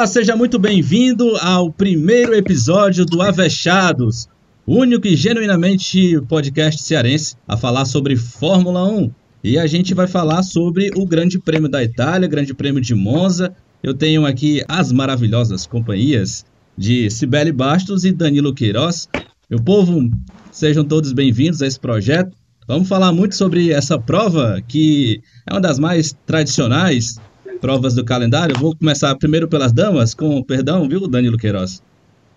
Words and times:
Olá, 0.00 0.06
seja 0.06 0.34
muito 0.34 0.58
bem-vindo 0.58 1.36
ao 1.42 1.70
primeiro 1.70 2.34
episódio 2.34 3.04
do 3.04 3.20
Avechados, 3.20 4.30
único 4.66 5.06
e 5.06 5.14
genuinamente 5.14 6.18
podcast 6.22 6.82
cearense 6.82 7.36
a 7.46 7.54
falar 7.54 7.84
sobre 7.84 8.16
Fórmula 8.16 8.82
1. 8.82 9.10
E 9.44 9.58
a 9.58 9.66
gente 9.66 9.92
vai 9.92 10.06
falar 10.06 10.42
sobre 10.42 10.88
o 10.96 11.04
Grande 11.04 11.38
Prêmio 11.38 11.68
da 11.68 11.84
Itália, 11.84 12.26
Grande 12.26 12.54
Prêmio 12.54 12.80
de 12.80 12.94
Monza. 12.94 13.54
Eu 13.82 13.92
tenho 13.92 14.24
aqui 14.24 14.64
as 14.66 14.90
maravilhosas 14.90 15.66
companhias 15.66 16.46
de 16.78 17.10
Cibele 17.10 17.52
Bastos 17.52 18.02
e 18.06 18.10
Danilo 18.10 18.54
Queiroz. 18.54 19.06
Meu 19.50 19.62
povo, 19.62 20.08
sejam 20.50 20.82
todos 20.82 21.12
bem-vindos 21.12 21.60
a 21.60 21.66
esse 21.66 21.78
projeto. 21.78 22.34
Vamos 22.66 22.88
falar 22.88 23.12
muito 23.12 23.36
sobre 23.36 23.70
essa 23.70 23.98
prova 23.98 24.62
que 24.66 25.20
é 25.46 25.52
uma 25.52 25.60
das 25.60 25.78
mais 25.78 26.16
tradicionais 26.24 27.20
provas 27.60 27.94
do 27.94 28.04
calendário. 28.04 28.58
Vou 28.58 28.74
começar 28.74 29.14
primeiro 29.16 29.46
pelas 29.46 29.72
damas, 29.72 30.14
com 30.14 30.42
perdão, 30.42 30.88
viu, 30.88 31.06
Danilo 31.06 31.36
Queiroz? 31.36 31.82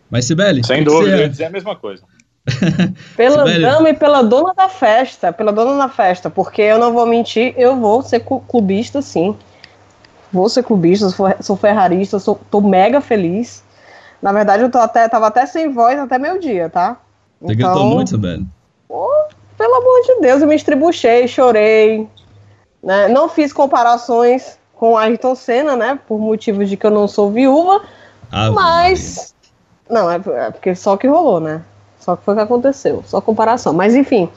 Mas, 0.09 0.25
Sibeli. 0.25 0.63
Sem 0.65 0.83
dúvida, 0.83 1.17
você... 1.17 1.23
ia 1.23 1.29
dizer 1.29 1.45
a 1.45 1.49
mesma 1.49 1.75
coisa. 1.75 2.03
pela 3.15 3.45
Sibeli... 3.45 3.61
dama 3.61 3.89
e 3.89 3.93
pela 3.93 4.21
dona 4.21 4.53
da 4.53 4.69
festa, 4.69 5.31
pela 5.31 5.51
dona 5.51 5.77
da 5.77 5.89
festa, 5.89 6.29
porque 6.29 6.61
eu 6.61 6.77
não 6.77 6.93
vou 6.93 7.05
mentir, 7.05 7.53
eu 7.57 7.75
vou 7.77 8.01
ser 8.03 8.19
clubista 8.19 9.01
sim. 9.01 9.35
Vou 10.31 10.49
ser 10.49 10.63
clubista, 10.63 11.07
sou 11.41 11.55
ferrarista, 11.55 12.19
sou, 12.19 12.39
tô 12.49 12.59
mega 12.59 12.99
feliz. 13.01 13.63
Na 14.21 14.31
verdade, 14.31 14.63
eu 14.63 14.69
tô 14.69 14.79
até, 14.79 15.07
tava 15.07 15.27
até 15.27 15.45
sem 15.45 15.71
voz 15.71 15.97
até 15.97 16.17
meio 16.17 16.39
dia, 16.39 16.69
tá? 16.69 16.97
Você 17.39 17.53
então, 17.53 17.71
gritou 17.71 17.89
muito, 17.89 18.09
Sibeli? 18.09 18.45
Oh, 18.89 19.25
pelo 19.57 19.75
amor 19.75 20.01
de 20.05 20.21
Deus, 20.21 20.41
eu 20.41 20.47
me 20.47 20.55
estribuchei, 20.55 21.27
chorei. 21.27 22.07
Né? 22.81 23.07
Não 23.07 23.29
fiz 23.29 23.53
comparações 23.53 24.57
com 24.75 24.97
Ayrton 24.97 25.35
Senna, 25.35 25.75
né? 25.75 25.99
Por 26.07 26.19
motivos 26.19 26.69
de 26.69 26.77
que 26.77 26.85
eu 26.85 26.91
não 26.91 27.07
sou 27.07 27.31
viúva. 27.31 27.81
Ah, 28.31 28.51
mas. 28.51 29.33
Não, 29.89 30.09
é, 30.09 30.15
é, 30.15 30.51
porque 30.51 30.75
só 30.75 30.97
que 30.97 31.07
rolou, 31.07 31.39
né? 31.39 31.61
Só 31.99 32.15
que 32.15 32.23
foi 32.23 32.33
o 32.33 32.37
que 32.37 32.43
aconteceu. 32.43 33.03
Só 33.05 33.21
comparação. 33.21 33.73
Mas 33.73 33.95
enfim, 33.95 34.29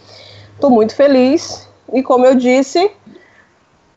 tô 0.60 0.70
muito 0.70 0.94
feliz. 0.94 1.68
E 1.92 2.02
como 2.02 2.26
eu 2.26 2.34
disse, 2.34 2.90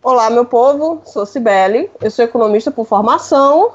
olá, 0.04 0.30
meu 0.30 0.46
povo, 0.46 1.02
sou 1.06 1.26
Cibele, 1.26 1.90
eu 2.02 2.10
sou 2.12 2.24
economista 2.24 2.72
por 2.72 2.86
formação, 2.86 3.74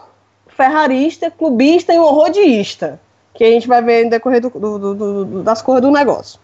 ferrarista, 0.48 1.30
clubista 1.30 1.92
e 1.92 1.98
um 1.98 2.02
horrorista. 2.02 3.00
Que 3.34 3.44
a 3.44 3.50
gente 3.50 3.66
vai 3.66 3.82
ver 3.82 4.04
no 4.04 4.10
decorrer 4.10 4.40
do, 4.40 4.50
do, 4.50 4.94
do, 4.94 5.42
das 5.42 5.60
coisas 5.60 5.82
do 5.82 5.90
negócio. 5.90 6.38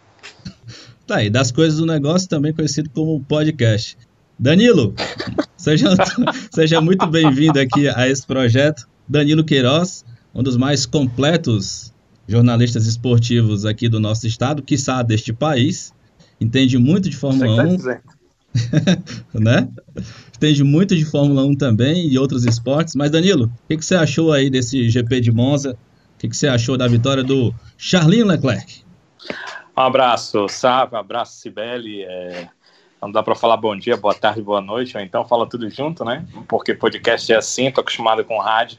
Tá, 1.07 1.23
e 1.23 1.31
das 1.31 1.51
coisas 1.51 1.79
do 1.79 1.87
negócio, 1.87 2.29
também 2.29 2.53
conhecido 2.53 2.91
como 2.91 3.21
podcast. 3.21 3.97
Danilo, 4.41 4.95
seja, 5.55 5.89
seja 6.51 6.81
muito 6.81 7.07
bem-vindo 7.07 7.61
aqui 7.61 7.91
a 7.91 8.09
esse 8.09 8.27
projeto. 8.27 8.89
Danilo 9.07 9.45
Queiroz, 9.45 10.03
um 10.35 10.43
dos 10.43 10.57
mais 10.57 10.87
completos 10.87 11.93
jornalistas 12.27 12.87
esportivos 12.87 13.67
aqui 13.67 13.87
do 13.87 14.01
nosso 14.01 14.27
estado, 14.27 14.63
quiçá 14.63 15.03
deste 15.03 15.31
país. 15.31 15.93
Entende 16.41 16.79
muito 16.79 17.11
de 17.11 17.19
Fórmula 17.19 17.65
1. 17.65 17.77
Tá 17.77 18.01
né? 19.39 19.69
Entende 20.35 20.65
muito 20.65 20.97
de 20.97 21.05
Fórmula 21.05 21.45
1 21.45 21.57
também 21.57 22.09
e 22.09 22.19
outros 22.19 22.47
esportes. 22.47 22.95
Mas, 22.95 23.11
Danilo, 23.11 23.45
o 23.45 23.69
que, 23.69 23.77
que, 23.77 23.85
você 23.85 23.95
achou 23.95 24.33
aí 24.33 24.49
desse 24.49 24.89
GP 24.89 25.21
de 25.21 25.31
Monza? 25.31 25.73
O 26.15 26.19
que, 26.19 26.31
que, 26.31 26.37
você 26.37 26.49
achou 26.49 26.79
da 26.79 26.89
vitória 26.89 27.23
do 27.23 27.55
Charlinho 27.77 28.25
Leclerc? 28.25 28.85
Um 29.77 29.83
abraço, 29.83 30.49
Sávio, 30.49 30.97
um 30.97 31.01
abraço, 31.01 31.39
Sibeli. 31.41 32.05
É 32.05 32.49
não 33.01 33.11
dá 33.11 33.23
para 33.23 33.35
falar 33.35 33.57
bom 33.57 33.75
dia, 33.77 33.97
boa 33.97 34.15
tarde, 34.15 34.43
boa 34.43 34.61
noite, 34.61 34.97
ou 34.97 35.03
então 35.03 35.25
fala 35.25 35.49
tudo 35.49 35.69
junto, 35.71 36.05
né? 36.05 36.25
Porque 36.47 36.75
podcast 36.75 37.33
é 37.33 37.37
assim, 37.37 37.71
tô 37.71 37.81
acostumado 37.81 38.25
com 38.25 38.39
rádio, 38.39 38.79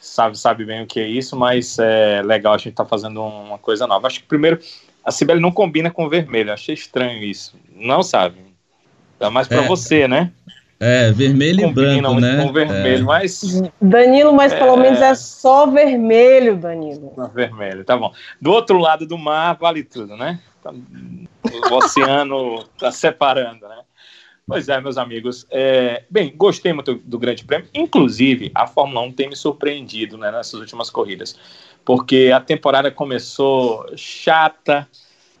sabe, 0.00 0.38
sabe 0.38 0.64
bem 0.64 0.82
o 0.82 0.86
que 0.86 0.98
é 0.98 1.06
isso, 1.06 1.36
mas 1.36 1.78
é 1.78 2.22
legal 2.22 2.54
a 2.54 2.58
gente 2.58 2.74
tá 2.74 2.84
fazendo 2.84 3.22
uma 3.22 3.58
coisa 3.58 3.86
nova. 3.86 4.08
Acho 4.08 4.20
que 4.20 4.26
primeiro, 4.26 4.58
a 5.04 5.12
Sibeli 5.12 5.40
não 5.40 5.52
combina 5.52 5.90
com 5.90 6.08
vermelho, 6.08 6.52
achei 6.52 6.74
estranho 6.74 7.22
isso. 7.22 7.54
Não 7.74 8.02
sabe? 8.02 8.38
Dá 9.18 9.30
mais 9.30 9.46
para 9.46 9.62
é, 9.62 9.66
você, 9.68 10.08
né? 10.08 10.32
É, 10.82 11.12
vermelho 11.12 11.64
Combina 11.64 11.92
e 11.92 12.00
branco, 12.00 12.20
né? 12.20 12.42
com 12.42 12.52
vermelho, 12.54 13.02
é. 13.02 13.04
mas... 13.04 13.62
Danilo, 13.80 14.32
mas 14.32 14.54
pelo 14.54 14.76
é... 14.78 14.82
menos 14.82 15.00
é 15.02 15.14
só 15.14 15.66
vermelho, 15.66 16.56
Danilo. 16.56 17.12
vermelho, 17.34 17.84
tá 17.84 17.98
bom. 17.98 18.10
Do 18.40 18.50
outro 18.50 18.78
lado 18.78 19.06
do 19.06 19.18
mar, 19.18 19.58
vale 19.60 19.84
tudo, 19.84 20.16
né? 20.16 20.40
Tá, 20.62 20.72
o 20.72 21.74
oceano 21.74 22.66
está 22.74 22.92
separando, 22.92 23.66
né? 23.68 23.82
Pois 24.46 24.68
é, 24.68 24.80
meus 24.80 24.98
amigos. 24.98 25.46
É, 25.48 26.02
bem, 26.10 26.34
gostei 26.36 26.72
muito 26.72 26.94
do, 26.96 27.18
Grande 27.18 27.44
Prêmio. 27.44 27.68
Inclusive, 27.72 28.50
a 28.52 28.66
Fórmula 28.66 29.00
1 29.02 29.12
tem 29.12 29.28
me 29.28 29.36
surpreendido 29.36 30.18
né, 30.18 30.30
nessas 30.32 30.54
últimas 30.54 30.90
corridas. 30.90 31.38
Porque 31.84 32.32
a 32.34 32.40
temporada 32.40 32.90
começou 32.90 33.86
chata, 33.96 34.88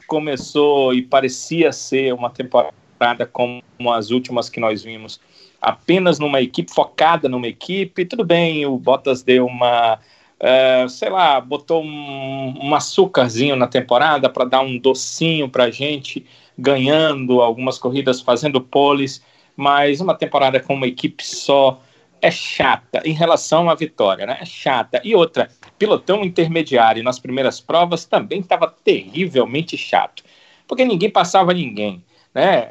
começou 0.06 0.94
e 0.94 1.02
parecia 1.02 1.72
ser 1.72 2.14
uma 2.14 2.30
temporada 2.30 3.26
como 3.26 3.62
as 3.92 4.10
últimas 4.10 4.48
que 4.48 4.60
nós 4.60 4.82
vimos, 4.82 5.20
apenas 5.60 6.18
numa 6.18 6.40
equipe, 6.40 6.72
focada 6.72 7.28
numa 7.28 7.48
equipe. 7.48 8.04
Tudo 8.04 8.24
bem, 8.24 8.64
o 8.64 8.78
Bottas 8.78 9.22
deu 9.22 9.44
uma 9.44 9.98
é, 10.40 10.86
sei 10.88 11.10
lá, 11.10 11.38
botou 11.38 11.84
um, 11.84 12.54
um 12.62 12.74
açúcarzinho 12.74 13.54
na 13.54 13.66
temporada 13.68 14.28
para 14.30 14.46
dar 14.46 14.60
um 14.62 14.78
docinho 14.78 15.48
para 15.48 15.64
a 15.64 15.70
gente, 15.70 16.26
ganhando 16.58 17.42
algumas 17.42 17.78
corridas, 17.78 18.22
fazendo 18.22 18.60
poles, 18.60 19.22
mas 19.54 20.00
uma 20.00 20.14
temporada 20.14 20.58
com 20.58 20.74
uma 20.74 20.86
equipe 20.86 21.24
só 21.24 21.80
é 22.22 22.30
chata 22.30 23.02
em 23.04 23.12
relação 23.12 23.68
à 23.68 23.74
vitória, 23.74 24.26
né? 24.26 24.38
É 24.40 24.44
chata. 24.44 25.00
E 25.04 25.14
outra, 25.14 25.50
pilotão 25.78 26.24
intermediário 26.24 27.02
nas 27.02 27.18
primeiras 27.18 27.60
provas 27.60 28.04
também 28.04 28.40
estava 28.40 28.74
terrivelmente 28.82 29.76
chato, 29.76 30.22
porque 30.66 30.84
ninguém 30.84 31.10
passava 31.10 31.52
ninguém. 31.52 32.02
Né? 32.34 32.68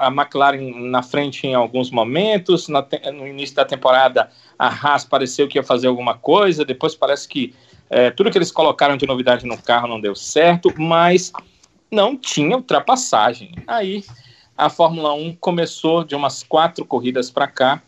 A 0.00 0.08
McLaren 0.08 0.90
na 0.90 1.02
frente 1.02 1.46
em 1.46 1.54
alguns 1.54 1.90
momentos, 1.90 2.68
no 2.68 3.26
início 3.26 3.54
da 3.54 3.64
temporada 3.64 4.30
a 4.58 4.66
Haas 4.66 5.04
pareceu 5.04 5.46
que 5.46 5.58
ia 5.58 5.62
fazer 5.62 5.86
alguma 5.86 6.16
coisa, 6.18 6.64
depois 6.64 6.94
parece 6.94 7.28
que 7.28 7.54
é, 7.88 8.10
tudo 8.10 8.30
que 8.30 8.38
eles 8.38 8.52
colocaram 8.52 8.96
de 8.96 9.06
novidade 9.06 9.46
no 9.46 9.60
carro 9.60 9.88
não 9.88 10.00
deu 10.00 10.14
certo, 10.14 10.72
mas 10.76 11.32
não 11.90 12.16
tinha 12.16 12.56
ultrapassagem. 12.56 13.52
Aí 13.66 14.04
a 14.56 14.68
Fórmula 14.68 15.12
1 15.14 15.36
começou 15.36 16.04
de 16.04 16.14
umas 16.14 16.42
quatro 16.42 16.84
corridas 16.84 17.30
para 17.30 17.48
cá 17.48 17.82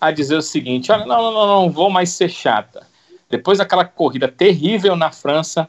a 0.00 0.10
dizer 0.10 0.36
o 0.36 0.42
seguinte: 0.42 0.92
olha, 0.92 1.06
não, 1.06 1.22
não, 1.22 1.32
não, 1.32 1.46
não 1.46 1.70
vou 1.70 1.90
mais 1.90 2.10
ser 2.10 2.28
chata. 2.28 2.86
Depois 3.30 3.58
daquela 3.58 3.84
corrida 3.84 4.28
terrível 4.28 4.94
na 4.94 5.10
França, 5.10 5.68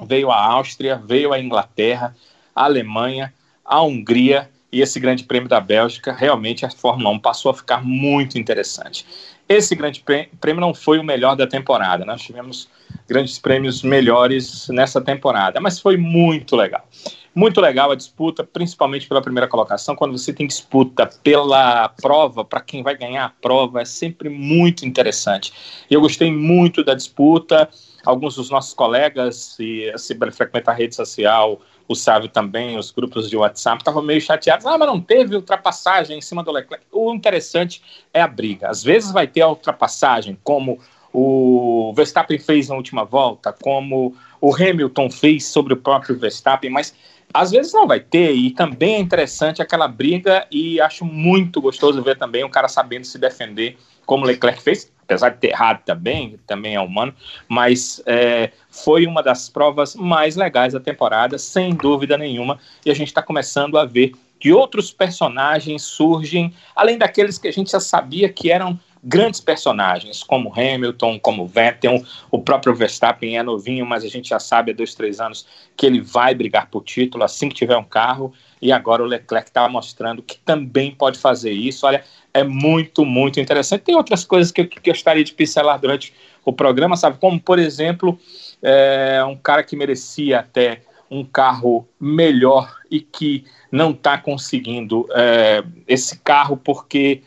veio 0.00 0.30
a 0.30 0.42
Áustria, 0.42 0.96
veio 0.96 1.32
a 1.32 1.38
Inglaterra, 1.38 2.16
a 2.54 2.64
Alemanha, 2.64 3.34
a 3.70 3.80
Hungria 3.80 4.50
e 4.72 4.80
esse 4.80 4.98
Grande 4.98 5.22
Prêmio 5.22 5.48
da 5.48 5.60
Bélgica, 5.60 6.12
realmente 6.12 6.66
a 6.66 6.70
Fórmula 6.70 7.10
1 7.10 7.20
passou 7.20 7.52
a 7.52 7.54
ficar 7.54 7.84
muito 7.84 8.36
interessante. 8.36 9.06
Esse 9.48 9.76
Grande 9.76 10.04
Prêmio 10.04 10.60
não 10.60 10.74
foi 10.74 10.98
o 10.98 11.04
melhor 11.04 11.36
da 11.36 11.46
temporada, 11.46 12.04
nós 12.04 12.20
tivemos 12.20 12.68
grandes 13.08 13.38
prêmios 13.38 13.82
melhores 13.82 14.68
nessa 14.68 15.00
temporada, 15.00 15.60
mas 15.60 15.78
foi 15.78 15.96
muito 15.96 16.56
legal. 16.56 16.84
Muito 17.32 17.60
legal 17.60 17.92
a 17.92 17.94
disputa, 17.94 18.42
principalmente 18.42 19.06
pela 19.06 19.22
primeira 19.22 19.46
colocação. 19.46 19.94
Quando 19.94 20.18
você 20.18 20.32
tem 20.32 20.48
disputa 20.48 21.08
pela 21.22 21.88
prova, 21.88 22.44
para 22.44 22.60
quem 22.60 22.82
vai 22.82 22.96
ganhar 22.96 23.24
a 23.24 23.28
prova, 23.28 23.82
é 23.82 23.84
sempre 23.84 24.28
muito 24.28 24.84
interessante. 24.84 25.52
Eu 25.88 26.00
gostei 26.00 26.32
muito 26.32 26.82
da 26.82 26.92
disputa. 26.92 27.68
Alguns 28.04 28.34
dos 28.34 28.50
nossos 28.50 28.74
colegas, 28.74 29.56
e 29.60 29.92
se 29.96 30.16
frequenta 30.32 30.72
a 30.72 30.74
rede 30.74 30.94
social, 30.94 31.60
o 31.90 31.94
Sávio 31.96 32.28
também, 32.28 32.78
os 32.78 32.92
grupos 32.92 33.28
de 33.28 33.36
WhatsApp, 33.36 33.78
estavam 33.78 34.00
meio 34.00 34.20
chateados. 34.20 34.64
Ah, 34.64 34.78
mas 34.78 34.86
não 34.86 35.00
teve 35.00 35.34
ultrapassagem 35.34 36.16
em 36.16 36.20
cima 36.20 36.40
do 36.40 36.52
Leclerc. 36.52 36.86
O 36.92 37.12
interessante 37.12 37.82
é 38.14 38.22
a 38.22 38.28
briga. 38.28 38.70
Às 38.70 38.84
vezes 38.84 39.10
vai 39.10 39.26
ter 39.26 39.40
a 39.40 39.48
ultrapassagem, 39.48 40.38
como 40.44 40.78
o 41.12 41.92
Verstappen 41.96 42.38
fez 42.38 42.68
na 42.68 42.76
última 42.76 43.04
volta, 43.04 43.52
como 43.52 44.14
o 44.40 44.54
Hamilton 44.54 45.10
fez 45.10 45.46
sobre 45.46 45.74
o 45.74 45.76
próprio 45.76 46.16
Verstappen, 46.16 46.70
mas 46.70 46.94
às 47.34 47.50
vezes 47.50 47.72
não 47.72 47.88
vai 47.88 47.98
ter, 47.98 48.34
e 48.34 48.52
também 48.52 48.94
é 48.94 48.98
interessante 49.00 49.60
aquela 49.60 49.88
briga, 49.88 50.46
e 50.48 50.80
acho 50.80 51.04
muito 51.04 51.60
gostoso 51.60 52.00
ver 52.04 52.16
também 52.16 52.44
o 52.44 52.48
cara 52.48 52.68
sabendo 52.68 53.04
se 53.04 53.18
defender, 53.18 53.76
como 54.06 54.24
o 54.24 54.28
Leclerc 54.28 54.62
fez, 54.62 54.92
apesar 55.10 55.30
de 55.30 55.38
ter 55.38 55.48
errado 55.48 55.82
também, 55.84 56.38
também 56.46 56.76
é 56.76 56.80
humano, 56.80 57.12
mas 57.48 58.00
é, 58.06 58.52
foi 58.70 59.06
uma 59.06 59.24
das 59.24 59.48
provas 59.48 59.96
mais 59.96 60.36
legais 60.36 60.72
da 60.72 60.78
temporada, 60.78 61.36
sem 61.36 61.74
dúvida 61.74 62.16
nenhuma, 62.16 62.60
e 62.86 62.90
a 62.92 62.94
gente 62.94 63.08
está 63.08 63.20
começando 63.20 63.76
a 63.76 63.84
ver 63.84 64.12
que 64.38 64.52
outros 64.52 64.92
personagens 64.92 65.82
surgem, 65.82 66.54
além 66.76 66.96
daqueles 66.96 67.38
que 67.38 67.48
a 67.48 67.52
gente 67.52 67.72
já 67.72 67.80
sabia 67.80 68.28
que 68.28 68.52
eram 68.52 68.78
grandes 69.02 69.40
personagens, 69.40 70.22
como 70.22 70.52
Hamilton, 70.52 71.18
como 71.18 71.46
Vettel, 71.46 72.04
o 72.30 72.40
próprio 72.40 72.74
Verstappen 72.74 73.38
é 73.38 73.42
novinho, 73.42 73.86
mas 73.86 74.04
a 74.04 74.08
gente 74.08 74.28
já 74.28 74.38
sabe 74.38 74.72
há 74.72 74.74
dois, 74.74 74.94
três 74.94 75.20
anos 75.20 75.46
que 75.76 75.86
ele 75.86 76.00
vai 76.00 76.34
brigar 76.34 76.68
por 76.68 76.84
título 76.84 77.24
assim 77.24 77.48
que 77.48 77.54
tiver 77.54 77.76
um 77.76 77.84
carro, 77.84 78.32
e 78.60 78.70
agora 78.70 79.02
o 79.02 79.06
Leclerc 79.06 79.48
está 79.48 79.66
mostrando 79.68 80.22
que 80.22 80.38
também 80.38 80.90
pode 80.90 81.18
fazer 81.18 81.52
isso. 81.52 81.86
Olha, 81.86 82.04
é 82.34 82.44
muito, 82.44 83.04
muito 83.04 83.40
interessante. 83.40 83.82
Tem 83.82 83.96
outras 83.96 84.24
coisas 84.24 84.52
que 84.52 84.60
eu 84.60 84.68
gostaria 84.84 85.24
de 85.24 85.32
pincelar 85.32 85.80
durante 85.80 86.12
o 86.44 86.52
programa, 86.52 86.96
sabe? 86.96 87.18
Como, 87.18 87.40
por 87.40 87.58
exemplo, 87.58 88.18
é, 88.62 89.24
um 89.24 89.36
cara 89.36 89.62
que 89.62 89.74
merecia 89.74 90.40
até 90.40 90.82
um 91.10 91.24
carro 91.24 91.88
melhor 91.98 92.76
e 92.90 93.00
que 93.00 93.44
não 93.72 93.90
está 93.90 94.18
conseguindo 94.18 95.08
é, 95.12 95.64
esse 95.88 96.18
carro 96.18 96.56
porque 96.56 97.22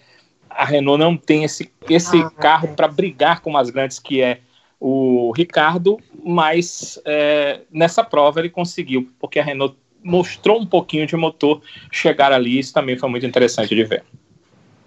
a 0.55 0.65
Renault 0.65 0.99
não 0.99 1.17
tem 1.17 1.43
esse, 1.43 1.71
esse 1.89 2.21
ah, 2.21 2.29
carro 2.29 2.69
para 2.69 2.87
brigar 2.87 3.41
com 3.41 3.57
as 3.57 3.69
grandes, 3.69 3.99
que 3.99 4.21
é 4.21 4.39
o 4.79 5.31
Ricardo, 5.35 5.97
mas 6.23 6.99
é, 7.05 7.61
nessa 7.71 8.03
prova 8.03 8.39
ele 8.39 8.49
conseguiu, 8.49 9.09
porque 9.19 9.39
a 9.39 9.43
Renault 9.43 9.77
mostrou 10.03 10.59
um 10.59 10.65
pouquinho 10.65 11.07
de 11.07 11.15
motor 11.15 11.61
chegar 11.91 12.33
ali, 12.33 12.59
isso 12.59 12.73
também 12.73 12.97
foi 12.97 13.09
muito 13.09 13.25
interessante 13.25 13.73
de 13.73 13.83
ver. 13.83 14.03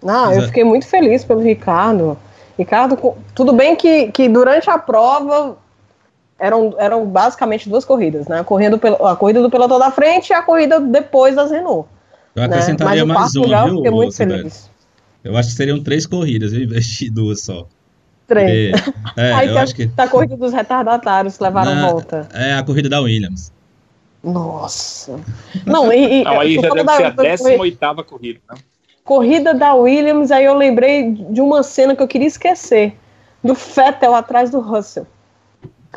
Não, 0.03 0.31
eu 0.31 0.43
fiquei 0.43 0.63
muito 0.63 0.85
feliz 0.87 1.25
pelo 1.25 1.41
Ricardo. 1.41 2.17
Ricardo, 2.57 3.15
tudo 3.33 3.53
bem 3.53 3.75
que, 3.75 4.11
que 4.11 4.29
durante 4.29 4.69
a 4.69 4.77
prova 4.77 5.57
eram, 6.39 6.75
eram 6.77 7.05
basicamente 7.05 7.67
duas 7.67 7.83
corridas, 7.83 8.27
né? 8.27 8.39
A 8.39 8.43
corrida, 8.43 8.77
do, 8.77 9.05
a 9.05 9.15
corrida 9.15 9.41
do 9.41 9.49
pelotão 9.49 9.79
da 9.79 9.89
frente 9.89 10.29
e 10.29 10.33
a 10.33 10.41
corrida 10.41 10.79
depois 10.79 11.35
das 11.35 11.49
Renault. 11.49 11.89
Eu 12.35 12.41
né? 12.41 12.45
acrescentaria 12.45 13.05
né? 13.05 13.13
mais 13.13 13.35
uma, 13.35 13.45
lugar, 13.45 13.63
viu, 13.63 13.73
eu 13.73 13.77
fiquei 13.77 13.91
muito 13.91 14.15
feliz. 14.15 14.69
Eu 15.23 15.35
acho 15.35 15.49
que 15.49 15.55
seriam 15.55 15.81
três 15.81 16.05
corridas, 16.05 16.53
eu 16.53 16.61
investi 16.61 17.09
duas 17.09 17.41
só. 17.41 17.67
Três. 18.27 18.79
Porque, 18.79 18.99
é, 19.19 19.33
Aí 19.33 19.49
eu 19.49 19.57
acho 19.57 19.75
que... 19.75 19.89
a 19.97 20.07
corrida 20.07 20.35
dos 20.35 20.53
retardatários 20.53 21.37
que 21.37 21.43
levaram 21.43 21.75
Na, 21.75 21.89
volta. 21.89 22.27
É 22.33 22.53
a 22.53 22.63
corrida 22.63 22.89
da 22.89 23.01
Williams. 23.01 23.51
Nossa. 24.23 25.19
Não, 25.65 25.91
e, 25.91 26.21
e 26.21 26.23
Não, 26.23 26.39
aí 26.39 26.55
já 26.55 26.69
deve 26.69 26.91
ser 26.91 27.03
a 27.05 27.09
18 27.09 28.03
corrida, 28.03 28.39
né? 28.49 28.57
Corrida 29.03 29.53
da 29.53 29.73
Williams, 29.73 30.31
aí 30.31 30.43
eu 30.43 30.53
lembrei 30.53 31.11
de 31.11 31.39
uma 31.39 31.63
cena 31.63 31.95
que 31.95 32.03
eu 32.03 32.07
queria 32.07 32.27
esquecer. 32.27 32.93
Do 33.41 33.55
Fettel 33.55 34.13
atrás 34.13 34.49
do 34.49 34.59
Russell. 34.59 35.07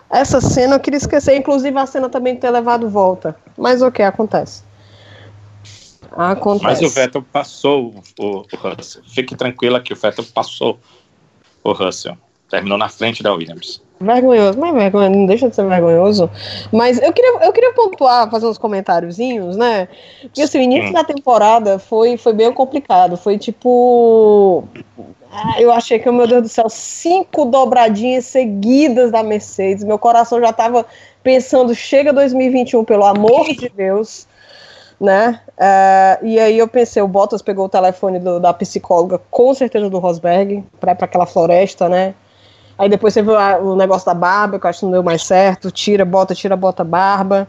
Essa 0.08 0.40
cena 0.40 0.76
eu 0.76 0.80
queria 0.80 0.98
esquecer, 0.98 1.36
inclusive 1.36 1.76
a 1.76 1.86
cena 1.86 2.08
também 2.08 2.36
ter 2.36 2.50
levado 2.50 2.88
volta. 2.88 3.34
Mas 3.58 3.82
o 3.82 3.90
que 3.90 4.02
acontece? 4.02 4.62
Acontece. 6.16 6.64
Mas 6.64 6.82
o 6.82 6.88
Vettel 6.88 7.22
passou 7.22 8.02
o, 8.18 8.24
o, 8.24 8.56
Russell. 8.56 9.02
Fique 9.06 9.36
tranquila 9.36 9.80
que 9.80 9.92
o 9.92 9.96
Vettel 9.96 10.24
passou 10.34 10.78
o 11.62 11.72
Russell. 11.72 12.16
Terminou 12.48 12.76
na 12.76 12.88
frente 12.88 13.22
da 13.22 13.32
Williams. 13.32 13.80
Vergonhoso, 14.00 14.58
mas 14.58 14.74
vergonha, 14.74 15.10
não 15.10 15.26
deixa 15.26 15.48
de 15.48 15.54
ser 15.54 15.66
vergonhoso. 15.66 16.28
Mas 16.72 17.00
eu 17.00 17.12
queria, 17.12 17.44
eu 17.44 17.52
queria 17.52 17.72
pontuar, 17.74 18.30
fazer 18.30 18.46
uns 18.46 18.56
comentáriozinhos, 18.56 19.56
né? 19.56 19.88
Porque 20.22 20.42
assim, 20.42 20.58
o 20.58 20.62
início 20.62 20.88
hum. 20.88 20.94
da 20.94 21.04
temporada 21.04 21.78
foi, 21.78 22.16
foi 22.16 22.32
bem 22.32 22.52
complicado. 22.52 23.16
Foi 23.16 23.38
tipo. 23.38 24.64
Ah, 25.30 25.60
eu 25.60 25.70
achei 25.70 25.98
que, 25.98 26.10
meu 26.10 26.26
Deus 26.26 26.42
do 26.42 26.48
céu, 26.48 26.68
cinco 26.68 27.44
dobradinhas 27.44 28.24
seguidas 28.24 29.12
da 29.12 29.22
Mercedes. 29.22 29.84
Meu 29.84 29.98
coração 29.98 30.40
já 30.40 30.52
tava 30.52 30.84
pensando, 31.22 31.72
chega 31.74 32.12
2021, 32.12 32.84
pelo 32.84 33.04
amor 33.04 33.44
de 33.54 33.68
Deus 33.68 34.26
né? 35.00 35.40
Uh, 35.56 36.26
e 36.26 36.38
aí 36.38 36.58
eu 36.58 36.68
pensei, 36.68 37.00
o 37.00 37.08
Bottas 37.08 37.40
pegou 37.40 37.64
o 37.64 37.68
telefone 37.70 38.18
do, 38.18 38.38
da 38.38 38.52
psicóloga, 38.52 39.18
com 39.30 39.54
certeza 39.54 39.88
do 39.88 39.98
Rosberg, 39.98 40.62
para 40.78 40.92
aquela 40.92 41.24
floresta, 41.24 41.88
né? 41.88 42.14
Aí 42.76 42.88
depois 42.88 43.14
viu 43.14 43.36
a, 43.36 43.58
o 43.58 43.74
negócio 43.74 44.06
da 44.06 44.14
barba, 44.14 44.58
que 44.58 44.66
eu 44.66 44.70
acho 44.70 44.80
que 44.80 44.84
não 44.84 44.92
deu 44.92 45.02
mais 45.02 45.22
certo, 45.22 45.70
tira, 45.70 46.04
bota, 46.04 46.34
tira, 46.34 46.56
bota 46.56 46.84
barba. 46.84 47.48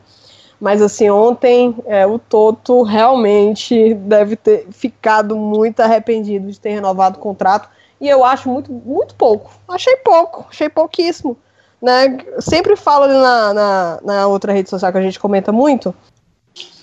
Mas 0.59 0.81
assim, 0.81 1.09
ontem 1.09 1.75
é, 1.85 2.05
o 2.05 2.19
Toto 2.19 2.83
realmente 2.83 3.95
deve 3.95 4.35
ter 4.35 4.67
ficado 4.71 5.35
muito 5.35 5.79
arrependido 5.81 6.51
de 6.51 6.59
ter 6.59 6.71
renovado 6.71 7.17
o 7.17 7.21
contrato. 7.21 7.67
E 7.99 8.07
eu 8.07 8.23
acho 8.23 8.49
muito, 8.49 8.71
muito 8.71 9.15
pouco. 9.15 9.51
Achei 9.67 9.97
pouco, 9.97 10.45
achei 10.49 10.69
pouquíssimo. 10.69 11.37
Né? 11.81 12.19
Sempre 12.39 12.75
falo 12.75 13.07
na, 13.07 13.53
na, 13.53 13.99
na 14.03 14.27
outra 14.27 14.53
rede 14.53 14.69
social 14.69 14.91
que 14.91 14.97
a 14.97 15.01
gente 15.01 15.19
comenta 15.19 15.51
muito 15.51 15.93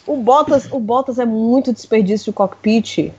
o 0.08 0.16
Bottas, 0.16 0.66
o 0.72 0.80
Bottas 0.80 1.18
é 1.18 1.26
muito 1.26 1.72
desperdício 1.72 2.32
de 2.32 2.36
cockpit. 2.36 3.12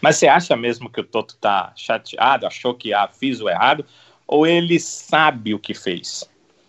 Mas 0.00 0.16
você 0.16 0.28
acha 0.28 0.54
mesmo 0.54 0.90
que 0.90 1.00
o 1.00 1.04
Toto 1.04 1.36
tá 1.36 1.72
chateado, 1.74 2.46
achou 2.46 2.74
que 2.74 2.92
ah, 2.92 3.08
fiz 3.08 3.40
o 3.40 3.48
errado, 3.48 3.84
ou 4.26 4.46
ele 4.46 4.78
sabe 4.78 5.54
o 5.54 5.58
que 5.58 5.72
fez? 5.72 6.28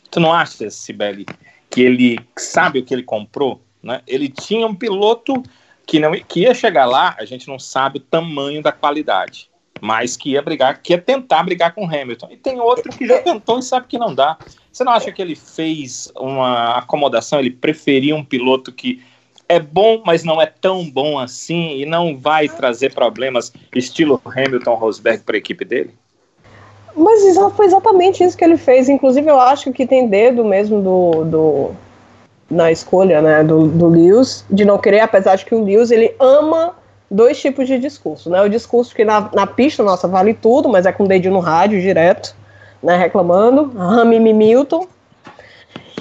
Tu 0.09 0.19
não 0.19 0.31
acha, 0.31 0.69
Sibeli, 0.69 1.25
que 1.69 1.81
ele 1.81 2.19
sabe 2.37 2.79
o 2.79 2.85
que 2.85 2.93
ele 2.93 3.03
comprou? 3.03 3.61
Né? 3.83 4.01
Ele 4.07 4.29
tinha 4.29 4.65
um 4.65 4.75
piloto 4.75 5.43
que, 5.85 5.99
não, 5.99 6.11
que 6.13 6.41
ia 6.41 6.53
chegar 6.53 6.85
lá, 6.85 7.15
a 7.19 7.25
gente 7.25 7.47
não 7.47 7.59
sabe 7.59 7.97
o 7.97 8.01
tamanho 8.01 8.61
da 8.61 8.71
qualidade, 8.71 9.49
mas 9.81 10.15
que 10.15 10.31
ia 10.31 10.41
brigar, 10.41 10.81
que 10.81 10.93
ia 10.93 11.01
tentar 11.01 11.43
brigar 11.43 11.73
com 11.73 11.85
Hamilton. 11.85 12.29
E 12.31 12.37
tem 12.37 12.59
outro 12.59 12.91
que 12.91 13.05
já 13.05 13.21
tentou 13.21 13.59
e 13.59 13.63
sabe 13.63 13.87
que 13.87 13.97
não 13.97 14.15
dá. 14.15 14.37
Você 14.71 14.83
não 14.83 14.91
acha 14.93 15.11
que 15.11 15.21
ele 15.21 15.35
fez 15.35 16.11
uma 16.15 16.77
acomodação, 16.77 17.39
ele 17.39 17.51
preferia 17.51 18.15
um 18.15 18.23
piloto 18.23 18.71
que 18.71 19.01
é 19.49 19.59
bom, 19.59 20.01
mas 20.05 20.23
não 20.23 20.41
é 20.41 20.45
tão 20.45 20.89
bom 20.89 21.17
assim 21.17 21.77
e 21.77 21.85
não 21.85 22.17
vai 22.17 22.49
trazer 22.49 22.93
problemas 22.93 23.51
estilo 23.75 24.21
Hamilton 24.25 24.75
Rosberg 24.75 25.23
para 25.23 25.35
a 25.35 25.39
equipe 25.39 25.63
dele? 25.63 25.93
Mas 26.95 27.21
foi 27.55 27.67
exatamente 27.67 28.23
isso 28.23 28.35
que 28.35 28.43
ele 28.43 28.57
fez. 28.57 28.89
Inclusive, 28.89 29.29
eu 29.29 29.39
acho 29.39 29.71
que 29.71 29.85
tem 29.85 30.07
dedo 30.07 30.43
mesmo 30.43 30.81
do, 30.81 31.23
do 31.25 31.71
na 32.49 32.71
escolha 32.71 33.21
né, 33.21 33.43
do, 33.43 33.67
do 33.67 33.87
Lewis, 33.87 34.43
de 34.49 34.65
não 34.65 34.77
querer, 34.77 35.01
apesar 35.01 35.35
de 35.35 35.45
que 35.45 35.53
o 35.53 35.63
Lewis 35.63 35.91
ele 35.91 36.15
ama 36.19 36.73
dois 37.09 37.39
tipos 37.39 37.67
de 37.67 37.77
discurso. 37.77 38.29
Né? 38.29 38.41
O 38.41 38.49
discurso 38.49 38.95
que 38.95 39.05
na, 39.05 39.29
na 39.33 39.45
pista, 39.45 39.83
nossa, 39.83 40.07
vale 40.07 40.33
tudo, 40.33 40.67
mas 40.69 40.85
é 40.85 40.91
com 40.91 41.03
o 41.03 41.07
dedinho 41.07 41.33
no 41.33 41.39
rádio 41.39 41.79
direto, 41.81 42.35
né, 42.81 42.97
reclamando, 42.97 43.71
Rami 43.77 44.19
Milton. 44.19 44.87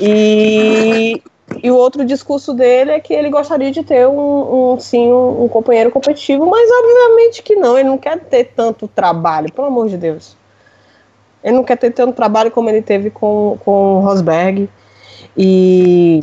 E, 0.01 1.23
e 1.63 1.71
o 1.71 1.77
outro 1.77 2.05
discurso 2.05 2.53
dele 2.53 2.91
é 2.91 3.01
que 3.01 3.15
ele 3.15 3.31
gostaria 3.31 3.71
de 3.71 3.83
ter 3.83 4.07
um, 4.07 4.73
um 4.73 4.81
sim, 4.81 5.13
um, 5.13 5.45
um, 5.45 5.49
companheiro 5.49 5.91
competitivo, 5.91 6.45
mas 6.47 6.69
obviamente 6.69 7.43
que 7.43 7.55
não, 7.55 7.79
ele 7.79 7.89
não 7.89 7.99
quer 7.99 8.19
ter 8.19 8.53
tanto 8.57 8.89
trabalho, 8.89 9.53
pelo 9.53 9.69
amor 9.69 9.89
de 9.89 9.97
Deus. 9.97 10.37
Ele 11.43 11.57
não 11.57 11.65
quer 11.65 11.77
ter 11.77 11.93
tanto 11.93 12.15
trabalho 12.15 12.51
como 12.51 12.69
ele 12.69 12.83
teve 12.83 13.11
com, 13.11 13.59
com 13.65 13.99
o 13.99 14.01
Rosberg. 14.01 14.69
E, 15.37 16.21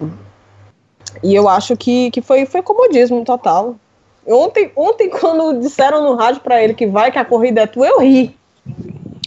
e 1.23 1.33
eu 1.33 1.47
acho 1.47 1.77
que, 1.77 2.11
que 2.11 2.21
foi, 2.21 2.45
foi 2.45 2.61
comodismo 2.61 3.23
total. 3.23 3.75
Ontem, 4.27 4.71
ontem, 4.75 5.07
quando 5.11 5.59
disseram 5.59 6.03
no 6.03 6.15
rádio 6.15 6.41
para 6.41 6.61
ele 6.61 6.73
que 6.73 6.85
vai, 6.85 7.11
que 7.11 7.19
a 7.19 7.23
corrida 7.23 7.61
é 7.61 7.67
tua, 7.67 7.87
eu 7.87 8.01
ri. 8.01 8.35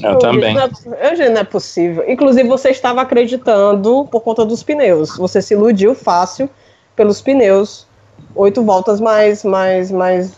Eu 0.03 0.19
também. 0.19 0.55
Não 0.55 0.63
é, 0.63 1.31
não 1.31 1.41
é 1.41 1.45
possível. 1.45 2.05
Inclusive, 2.09 2.49
você 2.49 2.71
estava 2.71 3.01
acreditando 3.01 4.07
por 4.11 4.21
conta 4.21 4.45
dos 4.45 4.63
pneus. 4.63 5.17
Você 5.17 5.41
se 5.41 5.55
iludiu 5.55 5.95
fácil 5.95 6.49
pelos 6.95 7.21
pneus. 7.21 7.87
Oito 8.35 8.63
voltas 8.63 9.01
mais, 9.01 9.45
mais, 9.45 9.91
mais, 9.91 10.37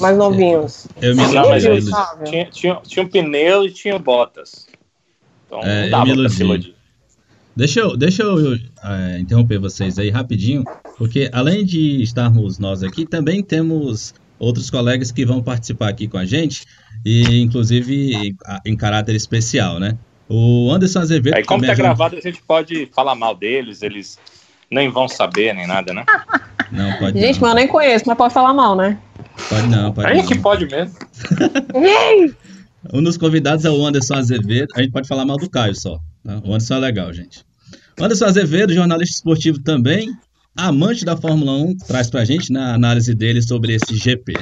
mais 0.00 0.16
novinhos. 0.16 0.86
Eu 1.00 1.14
me 1.14 1.22
iludi, 1.22 1.90
tinha, 2.24 2.46
tinha, 2.46 2.80
tinha 2.82 3.04
um 3.04 3.08
pneu 3.08 3.64
e 3.64 3.70
tinha 3.70 3.98
botas. 3.98 4.66
Então 5.46 5.60
é, 5.62 5.88
dava 5.88 6.08
eu 6.08 6.16
me 6.16 6.22
iludi. 6.22 6.74
Deixa 7.56 7.80
eu, 7.80 7.96
deixa 7.96 8.22
eu 8.22 8.58
é, 8.82 9.18
interromper 9.20 9.58
vocês 9.58 9.98
aí 9.98 10.10
rapidinho, 10.10 10.64
porque 10.98 11.30
além 11.32 11.64
de 11.64 12.02
estarmos 12.02 12.58
nós 12.58 12.82
aqui, 12.82 13.06
também 13.06 13.42
temos 13.42 14.12
outros 14.40 14.70
colegas 14.70 15.12
que 15.12 15.24
vão 15.24 15.40
participar 15.40 15.88
aqui 15.88 16.08
com 16.08 16.18
a 16.18 16.24
gente 16.24 16.64
e 17.04 17.40
inclusive 17.40 18.34
em 18.64 18.76
caráter 18.76 19.14
especial, 19.14 19.78
né? 19.78 19.96
O 20.28 20.70
Anderson 20.72 21.00
Azevedo. 21.00 21.36
Aí, 21.36 21.44
como 21.44 21.66
tá 21.66 21.74
gravado, 21.74 22.16
a 22.16 22.20
gente 22.20 22.42
pode 22.42 22.86
falar 22.94 23.14
mal 23.14 23.34
deles, 23.34 23.82
eles 23.82 24.18
nem 24.70 24.88
vão 24.88 25.06
saber, 25.06 25.54
nem 25.54 25.66
nada, 25.66 25.92
né? 25.92 26.04
Não, 26.72 26.98
pode 26.98 27.20
Gente, 27.20 27.34
não. 27.34 27.42
mas 27.42 27.50
eu 27.50 27.54
nem 27.54 27.68
conheço, 27.68 28.04
mas 28.06 28.16
pode 28.16 28.32
falar 28.32 28.54
mal, 28.54 28.74
né? 28.74 28.98
Pode 29.48 29.66
não, 29.68 29.92
pode 29.92 30.08
Aí 30.08 30.18
não. 30.18 30.26
que 30.26 30.38
pode 30.38 30.66
mesmo. 30.66 30.96
um 32.92 33.02
dos 33.02 33.16
convidados 33.16 33.64
é 33.64 33.70
o 33.70 33.86
Anderson 33.86 34.14
Azevedo. 34.14 34.68
A 34.74 34.82
gente 34.82 34.90
pode 34.90 35.06
falar 35.06 35.24
mal 35.24 35.36
do 35.36 35.48
Caio 35.48 35.74
só. 35.74 35.98
Tá? 36.24 36.40
O 36.44 36.48
Anderson 36.48 36.74
é 36.74 36.78
legal, 36.78 37.12
gente. 37.12 37.44
O 38.00 38.04
Anderson 38.04 38.24
Azevedo, 38.24 38.72
jornalista 38.72 39.16
esportivo 39.16 39.62
também, 39.62 40.10
amante 40.56 41.04
da 41.04 41.16
Fórmula 41.16 41.52
1, 41.52 41.76
traz 41.86 42.10
pra 42.10 42.24
gente 42.24 42.52
na 42.52 42.68
né, 42.68 42.74
análise 42.74 43.14
dele 43.14 43.42
sobre 43.42 43.74
esse 43.74 43.94
GP. 43.94 44.34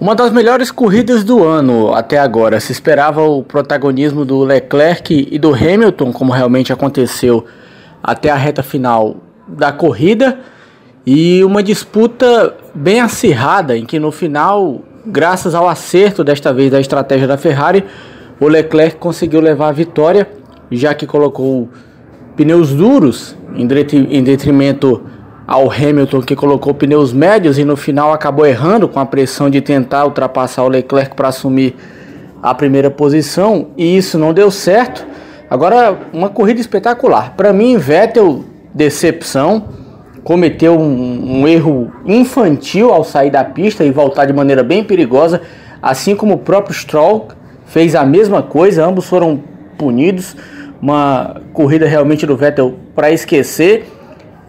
Uma 0.00 0.14
das 0.14 0.32
melhores 0.32 0.70
corridas 0.70 1.22
do 1.22 1.44
ano 1.44 1.92
até 1.92 2.18
agora. 2.18 2.58
Se 2.58 2.72
esperava 2.72 3.22
o 3.22 3.42
protagonismo 3.42 4.24
do 4.24 4.42
Leclerc 4.42 5.28
e 5.30 5.38
do 5.38 5.54
Hamilton, 5.54 6.10
como 6.10 6.32
realmente 6.32 6.72
aconteceu 6.72 7.44
até 8.02 8.30
a 8.30 8.34
reta 8.34 8.62
final 8.62 9.18
da 9.46 9.70
corrida, 9.70 10.38
e 11.04 11.44
uma 11.44 11.62
disputa 11.62 12.56
bem 12.74 12.98
acirrada, 12.98 13.76
em 13.76 13.84
que 13.84 13.98
no 13.98 14.10
final, 14.10 14.80
graças 15.04 15.54
ao 15.54 15.68
acerto 15.68 16.24
desta 16.24 16.50
vez 16.50 16.70
da 16.70 16.80
estratégia 16.80 17.28
da 17.28 17.36
Ferrari, 17.36 17.84
o 18.40 18.48
Leclerc 18.48 18.96
conseguiu 18.96 19.40
levar 19.40 19.68
a 19.68 19.72
vitória, 19.72 20.26
já 20.70 20.94
que 20.94 21.06
colocou 21.06 21.68
pneus 22.36 22.72
duros 22.72 23.36
em 23.54 23.66
detrimento 24.22 25.02
ao 25.50 25.68
Hamilton 25.68 26.22
que 26.22 26.36
colocou 26.36 26.72
pneus 26.72 27.12
médios 27.12 27.58
e 27.58 27.64
no 27.64 27.76
final 27.76 28.12
acabou 28.12 28.46
errando 28.46 28.86
com 28.86 29.00
a 29.00 29.04
pressão 29.04 29.50
de 29.50 29.60
tentar 29.60 30.04
ultrapassar 30.04 30.62
o 30.62 30.68
Leclerc 30.68 31.16
para 31.16 31.26
assumir 31.26 31.74
a 32.40 32.54
primeira 32.54 32.88
posição 32.88 33.66
e 33.76 33.96
isso 33.96 34.16
não 34.16 34.32
deu 34.32 34.48
certo. 34.48 35.04
Agora, 35.50 35.98
uma 36.12 36.28
corrida 36.28 36.60
espetacular. 36.60 37.34
Para 37.36 37.52
mim, 37.52 37.76
Vettel, 37.76 38.44
decepção, 38.72 39.64
cometeu 40.22 40.78
um, 40.78 41.40
um, 41.40 41.48
erro 41.48 41.90
infantil 42.06 42.92
ao 42.92 43.02
sair 43.02 43.30
da 43.30 43.42
pista 43.42 43.82
e 43.84 43.90
voltar 43.90 44.26
de 44.26 44.32
maneira 44.32 44.62
bem 44.62 44.84
perigosa, 44.84 45.42
assim 45.82 46.14
como 46.14 46.34
o 46.34 46.38
próprio 46.38 46.72
Stroll 46.72 47.26
fez 47.66 47.96
a 47.96 48.04
mesma 48.04 48.40
coisa, 48.40 48.86
ambos 48.86 49.08
foram 49.08 49.42
punidos. 49.76 50.36
Uma 50.80 51.42
corrida 51.52 51.88
realmente 51.88 52.24
do 52.24 52.36
Vettel 52.36 52.76
para 52.94 53.10
esquecer. 53.10 53.99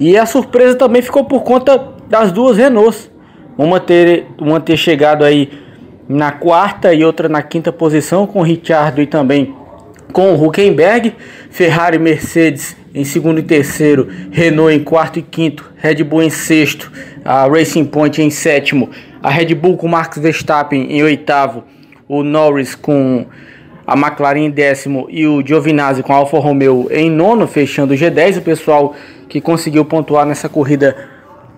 E 0.02 0.18
a 0.18 0.26
surpresa 0.26 0.74
também 0.74 1.00
ficou 1.00 1.26
por 1.26 1.44
conta 1.44 1.80
das 2.10 2.32
duas 2.32 2.58
Renaults. 2.58 3.12
Uma 3.56 3.80
ter, 3.80 4.26
uma 4.40 4.60
ter 4.60 4.76
chegado 4.76 5.24
aí 5.24 5.52
na 6.10 6.32
quarta 6.32 6.92
e 6.92 7.06
outra 7.06 7.30
na 7.30 7.44
quinta 7.44 7.72
posição, 7.72 8.26
com 8.26 8.40
o 8.40 8.42
Ricciardo 8.42 9.00
e 9.00 9.06
também 9.06 9.54
com 10.12 10.34
o 10.34 10.44
Huckenberg. 10.44 11.14
Ferrari 11.52 11.98
e 11.98 12.00
Mercedes 12.00 12.76
em 12.96 13.04
segundo 13.04 13.42
e 13.42 13.44
terceiro, 13.44 14.08
Renault 14.32 14.74
em 14.74 14.84
quarto 14.84 15.20
e 15.20 15.22
quinto, 15.22 15.72
Red 15.78 16.04
Bull 16.04 16.24
em 16.24 16.32
sexto, 16.32 16.92
a 17.24 17.48
Racing 17.48 17.86
Point 17.86 18.24
em 18.24 18.32
sétimo, 18.32 18.90
a 19.22 19.30
Red 19.30 19.54
Bull 19.54 19.78
com 19.78 19.88
Max 19.88 20.18
Verstappen 20.18 20.92
em 20.92 21.04
oitavo, 21.04 21.64
o 22.10 22.24
Norris 22.24 22.74
com 22.74 23.28
a 23.86 23.96
McLaren 23.96 24.40
em 24.40 24.50
décimo 24.50 25.08
e 25.10 25.28
o 25.28 25.46
Giovinazzi 25.46 26.02
com 26.02 26.12
a 26.12 26.18
Alfa 26.18 26.40
Romeo 26.40 26.88
em 26.92 27.10
nono, 27.10 27.48
fechando 27.48 27.94
o 27.94 27.98
G10. 27.98 28.38
O 28.38 28.42
pessoal 28.42 28.96
que 29.32 29.40
conseguiu 29.40 29.86
pontuar 29.86 30.26
nessa 30.26 30.50
corrida 30.50 30.94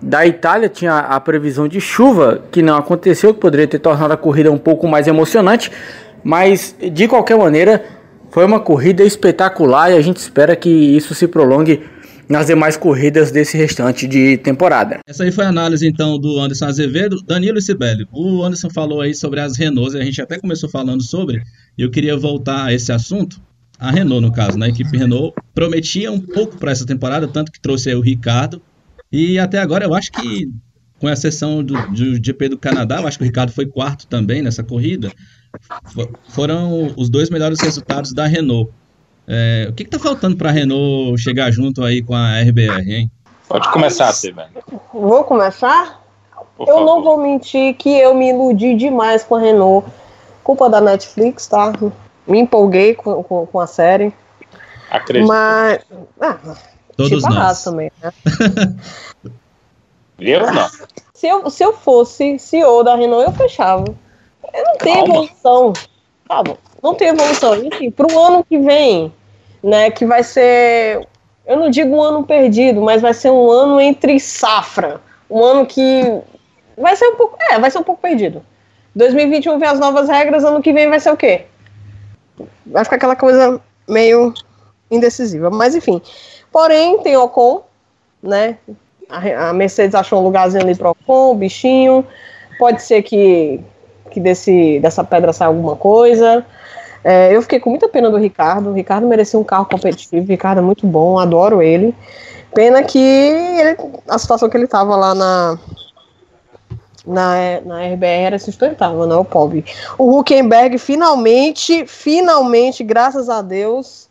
da 0.00 0.24
Itália 0.24 0.68
tinha 0.68 0.96
a 0.96 1.18
previsão 1.18 1.66
de 1.66 1.80
chuva, 1.80 2.40
que 2.52 2.62
não 2.62 2.76
aconteceu, 2.76 3.34
que 3.34 3.40
poderia 3.40 3.66
ter 3.66 3.80
tornado 3.80 4.12
a 4.12 4.16
corrida 4.16 4.52
um 4.52 4.58
pouco 4.58 4.86
mais 4.86 5.08
emocionante, 5.08 5.72
mas 6.22 6.76
de 6.92 7.08
qualquer 7.08 7.36
maneira 7.36 7.84
foi 8.30 8.44
uma 8.44 8.60
corrida 8.60 9.02
espetacular 9.02 9.90
e 9.90 9.96
a 9.96 10.00
gente 10.00 10.18
espera 10.18 10.54
que 10.54 10.68
isso 10.68 11.16
se 11.16 11.26
prolongue 11.26 11.82
nas 12.28 12.46
demais 12.46 12.76
corridas 12.76 13.32
desse 13.32 13.56
restante 13.56 14.06
de 14.06 14.38
temporada. 14.38 15.00
Essa 15.04 15.24
aí 15.24 15.32
foi 15.32 15.44
a 15.44 15.48
análise 15.48 15.84
então 15.84 16.16
do 16.16 16.38
Anderson 16.38 16.66
Azevedo, 16.66 17.16
Danilo 17.26 17.58
e 17.58 17.62
Sibeli. 17.62 18.06
O 18.12 18.44
Anderson 18.44 18.70
falou 18.70 19.00
aí 19.00 19.14
sobre 19.14 19.40
as 19.40 19.56
Renaults, 19.56 19.96
a 19.96 20.04
gente 20.04 20.22
até 20.22 20.38
começou 20.38 20.68
falando 20.68 21.02
sobre, 21.02 21.42
eu 21.76 21.90
queria 21.90 22.16
voltar 22.16 22.66
a 22.66 22.72
esse 22.72 22.92
assunto. 22.92 23.40
A 23.78 23.90
Renault, 23.90 24.22
no 24.22 24.32
caso, 24.32 24.56
na 24.56 24.66
né? 24.66 24.72
equipe 24.72 24.96
Renault, 24.96 25.34
prometia 25.54 26.10
um 26.10 26.20
pouco 26.20 26.56
para 26.56 26.70
essa 26.70 26.86
temporada, 26.86 27.26
tanto 27.26 27.50
que 27.50 27.60
trouxe 27.60 27.90
aí 27.90 27.94
o 27.94 28.00
Ricardo, 28.00 28.62
e 29.10 29.38
até 29.38 29.58
agora 29.58 29.84
eu 29.84 29.94
acho 29.94 30.12
que, 30.12 30.50
com 30.98 31.08
exceção 31.08 31.62
do, 31.62 31.74
do 31.88 32.24
GP 32.24 32.50
do 32.50 32.58
Canadá, 32.58 33.00
eu 33.00 33.06
acho 33.06 33.18
que 33.18 33.24
o 33.24 33.26
Ricardo 33.26 33.52
foi 33.52 33.66
quarto 33.66 34.06
também 34.06 34.42
nessa 34.42 34.62
corrida, 34.62 35.12
foram 36.28 36.92
os 36.96 37.08
dois 37.08 37.30
melhores 37.30 37.60
resultados 37.60 38.12
da 38.12 38.26
Renault. 38.26 38.70
É, 39.26 39.66
o 39.70 39.72
que, 39.72 39.84
está 39.84 39.98
faltando 39.98 40.36
para 40.36 40.50
a 40.50 40.52
Renault 40.52 41.20
chegar 41.20 41.50
junto 41.50 41.82
aí 41.82 42.02
com 42.02 42.14
a 42.14 42.40
RBR, 42.40 42.92
hein? 42.92 43.10
Pode 43.48 43.70
começar, 43.72 44.12
Silvia. 44.12 44.48
Vou 44.92 45.24
começar? 45.24 46.02
Por 46.56 46.68
eu 46.68 46.74
favor. 46.74 46.86
não 46.86 47.02
vou 47.02 47.18
mentir 47.18 47.74
que 47.74 47.88
eu 47.88 48.14
me 48.14 48.30
iludi 48.30 48.74
demais 48.74 49.24
com 49.24 49.36
a 49.36 49.40
Renault. 49.40 49.88
Culpa 50.42 50.68
da 50.68 50.80
Netflix, 50.80 51.46
tá? 51.46 51.72
Me 52.26 52.38
empolguei 52.38 52.94
com, 52.94 53.22
com, 53.22 53.46
com 53.46 53.60
a 53.60 53.66
série. 53.66 54.12
Acredito. 54.90 55.28
Mas. 55.28 55.80
Ah, 56.20 56.38
Todos 56.96 57.22
tipo 57.22 57.34
nós. 57.34 57.62
também, 57.64 57.90
né? 58.02 58.12
eu 60.18 60.52
não. 60.52 60.68
Se 61.12 61.26
eu, 61.26 61.50
se 61.50 61.64
eu 61.64 61.72
fosse 61.72 62.38
CEO 62.38 62.84
da 62.84 62.94
Renault, 62.94 63.26
eu 63.26 63.32
fechava. 63.32 63.84
Eu 64.52 64.64
não 64.64 64.76
tenho 64.76 65.04
evolução. 65.04 65.72
Tá 66.28 66.42
bom. 66.42 66.56
Não 66.82 66.94
tem 66.94 67.08
evolução. 67.08 67.56
Enfim, 67.64 67.90
para 67.90 68.06
o 68.06 68.18
ano 68.18 68.44
que 68.44 68.58
vem, 68.58 69.12
né, 69.62 69.90
que 69.90 70.06
vai 70.06 70.22
ser. 70.22 71.06
Eu 71.46 71.58
não 71.58 71.68
digo 71.68 71.94
um 71.94 72.02
ano 72.02 72.24
perdido, 72.24 72.80
mas 72.80 73.02
vai 73.02 73.12
ser 73.12 73.30
um 73.30 73.50
ano 73.50 73.80
entre 73.80 74.18
safra. 74.20 75.00
Um 75.28 75.42
ano 75.44 75.66
que 75.66 76.20
vai 76.76 76.96
ser 76.96 77.06
um 77.06 77.16
pouco. 77.16 77.36
É, 77.50 77.58
vai 77.58 77.70
ser 77.70 77.78
um 77.78 77.82
pouco 77.82 78.00
perdido. 78.00 78.44
2021 78.94 79.58
vem 79.58 79.68
as 79.68 79.80
novas 79.80 80.08
regras, 80.08 80.44
ano 80.44 80.62
que 80.62 80.72
vem 80.72 80.88
vai 80.88 81.00
ser 81.00 81.10
o 81.10 81.16
quê? 81.16 81.46
Vai 82.66 82.84
ficar 82.84 82.96
aquela 82.96 83.16
coisa 83.16 83.60
meio 83.88 84.32
indecisiva. 84.90 85.50
Mas 85.50 85.74
enfim. 85.74 86.00
Porém, 86.52 86.98
tem 87.02 87.16
Ocon, 87.16 87.62
né? 88.22 88.56
A, 89.08 89.50
a 89.50 89.52
Mercedes 89.52 89.94
achou 89.94 90.20
um 90.20 90.24
lugarzinho 90.24 90.62
ali 90.62 90.74
pro 90.74 90.90
Ocon, 90.90 91.36
bichinho. 91.36 92.06
Pode 92.58 92.82
ser 92.82 93.02
que, 93.02 93.60
que 94.10 94.20
desse, 94.20 94.78
dessa 94.80 95.02
pedra 95.02 95.32
saia 95.32 95.48
alguma 95.48 95.76
coisa. 95.76 96.44
É, 97.02 97.34
eu 97.36 97.42
fiquei 97.42 97.60
com 97.60 97.70
muita 97.70 97.88
pena 97.88 98.10
do 98.10 98.16
Ricardo. 98.16 98.70
O 98.70 98.72
Ricardo 98.72 99.06
merecia 99.06 99.38
um 99.38 99.44
carro 99.44 99.66
competitivo. 99.66 100.24
O 100.24 100.28
Ricardo 100.28 100.58
é 100.58 100.62
muito 100.62 100.86
bom, 100.86 101.18
adoro 101.18 101.60
ele. 101.60 101.94
Pena 102.54 102.82
que 102.82 102.98
ele, 102.98 103.76
a 104.08 104.16
situação 104.16 104.48
que 104.48 104.56
ele 104.56 104.68
tava 104.68 104.94
lá 104.94 105.14
na, 105.14 105.58
na, 107.06 107.60
na 107.64 107.86
RBR 107.86 108.24
era 108.26 108.38
sustentável, 108.38 109.06
não 109.06 109.16
é 109.16 109.20
o 109.20 109.24
pobre. 109.24 109.64
O 109.98 110.18
Huckenberg 110.18 110.78
finalmente, 110.78 111.86
finalmente, 111.86 112.82
graças 112.82 113.28
a 113.28 113.42
Deus, 113.42 114.08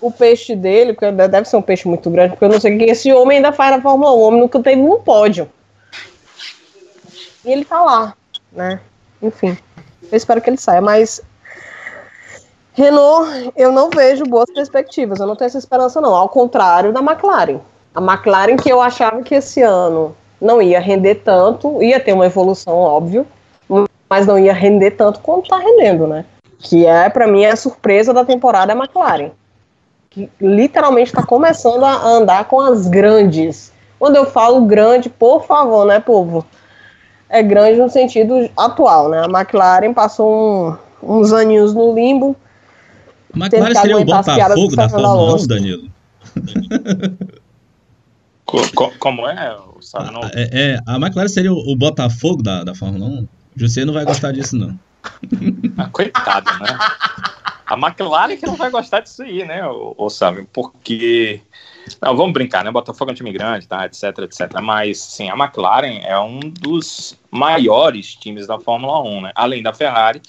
o 0.00 0.10
peixe 0.10 0.54
dele, 0.54 0.92
porque 0.92 1.10
deve 1.10 1.48
ser 1.48 1.56
um 1.56 1.62
peixe 1.62 1.88
muito 1.88 2.10
grande, 2.10 2.30
porque 2.30 2.44
eu 2.44 2.48
não 2.50 2.60
sei 2.60 2.74
o 2.74 2.78
que 2.78 2.84
esse 2.84 3.12
homem 3.12 3.38
ainda 3.38 3.52
faz 3.52 3.74
na 3.76 3.82
Fórmula 3.82 4.12
1. 4.12 4.16
O 4.16 4.20
homem 4.20 4.40
nunca 4.40 4.60
teve 4.60 4.80
um 4.80 5.00
pódio. 5.00 5.48
E 7.44 7.50
ele 7.50 7.64
tá 7.64 7.82
lá, 7.82 8.14
né? 8.52 8.80
Enfim, 9.22 9.56
eu 10.10 10.16
espero 10.16 10.40
que 10.42 10.50
ele 10.50 10.58
saia, 10.58 10.82
mas 10.82 11.22
Renault, 12.74 13.52
eu 13.56 13.72
não 13.72 13.88
vejo 13.88 14.24
boas 14.24 14.50
perspectivas, 14.52 15.18
eu 15.18 15.26
não 15.26 15.36
tenho 15.36 15.46
essa 15.46 15.58
esperança 15.58 16.00
não, 16.00 16.14
ao 16.14 16.28
contrário 16.28 16.92
da 16.92 17.00
McLaren. 17.00 17.60
A 17.94 18.00
McLaren 18.02 18.56
que 18.56 18.70
eu 18.70 18.82
achava 18.82 19.22
que 19.22 19.34
esse 19.34 19.62
ano 19.62 20.14
não 20.40 20.60
ia 20.60 20.80
render 20.80 21.16
tanto, 21.16 21.82
ia 21.82 22.00
ter 22.00 22.12
uma 22.12 22.26
evolução, 22.26 22.74
óbvio, 22.74 23.26
mas 24.08 24.26
não 24.26 24.38
ia 24.38 24.52
render 24.52 24.92
tanto 24.92 25.20
quanto 25.20 25.48
tá 25.48 25.58
rendendo, 25.58 26.06
né? 26.06 26.24
Que 26.58 26.86
é, 26.86 27.08
para 27.08 27.26
mim, 27.26 27.44
a 27.44 27.56
surpresa 27.56 28.12
da 28.14 28.24
temporada 28.24 28.72
é 28.72 28.74
a 28.74 28.78
McLaren 28.78 29.30
que 30.16 30.30
literalmente 30.40 31.10
está 31.10 31.22
começando 31.22 31.84
a 31.84 32.02
andar 32.06 32.46
com 32.46 32.58
as 32.58 32.88
grandes. 32.88 33.70
Quando 33.98 34.16
eu 34.16 34.24
falo 34.24 34.62
grande, 34.62 35.10
por 35.10 35.44
favor, 35.44 35.84
né, 35.84 36.00
povo? 36.00 36.42
É 37.28 37.42
grande 37.42 37.78
no 37.78 37.90
sentido 37.90 38.48
atual, 38.56 39.10
né? 39.10 39.20
A 39.20 39.26
McLaren 39.26 39.92
passou 39.92 40.78
um, 41.02 41.18
uns 41.18 41.34
aninhos 41.34 41.74
no 41.74 41.94
limbo. 41.94 42.34
A 43.34 43.38
McLaren 43.38 43.74
seria 43.74 43.98
o 43.98 44.04
Botafogo 44.06 44.74
da 44.74 44.88
Fórmula 44.88 45.34
1, 45.34 45.46
Danilo? 45.46 45.90
Como 48.46 49.28
é? 49.28 49.56
Sabe, 49.80 50.12
não? 50.12 50.20
É, 50.32 50.48
é, 50.52 50.78
a 50.86 50.96
McLaren 50.96 51.28
seria 51.28 51.52
o, 51.52 51.72
o 51.72 51.76
Botafogo 51.76 52.42
da, 52.42 52.62
da 52.62 52.74
Fórmula 52.74 53.06
1? 53.06 53.28
Você 53.56 53.84
não 53.84 53.92
vai 53.92 54.04
gostar 54.04 54.32
disso, 54.32 54.56
não. 54.56 54.78
Ah, 55.76 55.88
coitado, 55.88 56.50
né? 56.60 56.78
A 57.66 57.74
McLaren 57.74 58.36
que 58.36 58.46
não 58.46 58.54
vai 58.54 58.70
gostar 58.70 59.00
disso 59.00 59.22
aí, 59.22 59.44
né, 59.44 59.66
ou, 59.66 60.08
sabe? 60.08 60.46
Porque. 60.52 61.40
Não, 62.00 62.16
vamos 62.16 62.32
brincar, 62.32 62.64
né? 62.64 62.70
Botafogo 62.70 63.10
é 63.10 63.12
um 63.12 63.16
time 63.16 63.32
grande, 63.32 63.66
tá? 63.66 63.86
Etc, 63.86 64.02
etc. 64.20 64.60
Mas, 64.62 64.98
sim, 64.98 65.28
a 65.28 65.34
McLaren 65.34 66.00
é 66.02 66.18
um 66.18 66.40
dos 66.40 67.16
maiores 67.30 68.14
times 68.14 68.46
da 68.46 68.58
Fórmula 68.58 69.02
1, 69.02 69.20
né? 69.22 69.32
Além 69.34 69.62
da 69.62 69.72
Ferrari, 69.72 70.20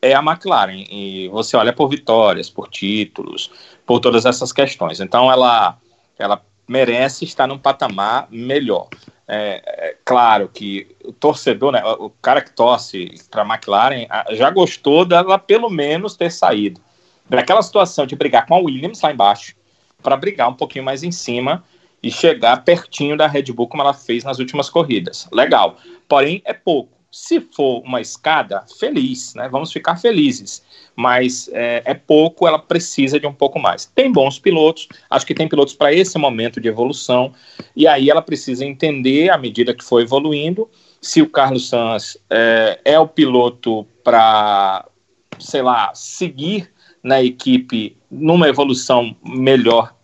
é 0.00 0.14
a 0.14 0.20
McLaren. 0.20 0.84
E 0.90 1.28
você 1.28 1.56
olha 1.56 1.72
por 1.72 1.88
vitórias, 1.88 2.50
por 2.50 2.68
títulos, 2.68 3.50
por 3.86 4.00
todas 4.00 4.24
essas 4.24 4.52
questões. 4.52 5.00
Então, 5.00 5.30
ela, 5.30 5.76
ela 6.18 6.42
merece 6.68 7.24
estar 7.24 7.46
num 7.46 7.58
patamar 7.58 8.28
melhor. 8.30 8.88
É, 9.28 9.62
é, 9.66 9.96
claro 10.04 10.48
que 10.48 10.86
o 11.04 11.12
torcedor, 11.12 11.72
né, 11.72 11.82
o 11.84 12.10
cara 12.22 12.40
que 12.40 12.52
torce 12.52 13.14
para 13.30 13.42
a 13.42 13.46
McLaren, 13.46 14.06
já 14.32 14.50
gostou 14.50 15.04
dela 15.04 15.38
pelo 15.38 15.68
menos 15.68 16.16
ter 16.16 16.30
saído 16.30 16.80
daquela 17.28 17.62
situação 17.62 18.06
de 18.06 18.14
brigar 18.14 18.46
com 18.46 18.54
a 18.54 18.58
Williams 18.58 19.00
lá 19.00 19.12
embaixo, 19.12 19.54
para 20.02 20.16
brigar 20.16 20.48
um 20.48 20.54
pouquinho 20.54 20.84
mais 20.84 21.02
em 21.02 21.10
cima 21.10 21.64
e 22.02 22.10
chegar 22.10 22.64
pertinho 22.64 23.16
da 23.16 23.26
Red 23.26 23.44
Bull 23.52 23.66
como 23.66 23.82
ela 23.82 23.94
fez 23.94 24.22
nas 24.22 24.38
últimas 24.38 24.70
corridas. 24.70 25.28
Legal. 25.32 25.76
Porém, 26.08 26.40
é 26.44 26.52
pouco. 26.52 26.95
Se 27.18 27.40
for 27.40 27.80
uma 27.82 27.98
escada, 27.98 28.62
feliz, 28.78 29.34
né? 29.34 29.48
Vamos 29.48 29.72
ficar 29.72 29.96
felizes. 29.96 30.62
Mas 30.94 31.48
é, 31.50 31.80
é 31.86 31.94
pouco, 31.94 32.46
ela 32.46 32.58
precisa 32.58 33.18
de 33.18 33.26
um 33.26 33.32
pouco 33.32 33.58
mais. 33.58 33.86
Tem 33.86 34.12
bons 34.12 34.38
pilotos, 34.38 34.86
acho 35.08 35.24
que 35.24 35.34
tem 35.34 35.48
pilotos 35.48 35.72
para 35.72 35.94
esse 35.94 36.18
momento 36.18 36.60
de 36.60 36.68
evolução, 36.68 37.32
e 37.74 37.88
aí 37.88 38.10
ela 38.10 38.20
precisa 38.20 38.66
entender, 38.66 39.30
à 39.30 39.38
medida 39.38 39.72
que 39.72 39.82
for 39.82 40.02
evoluindo, 40.02 40.68
se 41.00 41.22
o 41.22 41.28
Carlos 41.28 41.70
Sanz 41.70 42.18
é, 42.28 42.80
é 42.84 42.98
o 42.98 43.08
piloto 43.08 43.86
para, 44.04 44.86
sei 45.38 45.62
lá, 45.62 45.94
seguir 45.94 46.70
na 47.02 47.22
equipe 47.22 47.96
numa 48.10 48.46
evolução 48.46 49.16
melhor 49.24 49.94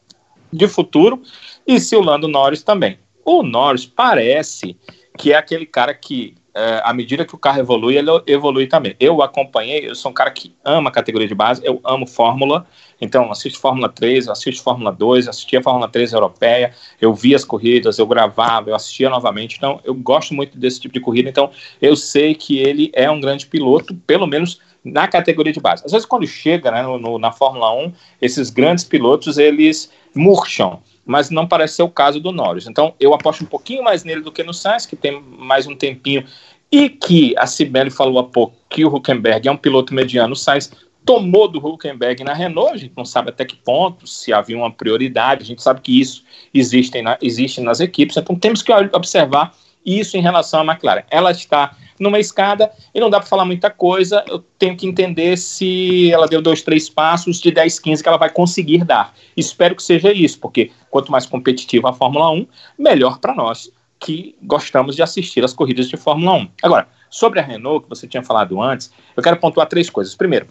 de 0.50 0.66
futuro, 0.66 1.22
e 1.66 1.78
se 1.78 1.94
o 1.94 2.00
Lando 2.00 2.26
Norris 2.26 2.62
também. 2.62 2.98
O 3.22 3.42
Norris 3.42 3.84
parece 3.84 4.78
que 5.18 5.32
é 5.32 5.36
aquele 5.36 5.66
cara 5.66 5.94
que, 5.94 6.34
é, 6.54 6.82
à 6.84 6.92
medida 6.92 7.24
que 7.24 7.34
o 7.34 7.38
carro 7.38 7.60
evolui, 7.60 7.96
ele 7.96 8.10
evolui 8.26 8.66
também. 8.66 8.94
Eu 9.00 9.22
acompanhei, 9.22 9.88
eu 9.88 9.94
sou 9.94 10.10
um 10.10 10.14
cara 10.14 10.30
que 10.30 10.54
ama 10.64 10.90
a 10.90 10.92
categoria 10.92 11.26
de 11.26 11.34
base, 11.34 11.62
eu 11.64 11.80
amo 11.84 12.06
Fórmula, 12.06 12.66
então 13.00 13.30
assisto 13.30 13.58
Fórmula 13.58 13.88
3, 13.88 14.28
assisto 14.28 14.62
Fórmula 14.62 14.92
2, 14.92 15.28
assistia 15.28 15.62
Fórmula 15.62 15.88
3 15.88 16.12
europeia, 16.12 16.72
eu 17.00 17.14
via 17.14 17.36
as 17.36 17.44
corridas, 17.44 17.98
eu 17.98 18.06
gravava, 18.06 18.70
eu 18.70 18.74
assistia 18.74 19.08
novamente, 19.08 19.56
então 19.56 19.80
eu 19.84 19.94
gosto 19.94 20.34
muito 20.34 20.58
desse 20.58 20.80
tipo 20.80 20.92
de 20.92 21.00
corrida, 21.00 21.28
então 21.28 21.50
eu 21.80 21.96
sei 21.96 22.34
que 22.34 22.58
ele 22.58 22.90
é 22.94 23.10
um 23.10 23.20
grande 23.20 23.46
piloto, 23.46 23.94
pelo 24.06 24.26
menos 24.26 24.60
na 24.84 25.06
categoria 25.06 25.52
de 25.52 25.60
base. 25.60 25.84
Às 25.86 25.92
vezes 25.92 26.06
quando 26.06 26.26
chega 26.26 26.70
né, 26.70 26.82
no, 26.82 26.98
no, 26.98 27.18
na 27.18 27.32
Fórmula 27.32 27.72
1, 27.72 27.92
esses 28.20 28.50
grandes 28.50 28.84
pilotos, 28.84 29.38
eles 29.38 29.90
murcham, 30.14 30.82
mas 31.04 31.30
não 31.30 31.46
parece 31.46 31.76
ser 31.76 31.82
o 31.82 31.88
caso 31.88 32.20
do 32.20 32.32
Norris. 32.32 32.66
Então, 32.66 32.94
eu 32.98 33.12
aposto 33.14 33.42
um 33.42 33.46
pouquinho 33.46 33.82
mais 33.82 34.04
nele 34.04 34.20
do 34.20 34.32
que 34.32 34.42
no 34.42 34.54
Sainz, 34.54 34.86
que 34.86 34.96
tem 34.96 35.20
mais 35.20 35.66
um 35.66 35.74
tempinho, 35.74 36.24
e 36.70 36.88
que 36.88 37.34
a 37.36 37.46
Sibeli 37.46 37.90
falou 37.90 38.18
há 38.18 38.24
pouco 38.24 38.56
que 38.68 38.84
o 38.84 38.94
Huckenberg 38.94 39.46
é 39.46 39.52
um 39.52 39.56
piloto 39.56 39.92
mediano. 39.92 40.32
O 40.32 40.36
Sainz 40.36 40.72
tomou 41.04 41.48
do 41.48 41.58
Huckenberg 41.58 42.22
na 42.24 42.32
Renault, 42.32 42.74
a 42.74 42.76
gente 42.76 42.94
não 42.96 43.04
sabe 43.04 43.30
até 43.30 43.44
que 43.44 43.56
ponto, 43.56 44.06
se 44.06 44.32
havia 44.32 44.56
uma 44.56 44.70
prioridade, 44.70 45.42
a 45.42 45.46
gente 45.46 45.62
sabe 45.62 45.80
que 45.80 46.00
isso 46.00 46.24
existe, 46.54 47.02
na, 47.02 47.18
existe 47.20 47.60
nas 47.60 47.80
equipes, 47.80 48.16
então 48.16 48.36
temos 48.36 48.62
que 48.62 48.72
observar 48.72 49.54
isso 49.84 50.16
em 50.16 50.20
relação 50.20 50.60
à 50.60 50.64
McLaren. 50.64 51.02
Ela 51.10 51.32
está 51.32 51.76
numa 51.98 52.18
escada 52.18 52.70
e 52.94 53.00
não 53.00 53.10
dá 53.10 53.18
para 53.18 53.28
falar 53.28 53.44
muita 53.44 53.70
coisa. 53.70 54.24
Eu 54.28 54.44
tenho 54.58 54.76
que 54.76 54.86
entender 54.86 55.36
se 55.36 56.10
ela 56.12 56.26
deu 56.26 56.40
dois, 56.40 56.62
três 56.62 56.88
passos 56.88 57.40
de 57.40 57.50
10, 57.50 57.78
15 57.78 58.02
que 58.02 58.08
ela 58.08 58.18
vai 58.18 58.30
conseguir 58.30 58.84
dar. 58.84 59.14
Espero 59.36 59.74
que 59.74 59.82
seja 59.82 60.12
isso, 60.12 60.38
porque 60.38 60.70
quanto 60.92 61.10
mais 61.10 61.24
competitiva 61.24 61.88
a 61.88 61.92
Fórmula 61.94 62.30
1, 62.30 62.46
melhor 62.78 63.18
para 63.18 63.34
nós 63.34 63.72
que 63.98 64.36
gostamos 64.42 64.94
de 64.94 65.02
assistir 65.02 65.42
as 65.42 65.54
corridas 65.54 65.88
de 65.88 65.96
Fórmula 65.96 66.34
1. 66.34 66.48
Agora, 66.62 66.86
sobre 67.08 67.40
a 67.40 67.42
Renault, 67.42 67.84
que 67.84 67.88
você 67.88 68.06
tinha 68.06 68.22
falado 68.22 68.60
antes, 68.60 68.92
eu 69.16 69.22
quero 69.22 69.38
pontuar 69.38 69.66
três 69.66 69.88
coisas. 69.88 70.14
Primeiro, 70.14 70.46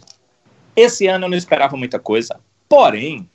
esse 0.75 1.05
ano 1.05 1.25
eu 1.25 1.29
não 1.29 1.37
esperava 1.37 1.77
muita 1.77 1.99
coisa, 1.99 2.39
porém, 2.67 3.29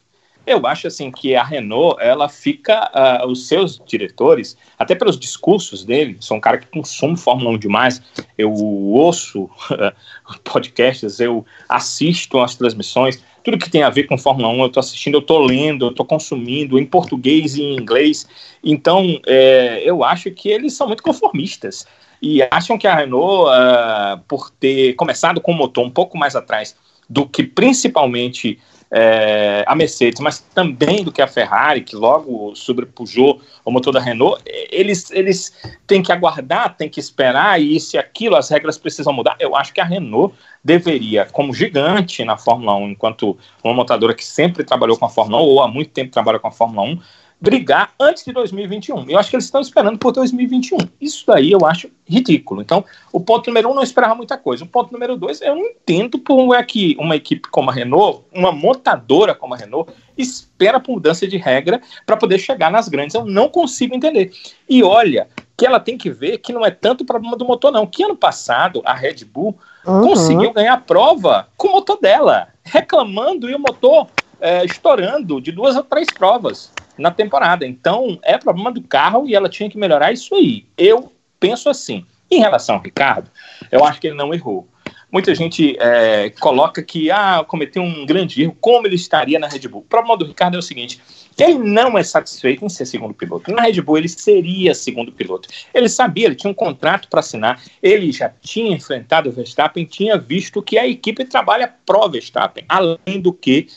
eu 0.45 0.67
acho 0.67 0.89
assim 0.89 1.13
que 1.13 1.37
a 1.37 1.45
Renault, 1.45 1.97
ela 2.01 2.29
fica, 2.29 2.91
uh, 2.95 3.27
os 3.29 3.47
seus 3.47 3.81
diretores, 3.87 4.57
até 4.77 4.95
pelos 4.95 5.19
discursos 5.19 5.85
dele, 5.85 6.17
sou 6.19 6.37
um 6.37 6.41
cara 6.41 6.59
que 6.59 6.67
consome 6.67 7.17
Fórmula 7.17 7.51
1 7.51 7.59
demais, 7.59 8.03
eu 8.37 8.53
ouço 8.53 9.45
uh, 9.45 9.93
podcasts, 10.43 11.21
eu 11.21 11.47
assisto 11.69 12.41
as 12.41 12.57
transmissões, 12.57 13.23
tudo 13.47 13.59
que 13.59 13.71
tem 13.71 13.85
a 13.85 13.91
ver 13.91 14.09
com 14.09 14.19
Fórmula 14.19 14.49
1 14.49 14.59
eu 14.59 14.67
estou 14.67 14.81
assistindo, 14.81 15.15
eu 15.15 15.21
estou 15.21 15.39
lendo, 15.39 15.87
eu 15.87 15.91
estou 15.91 16.05
consumindo 16.05 16.81
em 16.81 16.85
português 16.85 17.55
e 17.55 17.63
em 17.63 17.77
inglês, 17.77 18.27
então 18.63 19.21
é, 19.25 19.83
eu 19.85 20.03
acho 20.03 20.33
que 20.33 20.49
eles 20.49 20.73
são 20.73 20.89
muito 20.89 21.01
conformistas 21.01 21.87
e 22.21 22.43
acham 22.51 22.77
que 22.77 22.89
a 22.89 22.97
Renault, 22.97 23.49
uh, 23.49 24.19
por 24.27 24.51
ter 24.51 24.95
começado 24.95 25.41
com 25.41 25.53
o 25.53 25.55
motor 25.55 25.87
um 25.87 25.91
pouco 25.91 26.19
mais 26.19 26.35
atrás 26.35 26.75
do 27.09 27.25
que 27.25 27.45
principalmente 27.45 28.59
é, 28.91 29.65
a 29.67 29.75
Mercedes, 29.75 30.21
mas 30.21 30.39
também 30.55 31.03
do 31.03 31.11
que 31.11 31.21
a 31.21 31.27
Ferrari, 31.27 31.81
que 31.81 31.97
logo 31.97 32.55
sobrepujou 32.55 33.41
o 33.65 33.71
motor 33.71 33.93
da 33.93 34.01
Renault, 34.01 34.41
eles, 34.71 35.11
eles 35.11 35.53
têm 35.87 36.03
que 36.03 36.13
aguardar, 36.13 36.77
têm 36.77 36.89
que 36.89 37.01
esperar, 37.01 37.61
e 37.61 37.77
isso 37.77 37.97
e 37.97 37.99
aquilo, 37.99 38.37
as 38.37 38.49
regras 38.49 38.79
precisam 38.79 39.13
mudar. 39.13 39.37
Eu 39.41 39.57
acho 39.57 39.73
que 39.73 39.81
a 39.81 39.85
Renault 39.85 40.35
deveria, 40.63 41.27
como 41.27 41.55
gigante 41.55 42.25
na 42.25 42.37
Fórmula 42.37 42.75
1, 42.77 42.91
enquanto 42.91 43.37
uma 43.63 43.75
montadora 43.75 44.15
que 44.15 44.25
sempre 44.25 44.65
trabalhou 44.65 44.97
com 44.97 45.07
a 45.07 45.11
Fórmula 45.11 45.43
1, 45.43 45.45
ou 45.45 45.63
há 45.63 45.69
muito 45.69 45.91
tempo 45.91 46.13
trabalha 46.13 46.39
com 46.39 46.49
a 46.49 46.53
Fórmula 46.53 46.87
1, 46.87 47.01
brigar 47.41 47.93
antes 48.01 48.25
de 48.25 48.33
2021. 48.33 49.11
Eu 49.11 49.19
acho 49.19 49.29
que 49.29 49.37
eles 49.37 49.45
estão 49.45 49.61
esperando 49.61 49.99
por 49.99 50.13
2021. 50.13 50.79
Isso 51.01 51.25
daí 51.27 51.53
eu 51.53 51.67
acho 51.67 51.91
ridículo. 52.07 52.63
Então, 52.63 52.85
o 53.13 53.21
ponto 53.21 53.49
número 53.49 53.71
um, 53.71 53.75
não 53.75 53.83
esperava 53.83 54.15
muita 54.15 54.39
coisa. 54.39 54.65
O 54.65 54.67
ponto 54.67 54.93
número 54.93 55.17
dois, 55.17 55.41
eu 55.43 55.55
não 55.55 55.67
entendo 55.67 56.19
como 56.19 56.55
é 56.55 56.63
que 56.63 56.97
uma 56.99 57.15
equipe 57.15 57.49
como 57.51 57.71
a 57.71 57.73
Renault, 57.73 58.23
uma 58.33 58.53
montadora 58.53 59.35
como 59.35 59.55
a 59.55 59.57
Renault, 59.57 59.93
espera 60.17 60.81
por 60.81 60.93
mudança 60.93 61.27
de 61.27 61.37
regra 61.37 61.81
para 62.07 62.17
poder 62.17 62.39
chegar 62.39 62.71
nas 62.71 62.89
grandes. 62.89 63.15
Eu 63.15 63.25
não 63.27 63.49
consigo 63.49 63.95
entender. 63.95 64.33
E 64.69 64.83
olha, 64.83 65.29
que 65.57 65.67
ela 65.67 65.79
tem 65.79 65.99
que 65.99 66.11
ver 66.11 66.39
que 66.39 66.53
não 66.53 66.65
é 66.65 66.71
tanto 66.71 67.05
problema 67.05 67.37
do 67.37 67.45
motor, 67.45 67.71
não. 67.71 67.87
Que 67.87 68.03
ano 68.03 68.17
passado 68.17 68.81
a 68.85 68.95
Red 68.95 69.25
Bull 69.25 69.59
uhum. 69.87 70.09
conseguiu 70.09 70.53
ganhar 70.53 70.75
a 70.75 70.81
prova 70.81 71.49
com 71.57 71.69
o 71.69 71.73
motor 71.73 71.99
dela, 72.01 72.49
reclamando 72.65 73.49
e 73.51 73.55
o 73.55 73.59
motor 73.59 74.09
é, 74.41 74.65
estourando 74.65 75.41
de 75.41 75.53
duas 75.53 75.77
ou 75.77 75.83
três 75.83 76.09
provas 76.09 76.73
na 76.99 77.11
temporada. 77.11 77.67
Então, 77.67 78.19
é 78.23 78.39
problema 78.39 78.73
do 78.73 78.83
carro 78.83 79.29
e 79.29 79.35
ela 79.35 79.49
tinha 79.49 79.71
que 79.71 79.79
melhorar 79.79 80.13
isso 80.13 80.35
aí. 80.35 80.67
Eu 80.77 81.13
penso 81.39 81.69
assim. 81.69 82.05
Em 82.29 82.41
relação 82.41 82.75
ao 82.75 82.83
Ricardo, 82.83 83.31
eu 83.71 83.85
acho 83.85 84.01
que 84.01 84.09
ele 84.09 84.17
não 84.17 84.35
errou. 84.35 84.69
Muita 85.13 85.33
gente 85.35 85.77
é, 85.79 86.31
coloca 86.31 86.83
que 86.83 87.11
ah, 87.11 87.45
cometeu 87.47 87.81
um 87.81 88.05
grande 88.05 88.43
erro, 88.43 88.57
como 88.61 88.87
ele 88.87 88.97
estaria 88.97 89.39
na 89.39 89.47
Red 89.47 89.69
Bull. 89.69 89.81
O 89.81 89.85
problema 89.85 90.17
do 90.17 90.27
Ricardo 90.27 90.57
é 90.57 90.59
o 90.59 90.63
seguinte: 90.63 91.01
ele 91.39 91.59
não 91.59 91.97
é 91.97 92.03
satisfeito 92.03 92.65
em 92.65 92.69
ser 92.69 92.87
segundo 92.87 93.15
piloto. 93.15 93.53
Na 93.53 93.63
Red 93.63 93.81
Bull 93.81 93.99
ele 93.99 94.09
seria 94.09 94.75
segundo 94.75 95.13
piloto. 95.13 95.49
Ele 95.73 95.89
sabia, 95.89 96.27
ele 96.27 96.35
tinha 96.35 96.51
um 96.51 96.55
contrato 96.55 97.09
para 97.09 97.21
assinar, 97.21 97.63
ele 97.81 98.11
já 98.11 98.29
tinha 98.29 98.75
enfrentado 98.75 99.29
o 99.29 99.33
Verstappen, 99.33 99.85
tinha 99.85 100.19
visto 100.19 100.61
que 100.61 100.77
a 100.77 100.87
equipe 100.87 101.25
trabalha 101.25 101.73
pró 101.87 102.09
Verstappen, 102.09 102.65
além 102.69 103.21
do 103.21 103.33
que 103.33 103.69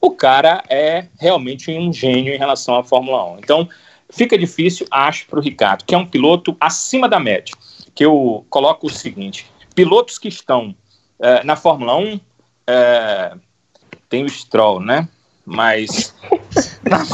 o 0.00 0.10
cara 0.10 0.62
é 0.68 1.06
realmente 1.18 1.70
um 1.72 1.92
gênio 1.92 2.32
em 2.32 2.38
relação 2.38 2.76
à 2.76 2.84
Fórmula 2.84 3.32
1. 3.32 3.38
Então, 3.38 3.68
fica 4.10 4.38
difícil, 4.38 4.86
acho, 4.90 5.26
para 5.26 5.38
o 5.38 5.42
Ricardo, 5.42 5.84
que 5.84 5.94
é 5.94 5.98
um 5.98 6.06
piloto 6.06 6.56
acima 6.60 7.08
da 7.08 7.18
média. 7.18 7.54
Que 7.94 8.04
eu 8.04 8.46
coloco 8.48 8.86
o 8.86 8.90
seguinte: 8.90 9.46
pilotos 9.74 10.18
que 10.18 10.28
estão 10.28 10.74
é, 11.20 11.42
na 11.42 11.56
Fórmula 11.56 11.96
1, 11.96 12.20
é, 12.66 13.32
tem 14.08 14.24
o 14.24 14.28
Stroll, 14.28 14.80
né? 14.80 15.08
Mas 15.44 16.14
na, 16.84 17.04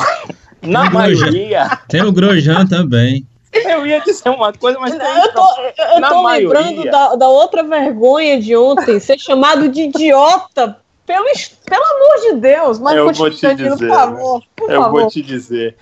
na 0.63 0.91
maioria. 0.91 1.81
Tem 1.89 2.03
o 2.03 2.13
Grosjean 2.13 2.67
também. 2.67 3.27
Eu 3.51 3.87
ia 3.87 4.01
dizer 4.01 4.29
uma 4.29 4.53
coisa, 4.53 4.79
mas. 4.81 4.93
Eu 4.93 5.33
tô, 5.33 5.61
eu 5.61 6.03
tô 6.03 6.23
maioria... 6.23 6.61
lembrando 6.61 6.91
da, 6.91 7.15
da 7.15 7.29
outra 7.29 7.63
vergonha 7.63 8.41
de 8.41 8.55
ontem, 8.57 8.99
ser 8.99 9.19
chamado 9.19 9.69
de 9.69 9.83
idiota 9.83 10.84
pelo, 11.07 11.27
pelo 11.67 11.85
amor 11.85 12.21
de 12.31 12.41
Deus, 12.41 12.79
mas 12.79 12.97
eu 12.97 13.13
vou 13.13 13.31
te 13.31 13.55
dizer, 13.55 13.77
por 13.77 13.89
favor. 13.89 14.43
Por 14.57 14.71
eu 14.71 14.83
favor. 14.83 15.01
vou 15.01 15.11
te 15.11 15.23
dizer. 15.23 15.77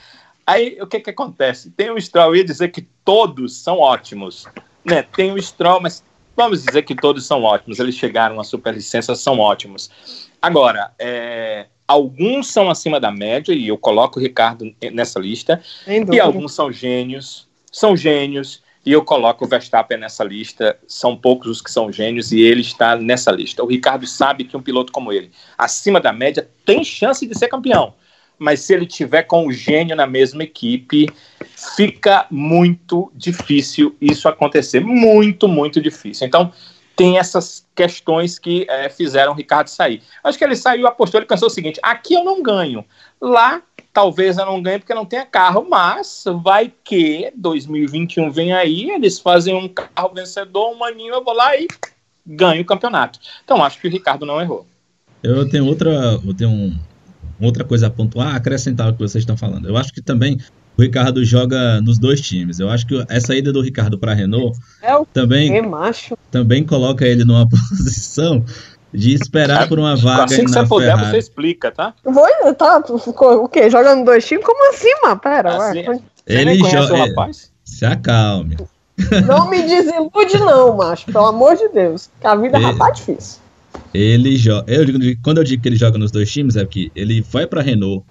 Aí 0.46 0.78
o 0.80 0.86
que 0.86 1.00
que 1.00 1.10
acontece? 1.10 1.70
Tem 1.70 1.90
o 1.90 2.00
Stroll, 2.00 2.30
eu 2.30 2.36
ia 2.36 2.44
dizer 2.44 2.68
que 2.68 2.82
todos 3.04 3.56
são 3.56 3.78
ótimos. 3.78 4.46
Né? 4.84 5.02
Tem 5.02 5.32
o 5.32 5.40
Stroll, 5.40 5.80
mas 5.80 6.02
vamos 6.36 6.64
dizer 6.64 6.82
que 6.82 6.94
todos 6.94 7.26
são 7.26 7.42
ótimos. 7.42 7.78
Eles 7.78 7.94
chegaram 7.94 8.40
à 8.40 8.44
superlicença, 8.44 9.14
são 9.14 9.38
ótimos. 9.38 9.90
Agora, 10.40 10.92
é, 10.98 11.66
alguns 11.86 12.48
são 12.48 12.68
acima 12.70 12.98
da 12.98 13.12
média, 13.12 13.52
e 13.52 13.68
eu 13.68 13.78
coloco 13.78 14.18
o 14.18 14.22
Ricardo 14.22 14.74
nessa 14.92 15.20
lista, 15.20 15.62
e 15.86 16.18
alguns 16.18 16.54
são 16.54 16.72
gênios, 16.72 17.48
são 17.70 17.96
gênios, 17.96 18.61
e 18.84 18.92
eu 18.92 19.04
coloco 19.04 19.44
o 19.44 19.48
Verstappen 19.48 19.98
nessa 19.98 20.24
lista. 20.24 20.78
São 20.86 21.16
poucos 21.16 21.48
os 21.48 21.62
que 21.62 21.70
são 21.70 21.92
gênios 21.92 22.32
e 22.32 22.40
ele 22.40 22.60
está 22.60 22.96
nessa 22.96 23.30
lista. 23.30 23.62
O 23.62 23.66
Ricardo 23.66 24.06
sabe 24.06 24.44
que 24.44 24.56
um 24.56 24.62
piloto 24.62 24.92
como 24.92 25.12
ele, 25.12 25.30
acima 25.56 26.00
da 26.00 26.12
média, 26.12 26.48
tem 26.64 26.82
chance 26.82 27.26
de 27.26 27.36
ser 27.38 27.48
campeão. 27.48 27.94
Mas 28.38 28.60
se 28.60 28.74
ele 28.74 28.86
tiver 28.86 29.22
com 29.22 29.46
o 29.46 29.52
gênio 29.52 29.94
na 29.94 30.06
mesma 30.06 30.42
equipe, 30.42 31.08
fica 31.76 32.26
muito 32.28 33.12
difícil 33.14 33.94
isso 34.00 34.28
acontecer. 34.28 34.80
Muito, 34.80 35.46
muito 35.46 35.80
difícil. 35.80 36.26
Então, 36.26 36.52
tem 36.96 37.18
essas 37.18 37.66
questões 37.74 38.38
que 38.38 38.66
é, 38.68 38.88
fizeram 38.88 39.32
o 39.32 39.34
Ricardo 39.34 39.68
sair. 39.68 40.02
Acho 40.24 40.36
que 40.36 40.44
ele 40.44 40.56
saiu, 40.56 40.86
apostou, 40.86 41.20
ele 41.20 41.26
pensou 41.26 41.46
o 41.46 41.50
seguinte: 41.50 41.78
aqui 41.82 42.14
eu 42.14 42.24
não 42.24 42.42
ganho. 42.42 42.84
Lá 43.20 43.62
Talvez 43.92 44.38
eu 44.38 44.46
não 44.46 44.62
ganhe 44.62 44.78
porque 44.78 44.94
não 44.94 45.04
tenha 45.04 45.26
carro, 45.26 45.66
mas 45.68 46.24
vai 46.42 46.72
que 46.82 47.30
2021 47.36 48.30
vem 48.30 48.52
aí, 48.52 48.90
eles 48.90 49.18
fazem 49.18 49.54
um 49.54 49.68
carro 49.68 50.14
vencedor, 50.14 50.74
um 50.74 50.82
aninho, 50.82 51.12
eu 51.12 51.22
vou 51.22 51.34
lá 51.34 51.54
e 51.56 51.68
ganho 52.26 52.62
o 52.62 52.66
campeonato. 52.66 53.18
Então 53.44 53.62
acho 53.62 53.78
que 53.78 53.88
o 53.88 53.90
Ricardo 53.90 54.24
não 54.24 54.40
errou. 54.40 54.66
Eu 55.22 55.48
tenho 55.48 55.66
outra, 55.66 55.90
eu 56.24 56.34
tenho 56.34 56.50
um, 56.50 56.78
outra 57.40 57.64
coisa 57.64 57.86
a 57.88 57.90
pontuar, 57.90 58.34
acrescentar 58.34 58.88
o 58.88 58.92
que 58.94 59.00
vocês 59.00 59.22
estão 59.22 59.36
falando. 59.36 59.68
Eu 59.68 59.76
acho 59.76 59.92
que 59.92 60.00
também 60.00 60.38
o 60.76 60.82
Ricardo 60.82 61.24
joga 61.24 61.80
nos 61.80 61.98
dois 61.98 62.20
times. 62.20 62.58
Eu 62.58 62.70
acho 62.70 62.86
que 62.86 63.04
essa 63.08 63.34
ida 63.34 63.52
do 63.52 63.60
Ricardo 63.60 63.98
para 63.98 64.12
a 64.12 64.14
Renault 64.14 64.58
é 64.82 64.92
também, 65.12 65.52
também 66.30 66.64
coloca 66.64 67.06
ele 67.06 67.24
numa 67.24 67.46
posição 67.50 68.44
de 68.92 69.14
esperar 69.14 69.68
por 69.68 69.78
uma 69.78 69.96
vaga 69.96 70.24
Assim 70.24 70.44
que 70.44 70.50
você 70.50 70.66
puder, 70.66 70.96
você 70.96 71.18
explica, 71.18 71.70
tá? 71.70 71.94
Vou, 72.04 72.26
tá, 72.54 72.82
o 72.86 73.48
quê? 73.48 73.70
Jogando 73.70 74.04
dois 74.04 74.26
times? 74.26 74.44
Como 74.44 74.70
assim, 74.70 74.92
mano? 75.02 75.18
Pera, 75.18 75.56
assim, 75.56 75.88
ué. 75.88 76.00
Ele 76.26 76.58
joga. 76.58 76.96
rapaz? 76.96 77.50
Se 77.64 77.84
acalme. 77.84 78.56
Não 79.26 79.48
me 79.48 79.62
desilude, 79.62 80.38
não, 80.38 80.76
macho. 80.76 81.06
Pelo 81.06 81.26
amor 81.26 81.56
de 81.56 81.68
Deus. 81.68 82.10
Que 82.20 82.26
a 82.26 82.36
vida 82.36 82.58
é. 82.58 82.60
rapaz 82.60 82.98
difícil. 82.98 83.40
ele 83.92 84.36
joga. 84.36 84.70
Eu 84.70 84.84
digo, 84.84 85.22
quando 85.22 85.38
eu 85.38 85.44
digo 85.44 85.62
que 85.62 85.68
ele 85.68 85.76
joga 85.76 85.98
nos 85.98 86.10
dois 86.10 86.30
times, 86.30 86.56
é 86.56 86.64
que 86.64 86.92
ele 86.94 87.22
vai 87.22 87.46
para 87.46 87.62
Renault 87.62 88.04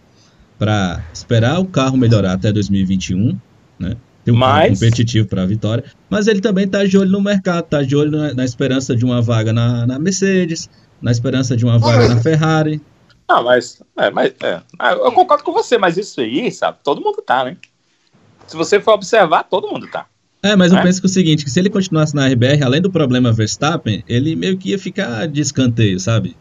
para 0.58 1.04
esperar 1.14 1.60
o 1.60 1.66
carro 1.66 1.98
melhorar 1.98 2.34
até 2.34 2.52
2021, 2.52 3.38
né? 3.80 3.96
Tem 4.24 4.34
um 4.34 4.38
mas... 4.38 4.80
competitivo 4.80 5.28
para 5.28 5.44
a 5.44 5.46
vitória. 5.46 5.84
Mas 6.10 6.28
ele 6.28 6.42
também 6.42 6.66
está 6.66 6.84
de 6.86 6.98
olho 6.98 7.12
no 7.12 7.22
mercado, 7.22 7.66
está 7.66 7.82
de 7.82 7.96
olho 7.96 8.12
na, 8.12 8.34
na, 8.34 8.46
esperança 8.46 8.96
de 8.96 9.04
uma 9.04 9.22
vaga 9.22 9.52
na, 9.52 9.88
na 9.88 10.00
Mercedes, 10.00 10.70
na 11.02 11.12
esperança 11.12 11.56
de 11.58 11.66
uma 11.66 11.80
vaga 11.80 12.08
na 12.08 12.22
Ferrari. 12.22 12.82
Ah, 13.28 13.42
mas, 13.42 13.82
é, 13.98 14.12
mas 14.12 14.34
é, 14.44 14.62
ah, 14.78 14.92
eu 14.92 15.12
concordo 15.12 15.44
com 15.44 15.54
você, 15.54 15.78
mas 15.78 15.98
isso 15.98 16.20
aí, 16.20 16.52
sabe, 16.52 16.80
todo 16.84 17.02
mundo 17.02 17.22
tá, 17.22 17.46
né? 17.46 17.58
Se 18.46 18.58
você 18.58 18.80
for 18.80 18.94
observar, 18.94 19.44
todo 19.44 19.70
mundo 19.70 19.88
tá. 19.88 20.06
É, 20.44 20.56
mas 20.56 20.72
eu 20.72 20.80
é? 20.80 20.84
penso 20.84 21.00
que 21.00 21.08
é 21.08 21.10
o 21.10 21.14
seguinte, 21.14 21.44
que 21.46 21.50
se 21.50 21.60
ele 21.60 21.70
continuasse 21.70 22.16
na 22.16 22.28
RBR, 22.28 22.64
além 22.64 22.82
do 22.82 22.92
problema 22.92 23.32
Verstappen, 23.32 24.04
ele 24.08 24.36
meio 24.36 24.58
que 24.58 24.72
ia 24.72 24.80
ficar 24.80 25.28
de 25.28 25.40
escanteio, 25.40 26.00
sabe? 26.00 26.36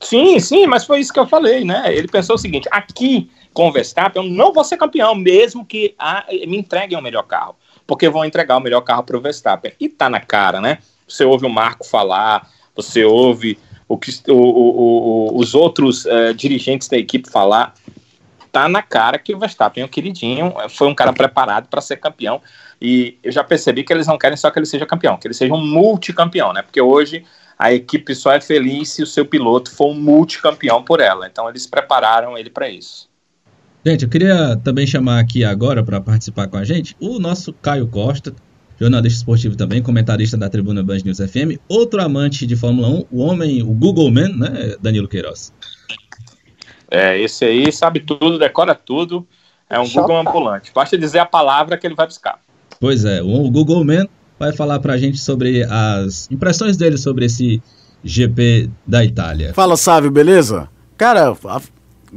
Sim, 0.00 0.38
sim, 0.38 0.66
mas 0.66 0.84
foi 0.84 1.00
isso 1.00 1.12
que 1.12 1.18
eu 1.18 1.26
falei, 1.26 1.64
né? 1.64 1.84
Ele 1.94 2.06
pensou 2.06 2.36
o 2.36 2.38
seguinte: 2.38 2.68
aqui 2.70 3.30
com 3.56 3.68
o 3.68 3.72
Verstappen, 3.72 4.22
eu 4.22 4.30
não 4.30 4.52
vou 4.52 4.62
ser 4.62 4.76
campeão, 4.76 5.14
mesmo 5.14 5.64
que 5.64 5.94
a, 5.98 6.26
me 6.46 6.58
entreguem 6.58 6.98
o 6.98 7.00
melhor 7.00 7.22
carro, 7.22 7.56
porque 7.86 8.06
vão 8.06 8.22
entregar 8.22 8.58
o 8.58 8.60
melhor 8.60 8.82
carro 8.82 9.02
para 9.02 9.16
o 9.16 9.20
Verstappen. 9.20 9.72
E 9.80 9.88
tá 9.88 10.10
na 10.10 10.20
cara, 10.20 10.60
né? 10.60 10.78
Você 11.08 11.24
ouve 11.24 11.46
o 11.46 11.48
Marco 11.48 11.86
falar, 11.86 12.50
você 12.74 13.02
ouve 13.02 13.58
o 13.88 13.96
que 13.96 14.10
o, 14.28 14.34
o, 14.34 15.30
o, 15.30 15.38
os 15.38 15.54
outros 15.54 16.04
uh, 16.04 16.34
dirigentes 16.34 16.86
da 16.86 16.98
equipe 16.98 17.30
falar. 17.30 17.72
Tá 18.52 18.68
na 18.68 18.82
cara 18.82 19.18
que 19.18 19.34
o 19.34 19.38
Verstappen 19.38 19.82
é 19.82 19.86
um 19.86 19.88
queridinho, 19.88 20.52
foi 20.68 20.86
um 20.86 20.94
cara 20.94 21.14
preparado 21.14 21.66
para 21.68 21.80
ser 21.80 21.96
campeão. 21.96 22.42
E 22.78 23.18
eu 23.22 23.32
já 23.32 23.42
percebi 23.42 23.84
que 23.84 23.92
eles 23.92 24.06
não 24.06 24.18
querem 24.18 24.36
só 24.36 24.50
que 24.50 24.58
ele 24.58 24.66
seja 24.66 24.84
campeão, 24.84 25.16
que 25.16 25.26
ele 25.26 25.34
seja 25.34 25.54
um 25.54 25.66
multicampeão, 25.66 26.52
né? 26.52 26.60
Porque 26.60 26.80
hoje 26.80 27.24
a 27.58 27.72
equipe 27.72 28.14
só 28.14 28.32
é 28.32 28.40
feliz 28.40 28.90
se 28.90 29.02
o 29.02 29.06
seu 29.06 29.24
piloto 29.24 29.74
for 29.74 29.86
um 29.86 29.94
multicampeão 29.94 30.82
por 30.82 31.00
ela. 31.00 31.26
Então 31.26 31.48
eles 31.48 31.66
prepararam 31.66 32.36
ele 32.36 32.50
para 32.50 32.68
isso. 32.68 33.08
Gente, 33.86 34.02
eu 34.02 34.08
queria 34.08 34.56
também 34.64 34.84
chamar 34.84 35.20
aqui 35.20 35.44
agora 35.44 35.80
para 35.80 36.00
participar 36.00 36.48
com 36.48 36.56
a 36.56 36.64
gente 36.64 36.96
o 36.98 37.20
nosso 37.20 37.52
Caio 37.52 37.86
Costa, 37.86 38.34
jornalista 38.80 39.18
esportivo 39.18 39.56
também, 39.56 39.80
comentarista 39.80 40.36
da 40.36 40.50
Tribuna 40.50 40.82
Band 40.82 40.98
News 41.04 41.18
FM, 41.18 41.56
outro 41.68 42.02
amante 42.02 42.48
de 42.48 42.56
Fórmula 42.56 42.88
1, 42.88 43.04
o 43.12 43.20
homem, 43.20 43.62
o 43.62 43.66
Google 43.66 44.10
Man, 44.10 44.30
né, 44.30 44.74
Danilo 44.80 45.06
Queiroz. 45.06 45.52
É, 46.90 47.16
esse 47.20 47.44
aí 47.44 47.70
sabe 47.70 48.00
tudo, 48.00 48.40
decora 48.40 48.74
tudo, 48.74 49.24
é 49.70 49.78
um 49.78 49.88
Google 49.88 50.18
ambulante. 50.18 50.72
Basta 50.74 50.98
dizer 50.98 51.20
a 51.20 51.26
palavra 51.26 51.78
que 51.78 51.86
ele 51.86 51.94
vai 51.94 52.08
buscar. 52.08 52.40
Pois 52.80 53.04
é, 53.04 53.22
o 53.22 53.48
Google 53.52 53.84
Man 53.84 54.08
vai 54.36 54.52
falar 54.52 54.80
pra 54.80 54.96
gente 54.96 55.18
sobre 55.18 55.62
as 55.62 56.28
impressões 56.28 56.76
dele 56.76 56.98
sobre 56.98 57.26
esse 57.26 57.62
GP 58.02 58.68
da 58.84 59.04
Itália. 59.04 59.54
Fala, 59.54 59.76
Sávio, 59.76 60.10
beleza? 60.10 60.68
Cara, 60.96 61.36
a, 61.44 61.60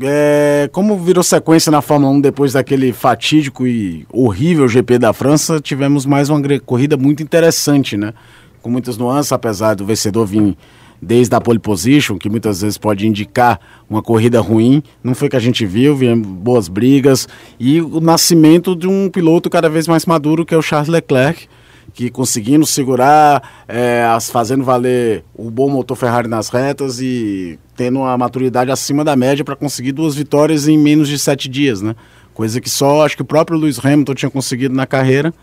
é, 0.01 0.69
como 0.71 0.97
virou 0.97 1.23
sequência 1.23 1.71
na 1.71 1.81
Fórmula 1.81 2.11
1 2.13 2.21
depois 2.21 2.53
daquele 2.53 2.93
fatídico 2.93 3.65
e 3.67 4.05
horrível 4.11 4.67
GP 4.67 4.99
da 4.99 5.13
França, 5.13 5.59
tivemos 5.59 6.05
mais 6.05 6.29
uma 6.29 6.41
corrida 6.59 6.97
muito 6.97 7.23
interessante, 7.23 7.97
né? 7.97 8.13
Com 8.61 8.69
muitas 8.69 8.97
nuances, 8.97 9.31
apesar 9.31 9.75
do 9.75 9.85
vencedor 9.85 10.25
vir 10.25 10.57
desde 11.01 11.33
a 11.35 11.39
pole 11.41 11.59
position, 11.59 12.17
que 12.17 12.29
muitas 12.29 12.61
vezes 12.61 12.77
pode 12.77 13.07
indicar 13.07 13.59
uma 13.89 14.01
corrida 14.01 14.41
ruim. 14.41 14.83
Não 15.03 15.15
foi 15.15 15.29
que 15.29 15.35
a 15.35 15.39
gente 15.39 15.65
viu, 15.65 15.95
vieram 15.95 16.21
boas 16.21 16.67
brigas 16.67 17.27
e 17.59 17.81
o 17.81 17.99
nascimento 17.99 18.75
de 18.75 18.87
um 18.87 19.09
piloto 19.09 19.49
cada 19.49 19.69
vez 19.69 19.87
mais 19.87 20.05
maduro, 20.05 20.45
que 20.45 20.53
é 20.53 20.57
o 20.57 20.61
Charles 20.61 20.89
Leclerc, 20.89 21.47
que 21.93 22.09
conseguindo 22.09 22.65
segurar, 22.65 23.65
é, 23.67 24.05
fazendo 24.31 24.63
valer 24.63 25.23
o 25.35 25.49
bom 25.49 25.69
motor 25.69 25.95
Ferrari 25.95 26.27
nas 26.27 26.49
retas 26.49 26.99
e 26.99 27.59
tendo 27.75 27.99
uma 27.99 28.17
maturidade 28.17 28.71
acima 28.71 29.03
da 29.03 29.15
média 29.15 29.43
para 29.43 29.55
conseguir 29.55 29.91
duas 29.91 30.15
vitórias 30.15 30.67
em 30.67 30.77
menos 30.77 31.07
de 31.07 31.17
sete 31.17 31.47
dias, 31.47 31.81
né? 31.81 31.95
Coisa 32.33 32.61
que 32.61 32.69
só 32.69 33.05
acho 33.05 33.15
que 33.15 33.21
o 33.21 33.25
próprio 33.25 33.57
Lewis 33.57 33.83
Hamilton 33.83 34.13
tinha 34.13 34.29
conseguido 34.29 34.73
na 34.73 34.85
carreira. 34.85 35.33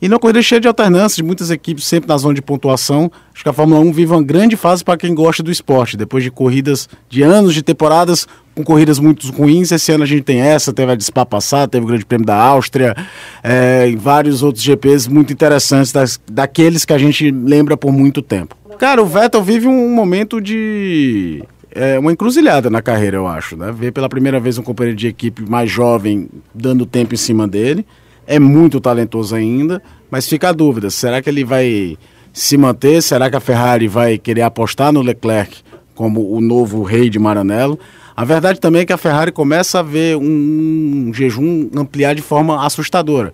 E 0.00 0.08
na 0.08 0.16
corrida 0.16 0.40
cheia 0.40 0.60
de 0.60 0.68
alternância, 0.68 1.16
de 1.16 1.24
muitas 1.24 1.50
equipes 1.50 1.84
sempre 1.84 2.08
na 2.08 2.16
zona 2.16 2.34
de 2.34 2.40
pontuação. 2.40 3.10
Acho 3.34 3.42
que 3.42 3.48
a 3.48 3.52
Fórmula 3.52 3.80
1 3.80 3.92
vive 3.92 4.12
uma 4.12 4.22
grande 4.22 4.56
fase 4.56 4.84
para 4.84 4.96
quem 4.96 5.12
gosta 5.12 5.42
do 5.42 5.50
esporte. 5.50 5.96
Depois 5.96 6.22
de 6.22 6.30
corridas, 6.30 6.88
de 7.08 7.22
anos 7.22 7.52
de 7.52 7.62
temporadas 7.62 8.26
com 8.54 8.62
corridas 8.62 9.00
muito 9.00 9.30
ruins, 9.32 9.72
esse 9.72 9.90
ano 9.90 10.04
a 10.04 10.06
gente 10.06 10.22
tem 10.22 10.40
essa, 10.40 10.72
teve 10.72 10.92
a 10.92 10.94
de 10.94 11.04
Spa 11.04 11.24
passada, 11.24 11.68
teve 11.68 11.84
o 11.84 11.88
Grande 11.88 12.04
Prêmio 12.04 12.26
da 12.26 12.36
Áustria, 12.36 12.94
é, 13.42 13.88
e 13.88 13.94
vários 13.94 14.42
outros 14.42 14.64
GPs 14.64 15.08
muito 15.08 15.32
interessantes, 15.32 15.92
das, 15.92 16.20
daqueles 16.28 16.84
que 16.84 16.92
a 16.92 16.98
gente 16.98 17.30
lembra 17.30 17.76
por 17.76 17.92
muito 17.92 18.20
tempo. 18.20 18.56
Cara, 18.76 19.00
o 19.00 19.06
Vettel 19.06 19.42
vive 19.42 19.68
um 19.68 19.94
momento 19.94 20.40
de 20.40 21.44
é 21.70 21.98
uma 21.98 22.10
encruzilhada 22.10 22.68
na 22.68 22.82
carreira, 22.82 23.16
eu 23.16 23.26
acho. 23.28 23.56
Né? 23.56 23.70
Ver 23.70 23.92
pela 23.92 24.08
primeira 24.08 24.40
vez 24.40 24.58
um 24.58 24.62
companheiro 24.62 24.96
de 24.96 25.06
equipe 25.06 25.48
mais 25.48 25.70
jovem 25.70 26.28
dando 26.52 26.84
tempo 26.84 27.14
em 27.14 27.18
cima 27.18 27.46
dele 27.46 27.86
é 28.28 28.38
muito 28.38 28.78
talentoso 28.78 29.34
ainda, 29.34 29.82
mas 30.10 30.28
fica 30.28 30.50
a 30.50 30.52
dúvida: 30.52 30.90
será 30.90 31.22
que 31.22 31.30
ele 31.30 31.44
vai 31.44 31.96
se 32.32 32.56
manter? 32.58 33.02
Será 33.02 33.30
que 33.30 33.36
a 33.36 33.40
Ferrari 33.40 33.88
vai 33.88 34.18
querer 34.18 34.42
apostar 34.42 34.92
no 34.92 35.00
Leclerc 35.00 35.56
como 35.94 36.30
o 36.30 36.40
novo 36.40 36.82
rei 36.82 37.08
de 37.08 37.18
Maranello? 37.18 37.78
A 38.14 38.24
verdade 38.24 38.60
também 38.60 38.82
é 38.82 38.84
que 38.84 38.92
a 38.92 38.98
Ferrari 38.98 39.32
começa 39.32 39.78
a 39.78 39.82
ver 39.82 40.16
um, 40.16 41.06
um 41.08 41.14
jejum 41.14 41.70
ampliar 41.74 42.14
de 42.14 42.22
forma 42.22 42.64
assustadora. 42.64 43.32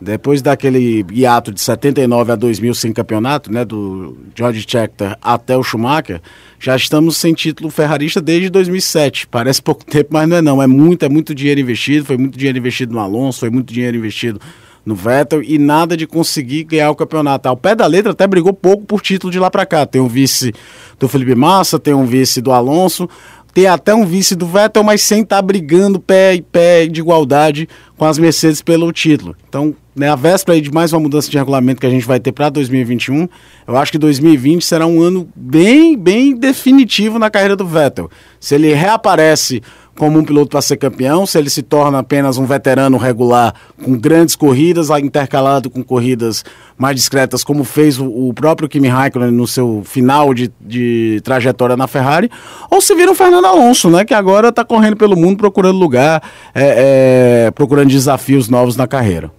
Depois 0.00 0.42
daquele 0.42 1.04
hiato 1.12 1.52
de 1.52 1.60
79 1.60 2.32
a 2.32 2.34
2000 2.36 2.74
sem 2.74 2.92
campeonato, 2.92 3.50
né, 3.50 3.64
do 3.64 4.16
George 4.34 4.64
Scheckter 4.68 5.16
até 5.22 5.56
o 5.56 5.62
Schumacher, 5.62 6.20
já 6.58 6.74
estamos 6.76 7.16
sem 7.16 7.32
título 7.32 7.70
ferrarista 7.70 8.20
desde 8.20 8.50
2007. 8.50 9.26
Parece 9.28 9.62
pouco 9.62 9.84
tempo, 9.86 10.10
mas 10.12 10.28
não 10.28 10.36
é 10.36 10.42
não. 10.42 10.62
É 10.62 10.66
muito, 10.66 11.04
é 11.04 11.08
muito 11.08 11.34
dinheiro 11.34 11.60
investido. 11.60 12.04
Foi 12.04 12.18
muito 12.18 12.36
dinheiro 12.36 12.58
investido 12.58 12.92
no 12.92 13.00
Alonso, 13.00 13.40
foi 13.40 13.50
muito 13.50 13.72
dinheiro 13.72 13.96
investido 13.96 14.40
no 14.84 14.94
Vettel 14.94 15.42
e 15.42 15.58
nada 15.58 15.96
de 15.96 16.06
conseguir 16.06 16.64
ganhar 16.64 16.90
o 16.90 16.96
campeonato. 16.96 17.48
Ao 17.48 17.56
pé 17.56 17.74
da 17.74 17.86
letra 17.86 18.12
até 18.12 18.26
brigou 18.26 18.52
pouco 18.52 18.84
por 18.84 19.00
título 19.00 19.32
de 19.32 19.38
lá 19.38 19.50
para 19.50 19.64
cá. 19.64 19.86
Tem 19.86 20.00
um 20.00 20.08
vice 20.08 20.52
do 20.98 21.08
Felipe 21.08 21.34
Massa, 21.34 21.78
tem 21.78 21.94
um 21.94 22.04
vice 22.04 22.42
do 22.42 22.52
Alonso, 22.52 23.08
ter 23.54 23.68
até 23.68 23.94
um 23.94 24.04
vice 24.04 24.34
do 24.34 24.46
Vettel, 24.46 24.82
mas 24.82 25.00
sem 25.00 25.22
estar 25.22 25.36
tá 25.36 25.42
brigando 25.42 26.00
pé 26.00 26.34
e 26.34 26.42
pé 26.42 26.86
de 26.86 27.00
igualdade 27.00 27.68
com 27.96 28.04
as 28.04 28.18
Mercedes 28.18 28.60
pelo 28.60 28.90
título. 28.92 29.36
Então, 29.48 29.74
né, 29.94 30.10
a 30.10 30.16
véspera 30.16 30.60
de 30.60 30.72
mais 30.72 30.92
uma 30.92 30.98
mudança 30.98 31.30
de 31.30 31.38
regulamento 31.38 31.80
que 31.80 31.86
a 31.86 31.90
gente 31.90 32.04
vai 32.04 32.18
ter 32.18 32.32
para 32.32 32.48
2021, 32.48 33.28
eu 33.68 33.76
acho 33.76 33.92
que 33.92 33.98
2020 33.98 34.64
será 34.64 34.86
um 34.88 35.00
ano 35.00 35.28
bem, 35.36 35.96
bem 35.96 36.34
definitivo 36.34 37.16
na 37.16 37.30
carreira 37.30 37.54
do 37.54 37.64
Vettel. 37.64 38.10
Se 38.40 38.56
ele 38.56 38.74
reaparece 38.74 39.62
como 39.96 40.18
um 40.18 40.24
piloto 40.24 40.50
para 40.50 40.60
ser 40.60 40.76
campeão, 40.76 41.26
se 41.26 41.38
ele 41.38 41.48
se 41.48 41.62
torna 41.62 41.98
apenas 41.98 42.36
um 42.36 42.44
veterano 42.44 42.96
regular 42.96 43.54
com 43.82 43.96
grandes 43.96 44.34
corridas, 44.34 44.90
intercalado 44.90 45.70
com 45.70 45.82
corridas 45.82 46.44
mais 46.76 46.96
discretas, 46.96 47.44
como 47.44 47.64
fez 47.64 47.98
o, 47.98 48.06
o 48.06 48.34
próprio 48.34 48.68
Kimi 48.68 48.88
Raikkonen 48.88 49.30
no 49.30 49.46
seu 49.46 49.82
final 49.84 50.34
de, 50.34 50.50
de, 50.60 51.20
trajetória 51.22 51.76
na 51.76 51.86
Ferrari, 51.86 52.30
ou 52.70 52.80
se 52.80 52.94
vira 52.94 53.10
o 53.10 53.14
Fernando 53.14 53.46
Alonso, 53.46 53.88
né, 53.88 54.04
que 54.04 54.14
agora 54.14 54.48
está 54.48 54.64
correndo 54.64 54.96
pelo 54.96 55.16
mundo 55.16 55.38
procurando 55.38 55.78
lugar, 55.78 56.22
é, 56.54 57.46
é, 57.46 57.50
procurando 57.52 57.88
desafios 57.88 58.48
novos 58.48 58.76
na 58.76 58.86
carreira. 58.86 59.30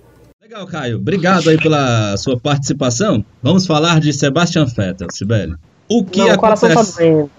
Legal, 0.41 0.67
Caio. 0.67 0.97
Obrigado 0.97 1.49
aí 1.49 1.57
pela 1.57 2.15
sua 2.17 2.39
participação. 2.39 3.25
Vamos 3.43 3.65
falar 3.65 3.99
de 3.99 4.13
Sebastian 4.13 4.65
Vettel, 4.65 5.07
Sibeli. 5.11 5.55
O 5.89 6.03
que 6.03 6.19
Não, 6.19 6.31
acontece? 6.31 7.03
O, 7.03 7.29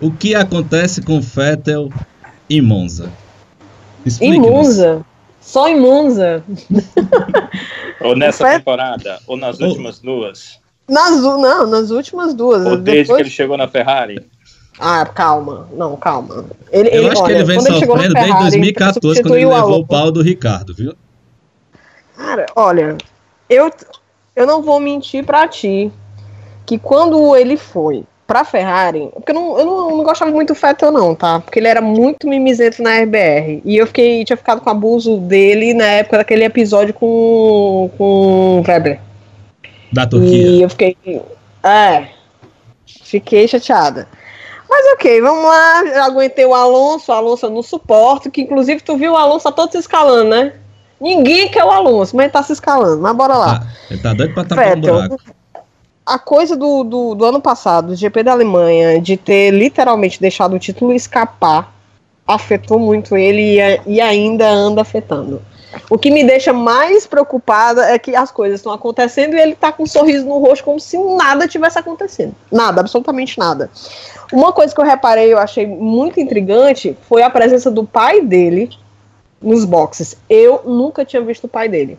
o 0.00 0.10
que 0.10 0.34
acontece 0.34 1.02
com 1.02 1.20
Vettel 1.20 1.90
em 2.56 2.60
Monza. 2.60 3.10
Em 4.20 4.38
Monza? 4.38 5.04
Só 5.40 5.68
em 5.68 5.80
Monza? 5.80 6.44
ou 8.00 8.16
nessa 8.16 8.48
temporada? 8.50 9.20
Ou 9.26 9.36
nas 9.36 9.60
últimas 9.60 9.98
duas? 9.98 10.60
Nas, 10.88 11.22
não, 11.22 11.66
nas 11.66 11.90
últimas 11.90 12.34
duas. 12.34 12.64
Ou 12.66 12.76
desde 12.76 13.02
Depois... 13.04 13.16
que 13.16 13.22
ele 13.22 13.30
chegou 13.30 13.56
na 13.56 13.68
Ferrari? 13.68 14.24
Ah, 14.78 15.06
calma. 15.06 15.68
Não, 15.72 15.96
calma. 15.96 16.44
Ele, 16.70 16.88
Eu 16.88 17.02
ele, 17.02 17.08
acho 17.10 17.22
olha, 17.22 17.34
que 17.34 17.40
ele 17.40 17.44
vem 17.44 17.60
sofrendo 17.60 18.02
ele 18.02 18.14
desde 18.14 18.38
2014, 18.38 19.22
quando 19.22 19.36
ele 19.36 19.46
levou 19.46 19.80
o 19.80 19.86
pau 19.86 20.10
do 20.10 20.22
Ricardo, 20.22 20.74
viu? 20.74 20.94
Cara, 22.16 22.46
olha, 22.54 22.96
eu, 23.48 23.70
eu 24.34 24.46
não 24.46 24.62
vou 24.62 24.80
mentir 24.80 25.24
pra 25.24 25.46
ti 25.48 25.92
que 26.66 26.78
quando 26.78 27.36
ele 27.36 27.56
foi 27.56 28.04
pra 28.32 28.46
Ferrari, 28.46 29.10
porque 29.12 29.30
eu 29.30 29.34
não, 29.34 29.58
eu 29.58 29.66
não, 29.66 29.96
não 29.98 30.04
gostava 30.04 30.30
muito 30.30 30.54
do 30.54 30.58
Vettel, 30.58 30.90
não, 30.90 31.14
tá? 31.14 31.38
Porque 31.38 31.58
ele 31.58 31.68
era 31.68 31.82
muito 31.82 32.26
mimizento 32.26 32.82
na 32.82 32.98
RBR. 33.02 33.60
E 33.62 33.76
eu 33.76 33.86
fiquei, 33.86 34.24
tinha 34.24 34.38
ficado 34.38 34.62
com 34.62 34.70
abuso 34.70 35.18
dele 35.18 35.74
na 35.74 35.84
época 35.84 36.16
daquele 36.16 36.42
episódio 36.42 36.94
com, 36.94 37.90
com 37.98 38.60
o 38.60 38.64
Weber. 38.66 38.98
Da 39.92 40.06
Turquia. 40.06 40.48
E 40.48 40.62
eu 40.62 40.70
fiquei. 40.70 40.96
É. 41.62 42.06
Fiquei 42.86 43.46
chateada. 43.46 44.08
Mas 44.66 44.94
ok, 44.94 45.20
vamos 45.20 45.44
lá. 45.44 45.84
Eu 45.84 46.02
aguentei 46.04 46.46
o 46.46 46.54
Alonso, 46.54 47.12
o 47.12 47.14
Alonso 47.14 47.50
no 47.50 47.62
suporte, 47.62 48.30
que 48.30 48.40
inclusive 48.40 48.80
tu 48.80 48.96
viu 48.96 49.12
o 49.12 49.16
Alonso 49.16 49.44
tá 49.44 49.52
todo 49.52 49.72
se 49.72 49.76
escalando, 49.76 50.30
né? 50.30 50.54
Ninguém 50.98 51.50
quer 51.50 51.64
o 51.64 51.70
Alonso, 51.70 52.16
mas 52.16 52.24
ele 52.24 52.32
tá 52.32 52.42
se 52.42 52.54
escalando. 52.54 53.02
Mas 53.02 53.14
bora 53.14 53.36
lá. 53.36 53.60
Ah, 53.62 53.72
ele 53.90 54.00
tá 54.00 54.14
doido 54.14 54.32
pra 54.32 54.44
tapar 54.44 54.78
um 54.78 54.80
buraco. 54.80 55.18
A 56.04 56.18
coisa 56.18 56.56
do, 56.56 56.82
do, 56.84 57.14
do 57.14 57.24
ano 57.24 57.40
passado, 57.40 57.88
do 57.88 57.96
GP 57.96 58.22
da 58.22 58.32
Alemanha, 58.32 59.00
de 59.00 59.16
ter 59.16 59.50
literalmente 59.50 60.20
deixado 60.20 60.54
o 60.54 60.58
título 60.58 60.92
escapar, 60.92 61.72
afetou 62.26 62.78
muito 62.78 63.16
ele 63.16 63.60
e, 63.60 63.80
e 63.86 64.00
ainda 64.00 64.48
anda 64.48 64.82
afetando. 64.82 65.40
O 65.88 65.96
que 65.96 66.10
me 66.10 66.22
deixa 66.22 66.52
mais 66.52 67.06
preocupada 67.06 67.86
é 67.86 67.98
que 67.98 68.14
as 68.14 68.30
coisas 68.30 68.60
estão 68.60 68.72
acontecendo 68.72 69.34
e 69.34 69.40
ele 69.40 69.54
tá 69.54 69.72
com 69.72 69.84
um 69.84 69.86
sorriso 69.86 70.26
no 70.26 70.38
rosto 70.38 70.64
como 70.64 70.78
se 70.78 70.98
nada 70.98 71.48
tivesse 71.48 71.78
acontecendo. 71.78 72.34
Nada, 72.50 72.80
absolutamente 72.80 73.38
nada. 73.38 73.70
Uma 74.32 74.52
coisa 74.52 74.74
que 74.74 74.80
eu 74.80 74.84
reparei, 74.84 75.32
eu 75.32 75.38
achei 75.38 75.66
muito 75.66 76.20
intrigante, 76.20 76.96
foi 77.08 77.22
a 77.22 77.30
presença 77.30 77.70
do 77.70 77.84
pai 77.84 78.20
dele 78.20 78.70
nos 79.40 79.64
boxes. 79.64 80.16
Eu 80.28 80.62
nunca 80.64 81.04
tinha 81.04 81.22
visto 81.22 81.44
o 81.44 81.48
pai 81.48 81.68
dele 81.68 81.98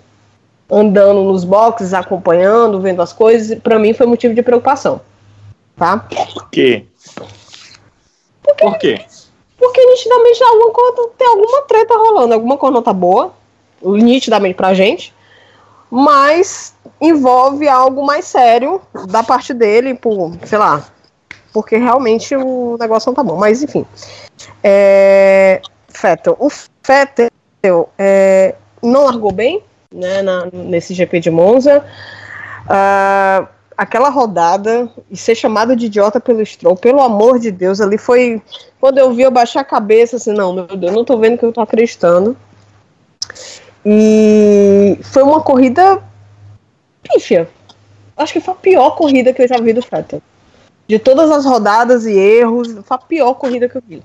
andando 0.73 1.23
nos 1.23 1.43
boxes, 1.43 1.93
acompanhando, 1.93 2.81
vendo 2.81 3.01
as 3.01 3.13
coisas. 3.13 3.57
Para 3.59 3.77
mim 3.77 3.93
foi 3.93 4.05
motivo 4.05 4.33
de 4.33 4.41
preocupação. 4.41 5.01
Tá? 5.75 5.97
Por 5.97 6.49
quê? 6.49 6.85
Porque, 8.43 8.63
Por 8.63 8.77
quê? 8.77 9.05
Porque 9.57 9.85
nitidamente 9.85 10.43
alguma, 10.43 11.09
tem 11.17 11.27
alguma 11.27 11.61
treta 11.63 11.95
rolando, 11.95 12.33
alguma 12.33 12.57
coisa 12.57 12.73
não 12.73 12.81
tá 12.81 12.91
boa 12.91 13.33
nitidamente 13.81 14.55
pra 14.55 14.73
gente, 14.73 15.13
mas 15.89 16.73
envolve 16.99 17.67
algo 17.67 18.05
mais 18.05 18.25
sério 18.25 18.81
da 19.07 19.21
parte 19.21 19.53
dele, 19.53 19.93
por, 19.93 20.31
sei 20.45 20.57
lá, 20.57 20.85
porque 21.51 21.77
realmente 21.77 22.35
o 22.35 22.77
negócio 22.79 23.09
não 23.09 23.13
tá 23.13 23.23
bom. 23.23 23.37
Mas 23.37 23.61
enfim. 23.61 23.85
É, 24.63 25.61
Fettel. 25.89 26.35
O 26.39 26.49
Fettel 26.49 27.89
é, 27.97 28.55
não 28.81 29.05
largou 29.05 29.31
bem 29.31 29.63
né, 29.93 30.21
na, 30.21 30.47
nesse 30.51 30.93
GP 30.93 31.19
de 31.19 31.29
Monza. 31.29 31.85
Uh, 32.65 33.47
aquela 33.77 34.09
rodada 34.09 34.89
e 35.09 35.17
ser 35.17 35.35
chamado 35.35 35.75
de 35.75 35.87
idiota 35.87 36.19
pelo 36.19 36.45
Stroll, 36.45 36.75
pelo 36.75 37.01
amor 37.01 37.39
de 37.39 37.51
Deus, 37.51 37.81
ali 37.81 37.97
foi. 37.97 38.41
Quando 38.79 38.97
eu 38.97 39.13
vi, 39.13 39.21
eu 39.21 39.31
baixei 39.31 39.59
a 39.61 39.65
cabeça 39.65 40.17
assim, 40.17 40.33
não, 40.33 40.53
meu 40.53 40.65
Deus, 40.65 40.93
não 40.93 41.05
tô 41.05 41.17
vendo 41.17 41.37
que 41.37 41.45
eu 41.45 41.53
tô 41.53 41.61
acreditando. 41.61 42.35
E 43.85 44.97
foi 45.03 45.23
uma 45.23 45.41
corrida 45.41 46.01
pífia. 47.01 47.49
Acho 48.15 48.33
que 48.33 48.41
foi 48.41 48.53
a 48.53 48.57
pior 48.57 48.91
corrida 48.91 49.33
que 49.33 49.41
eu 49.41 49.47
já 49.47 49.57
vi 49.57 49.73
do 49.73 49.81
Fettel. 49.81 50.21
De 50.87 50.99
todas 50.99 51.31
as 51.31 51.45
rodadas 51.45 52.05
e 52.05 52.13
erros, 52.13 52.67
foi 52.83 52.95
a 52.95 52.97
pior 52.97 53.33
corrida 53.35 53.67
que 53.67 53.77
eu 53.77 53.83
vi. 53.87 54.03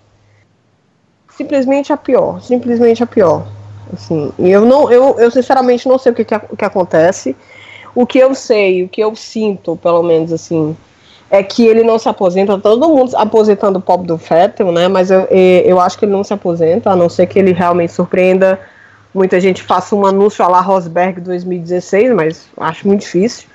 Simplesmente 1.37 1.93
a 1.93 1.97
pior, 1.97 2.41
simplesmente 2.41 3.03
a 3.03 3.07
pior. 3.07 3.47
Assim, 3.93 4.33
eu 4.39 4.65
não, 4.65 4.91
eu, 4.91 5.19
eu 5.19 5.31
sinceramente 5.31 5.89
não 5.89 5.99
sei 5.99 6.13
o 6.13 6.15
que, 6.15 6.25
que, 6.25 6.39
que 6.39 6.65
acontece. 6.65 7.37
O 7.95 8.07
que 8.07 8.19
eu 8.19 8.35
sei, 8.35 8.85
o 8.85 8.89
que 8.89 9.01
eu 9.01 9.15
sinto, 9.17 9.77
pelo 9.77 10.03
menos 10.03 10.33
assim, 10.33 10.77
é 11.31 11.43
que 11.43 11.67
ele 11.67 11.83
não 11.83 11.99
se 11.99 12.09
aposenta. 12.09 12.59
Todo 12.59 12.89
mundo 12.89 13.17
aposentando 13.17 13.79
o 13.79 13.83
pop 13.83 14.07
do 14.07 14.19
Fettel, 14.19 14.71
né? 14.71 14.89
Mas 14.89 15.11
eu, 15.11 15.23
eu 15.31 15.81
acho 15.81 15.99
que 15.99 16.05
ele 16.05 16.13
não 16.13 16.23
se 16.23 16.33
aposenta, 16.33 16.91
a 16.91 16.97
não 16.97 17.09
ser 17.09 17.27
que 17.27 17.39
ele 17.39 17.53
realmente 17.53 17.93
surpreenda 17.93 18.59
muita 19.13 19.41
gente 19.41 19.63
faça 19.63 19.95
um 19.95 20.07
anúncio 20.07 20.45
a 20.45 20.49
la 20.49 20.61
Rosberg 20.61 21.21
2016, 21.21 22.15
mas 22.15 22.47
acho 22.57 22.87
muito 22.87 23.01
difícil. 23.01 23.49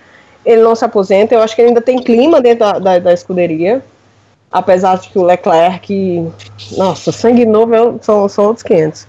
Ele 0.46 0.62
não 0.62 0.76
se 0.76 0.84
aposenta, 0.84 1.34
eu 1.34 1.42
acho 1.42 1.56
que 1.56 1.62
ainda 1.62 1.82
tem 1.82 2.02
clima 2.02 2.42
dentro 2.42 2.60
da, 2.60 2.80
da, 2.80 3.00
da 3.00 3.14
escuderia, 3.14 3.82
apesar 4.52 4.98
de 4.98 5.10
que 5.10 5.18
o 5.18 5.24
Leclerc, 5.24 6.32
nossa, 6.78 7.12
sangue 7.12 7.46
novo 7.46 8.00
são, 8.02 8.28
são 8.28 8.46
outros 8.48 8.64
500. 8.64 9.08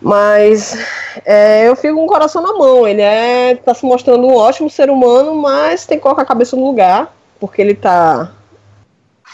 Mas 0.00 0.78
é, 1.26 1.68
eu 1.68 1.76
fico 1.76 1.94
com 1.94 2.04
o 2.04 2.08
coração 2.08 2.42
na 2.42 2.54
mão. 2.54 2.88
Ele 2.88 3.02
é 3.02 3.54
tá 3.56 3.74
se 3.74 3.84
mostrando 3.84 4.26
um 4.26 4.34
ótimo 4.34 4.70
ser 4.70 4.88
humano, 4.88 5.34
mas 5.34 5.86
tem 5.86 5.98
que 5.98 6.02
colocar 6.02 6.22
a 6.22 6.26
cabeça 6.26 6.56
no 6.56 6.64
lugar, 6.64 7.14
porque 7.38 7.60
ele 7.60 7.74
tá 7.74 8.32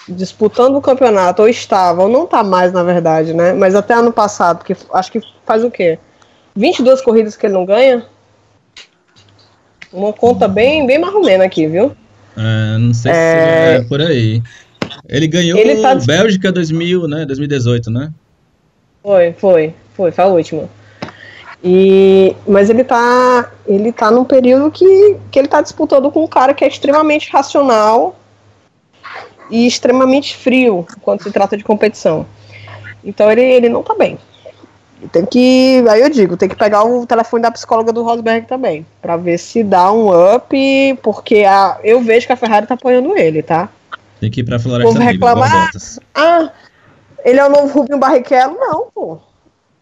disputando 0.08 0.76
o 0.76 0.80
campeonato, 0.80 1.42
ou 1.42 1.48
estava, 1.48 2.02
ou 2.02 2.08
não 2.08 2.24
está 2.24 2.42
mais, 2.42 2.72
na 2.72 2.82
verdade, 2.82 3.32
né? 3.32 3.52
Mas 3.52 3.74
até 3.74 3.94
ano 3.94 4.12
passado, 4.12 4.58
porque 4.58 4.76
acho 4.92 5.12
que 5.12 5.20
faz 5.44 5.64
o 5.64 5.70
quê? 5.70 5.98
22 6.54 7.00
corridas 7.00 7.36
que 7.36 7.46
ele 7.46 7.54
não 7.54 7.64
ganha? 7.64 8.06
Uma 9.92 10.12
conta 10.12 10.46
bem, 10.46 10.86
bem 10.86 10.98
marromena 10.98 11.44
aqui, 11.44 11.66
viu? 11.66 11.96
É, 12.36 12.78
não 12.78 12.94
sei 12.94 13.12
é... 13.12 13.14
se 13.14 13.84
é 13.84 13.88
por 13.88 14.00
aí. 14.00 14.42
Ele 15.08 15.26
ganhou 15.26 15.58
ele 15.58 15.80
tá... 15.80 15.94
Bélgica 15.94 16.52
2000, 16.52 17.08
né? 17.08 17.24
2018, 17.24 17.90
né? 17.90 18.12
Foi, 19.02 19.32
foi, 19.32 19.74
foi, 19.96 20.12
foi 20.12 20.24
a 20.24 20.28
última. 20.28 20.68
E, 21.64 22.36
mas 22.46 22.70
ele 22.70 22.84
tá, 22.84 23.50
ele 23.66 23.90
tá 23.90 24.10
num 24.10 24.24
período 24.24 24.70
que, 24.70 25.16
que 25.30 25.38
ele 25.38 25.48
tá 25.48 25.60
disputando 25.60 26.10
com 26.10 26.22
um 26.22 26.28
cara 26.28 26.54
que 26.54 26.64
é 26.64 26.68
extremamente 26.68 27.30
racional, 27.32 28.14
e 29.50 29.66
extremamente 29.66 30.36
frio 30.36 30.86
quando 31.02 31.22
se 31.22 31.30
trata 31.30 31.56
de 31.56 31.64
competição. 31.64 32.26
Então 33.04 33.30
ele, 33.30 33.42
ele 33.42 33.68
não 33.68 33.82
tá 33.82 33.94
bem. 33.94 34.18
Tem 35.12 35.24
que, 35.26 35.84
aí 35.88 36.00
eu 36.00 36.08
digo, 36.08 36.36
tem 36.36 36.48
que 36.48 36.56
pegar 36.56 36.82
o 36.82 37.06
telefone 37.06 37.42
da 37.42 37.50
psicóloga 37.50 37.92
do 37.92 38.02
Rosberg 38.02 38.46
também, 38.46 38.84
para 39.00 39.16
ver 39.16 39.38
se 39.38 39.62
dá 39.62 39.92
um 39.92 40.08
up, 40.34 40.98
porque 41.02 41.44
a, 41.44 41.78
eu 41.84 42.00
vejo 42.00 42.26
que 42.26 42.32
a 42.32 42.36
Ferrari 42.36 42.66
tá 42.66 42.74
apoiando 42.74 43.16
ele, 43.16 43.42
tá? 43.42 43.68
Tem 44.18 44.30
que 44.30 44.40
ir 44.40 44.44
pra 44.44 44.58
Floresta 44.58 44.94
Vou 44.94 45.02
reclamar, 45.02 45.70
ah, 46.14 46.50
ele 47.24 47.38
é 47.38 47.46
o 47.46 47.50
novo 47.50 47.80
Rubinho 47.80 47.98
Barrichello? 47.98 48.56
Não, 48.58 48.86
pô. 48.92 49.18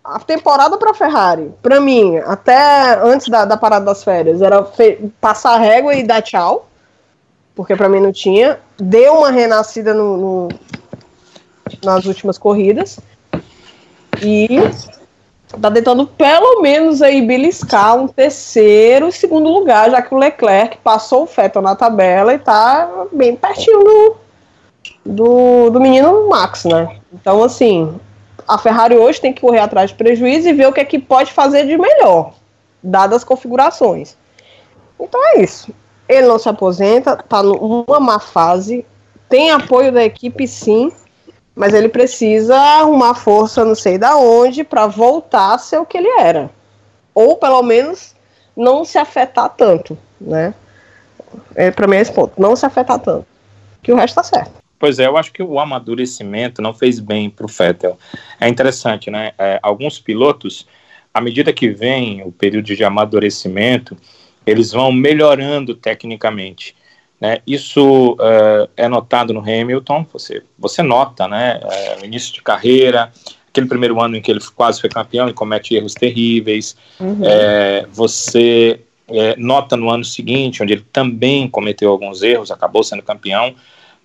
A 0.04 0.20
temporada 0.20 0.76
pra 0.76 0.92
Ferrari, 0.92 1.50
pra 1.62 1.80
mim, 1.80 2.18
até 2.18 3.00
antes 3.02 3.28
da, 3.28 3.46
da 3.46 3.56
parada 3.56 3.86
das 3.86 4.04
férias, 4.04 4.42
era 4.42 4.62
passar 5.18 5.54
a 5.54 5.58
régua 5.58 5.94
e 5.94 6.02
dar 6.02 6.20
tchau 6.20 6.68
porque 7.54 7.76
para 7.76 7.88
mim 7.88 8.00
não 8.00 8.12
tinha. 8.12 8.58
Deu 8.78 9.14
uma 9.14 9.30
renascida 9.30 9.94
no, 9.94 10.16
no, 10.16 10.48
nas 11.84 12.04
últimas 12.04 12.36
corridas. 12.36 12.98
E 14.22 14.48
tá 15.60 15.70
tentando 15.70 16.06
pelo 16.06 16.60
menos 16.60 17.00
aí 17.00 17.22
beliscar 17.22 17.96
um 17.96 18.08
terceiro 18.08 19.08
e 19.08 19.12
segundo 19.12 19.48
lugar, 19.48 19.90
já 19.90 20.02
que 20.02 20.14
o 20.14 20.18
Leclerc 20.18 20.78
passou 20.78 21.22
o 21.22 21.26
Fettel 21.26 21.62
na 21.62 21.76
tabela 21.76 22.34
e 22.34 22.38
tá 22.38 23.06
bem 23.12 23.36
pertinho 23.36 23.84
do, 23.84 24.16
do, 25.04 25.70
do 25.70 25.80
menino 25.80 26.28
Max, 26.28 26.64
né? 26.64 26.98
Então, 27.12 27.42
assim, 27.42 27.94
a 28.46 28.58
Ferrari 28.58 28.96
hoje 28.96 29.20
tem 29.20 29.32
que 29.32 29.40
correr 29.40 29.60
atrás 29.60 29.90
de 29.90 29.96
prejuízo 29.96 30.48
e 30.48 30.52
ver 30.52 30.68
o 30.68 30.72
que 30.72 30.80
é 30.80 30.84
que 30.84 30.98
pode 30.98 31.32
fazer 31.32 31.66
de 31.66 31.76
melhor, 31.76 32.34
dadas 32.82 33.18
as 33.18 33.24
configurações. 33.24 34.16
Então 34.98 35.20
é 35.28 35.42
isso. 35.42 35.72
Ele 36.08 36.26
não 36.26 36.38
se 36.38 36.48
aposenta, 36.48 37.16
tá 37.16 37.42
numa 37.42 37.98
má 37.98 38.18
fase, 38.18 38.84
tem 39.28 39.50
apoio 39.50 39.90
da 39.90 40.04
equipe 40.04 40.46
sim, 40.46 40.92
mas 41.54 41.72
ele 41.72 41.88
precisa 41.88 42.56
arrumar 42.56 43.14
força, 43.14 43.64
não 43.64 43.74
sei 43.74 43.96
da 43.96 44.16
onde, 44.16 44.64
para 44.64 44.86
voltar 44.86 45.54
a 45.54 45.58
ser 45.58 45.78
o 45.78 45.86
que 45.86 45.96
ele 45.96 46.08
era. 46.20 46.50
Ou 47.14 47.36
pelo 47.36 47.62
menos 47.62 48.14
não 48.56 48.84
se 48.84 48.98
afetar 48.98 49.48
tanto, 49.50 49.96
né? 50.20 50.52
É, 51.54 51.70
para 51.70 51.86
mim 51.86 51.96
é 51.96 52.00
esse 52.00 52.12
ponto, 52.12 52.40
não 52.40 52.54
se 52.54 52.66
afetar 52.66 52.98
tanto. 52.98 53.26
Que 53.82 53.92
o 53.92 53.96
resto 53.96 54.16
tá 54.16 54.22
certo. 54.22 54.63
Pois 54.84 54.98
é, 54.98 55.06
eu 55.06 55.16
acho 55.16 55.32
que 55.32 55.42
o 55.42 55.58
amadurecimento 55.58 56.60
não 56.60 56.74
fez 56.74 57.00
bem 57.00 57.30
para 57.30 57.46
o 57.46 57.48
Fettel. 57.48 57.98
É 58.38 58.46
interessante, 58.46 59.10
né? 59.10 59.32
É, 59.38 59.58
alguns 59.62 59.98
pilotos, 59.98 60.66
à 61.14 61.22
medida 61.22 61.54
que 61.54 61.70
vem 61.70 62.22
o 62.22 62.30
período 62.30 62.66
de 62.66 62.84
amadurecimento, 62.84 63.96
eles 64.46 64.72
vão 64.72 64.92
melhorando 64.92 65.74
tecnicamente. 65.74 66.76
Né? 67.18 67.38
Isso 67.46 68.12
uh, 68.12 68.68
é 68.76 68.86
notado 68.86 69.32
no 69.32 69.40
Hamilton, 69.40 70.06
você, 70.12 70.42
você 70.58 70.82
nota, 70.82 71.26
né? 71.26 71.60
Uh, 71.64 72.04
início 72.04 72.34
de 72.34 72.42
carreira, 72.42 73.10
aquele 73.48 73.66
primeiro 73.66 74.02
ano 74.02 74.16
em 74.16 74.20
que 74.20 74.30
ele 74.30 74.40
quase 74.54 74.82
foi 74.82 74.90
campeão 74.90 75.30
e 75.30 75.32
comete 75.32 75.74
erros 75.74 75.94
terríveis. 75.94 76.76
Uhum. 77.00 77.22
É, 77.24 77.86
você 77.90 78.80
é, 79.08 79.34
nota 79.38 79.78
no 79.78 79.88
ano 79.88 80.04
seguinte, 80.04 80.62
onde 80.62 80.74
ele 80.74 80.84
também 80.92 81.48
cometeu 81.48 81.90
alguns 81.90 82.22
erros, 82.22 82.50
acabou 82.50 82.84
sendo 82.84 83.02
campeão, 83.02 83.54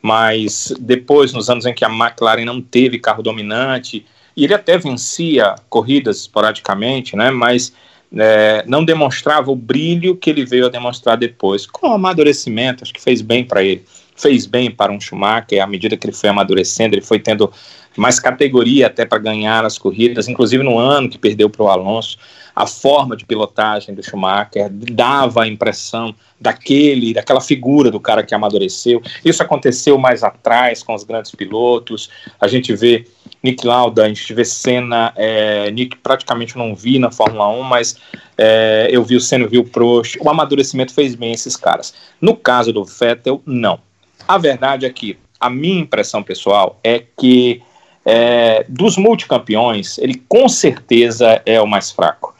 mas 0.01 0.73
depois, 0.79 1.33
nos 1.33 1.49
anos 1.49 1.65
em 1.65 1.73
que 1.73 1.83
a 1.83 1.89
McLaren 1.89 2.45
não 2.45 2.61
teve 2.61 2.99
carro 2.99 3.21
dominante, 3.21 4.05
e 4.35 4.43
ele 4.43 4.53
até 4.53 4.77
vencia 4.77 5.55
corridas 5.69 6.21
esporadicamente, 6.21 7.15
né? 7.15 7.29
Mas 7.29 7.73
é, 8.17 8.63
não 8.65 8.83
demonstrava 8.83 9.51
o 9.51 9.55
brilho 9.55 10.15
que 10.15 10.29
ele 10.29 10.45
veio 10.45 10.65
a 10.65 10.69
demonstrar 10.69 11.17
depois. 11.17 11.65
Com 11.65 11.89
o 11.89 11.93
amadurecimento, 11.93 12.83
acho 12.83 12.93
que 12.93 13.01
fez 13.01 13.21
bem 13.21 13.43
para 13.43 13.63
ele. 13.63 13.83
fez 14.15 14.45
bem 14.45 14.69
para 14.71 14.91
um 14.91 14.99
Schumacher, 14.99 15.61
à 15.61 15.67
medida 15.67 15.95
que 15.95 16.05
ele 16.05 16.15
foi 16.15 16.29
amadurecendo, 16.29 16.95
ele 16.95 17.01
foi 17.01 17.19
tendo 17.19 17.51
mais 17.97 18.19
categoria 18.19 18.87
até 18.87 19.05
para 19.05 19.17
ganhar 19.17 19.65
as 19.65 19.77
corridas, 19.77 20.27
inclusive 20.27 20.63
no 20.63 20.77
ano 20.77 21.09
que 21.09 21.17
perdeu 21.17 21.49
para 21.49 21.63
o 21.63 21.67
Alonso, 21.67 22.17
a 22.59 22.67
forma 22.67 23.15
de 23.15 23.23
pilotagem 23.23 23.95
do 23.95 24.03
Schumacher 24.03 24.69
dava 24.69 25.43
a 25.43 25.47
impressão 25.47 26.13
daquele, 26.37 27.13
daquela 27.13 27.39
figura 27.39 27.89
do 27.89 28.01
cara 28.01 28.21
que 28.21 28.35
amadureceu. 28.35 29.01
Isso 29.23 29.41
aconteceu 29.41 29.97
mais 29.97 30.25
atrás 30.25 30.83
com 30.83 30.93
os 30.93 31.05
grandes 31.05 31.31
pilotos. 31.31 32.09
A 32.37 32.49
gente 32.49 32.75
vê 32.75 33.07
Nick 33.41 33.65
Lauda, 33.65 34.03
a 34.03 34.09
gente 34.09 34.33
vê 34.33 34.43
Senna, 34.43 35.13
é, 35.15 35.71
Nick 35.71 35.95
praticamente 35.99 36.57
não 36.57 36.75
vi 36.75 36.99
na 36.99 37.09
Fórmula 37.09 37.47
1, 37.47 37.63
mas 37.63 37.95
é, 38.37 38.89
eu 38.91 39.05
vi 39.05 39.15
o 39.15 39.21
Senna, 39.21 39.47
vi 39.47 39.57
o 39.57 39.63
Prost. 39.63 40.17
O 40.19 40.29
amadurecimento 40.29 40.93
fez 40.93 41.15
bem 41.15 41.31
esses 41.31 41.55
caras. 41.55 41.93
No 42.19 42.35
caso 42.35 42.73
do 42.73 42.83
Vettel, 42.83 43.41
não. 43.45 43.79
A 44.27 44.37
verdade 44.37 44.85
é 44.85 44.89
que 44.89 45.17
a 45.39 45.49
minha 45.49 45.79
impressão 45.79 46.21
pessoal 46.21 46.77
é 46.83 47.05
que 47.17 47.61
é, 48.03 48.65
dos 48.67 48.97
multicampeões, 48.97 49.97
ele 49.97 50.21
com 50.27 50.49
certeza 50.49 51.41
é 51.45 51.61
o 51.61 51.65
mais 51.65 51.89
fraco. 51.89 52.37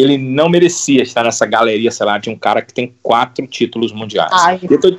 Ele 0.00 0.16
não 0.18 0.48
merecia 0.48 1.02
estar 1.02 1.24
nessa 1.24 1.46
galeria, 1.46 1.90
sei 1.90 2.06
lá, 2.06 2.18
de 2.18 2.30
um 2.30 2.36
cara 2.36 2.62
que 2.62 2.72
tem 2.72 2.94
quatro 3.02 3.46
títulos 3.46 3.92
mundiais. 3.92 4.32
Eu 4.62 4.80
tô, 4.80 4.98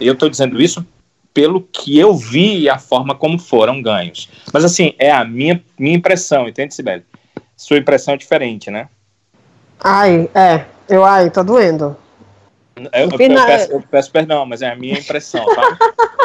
eu 0.00 0.14
tô 0.14 0.28
dizendo 0.28 0.60
isso 0.60 0.84
pelo 1.32 1.62
que 1.62 1.98
eu 1.98 2.14
vi 2.14 2.60
e 2.60 2.68
a 2.68 2.78
forma 2.78 3.14
como 3.14 3.38
foram 3.38 3.80
ganhos. 3.80 4.28
Mas 4.52 4.64
assim, 4.64 4.94
é 4.98 5.10
a 5.10 5.24
minha, 5.24 5.62
minha 5.78 5.96
impressão, 5.96 6.48
entende, 6.48 6.74
Sibeli? 6.74 7.04
Sua 7.56 7.78
impressão 7.78 8.14
é 8.14 8.16
diferente, 8.16 8.70
né? 8.70 8.88
Ai, 9.82 10.28
é. 10.34 10.64
Eu, 10.88 11.04
ai, 11.04 11.30
tá 11.30 11.42
doendo. 11.42 11.96
Eu, 12.76 12.90
eu, 12.92 13.10
eu, 13.10 13.46
peço, 13.46 13.72
eu, 13.72 13.82
peço, 13.82 14.10
perdão, 14.10 14.46
mas 14.46 14.62
é 14.62 14.70
a 14.70 14.76
minha 14.76 14.98
impressão, 14.98 15.44
tá? 15.54 15.78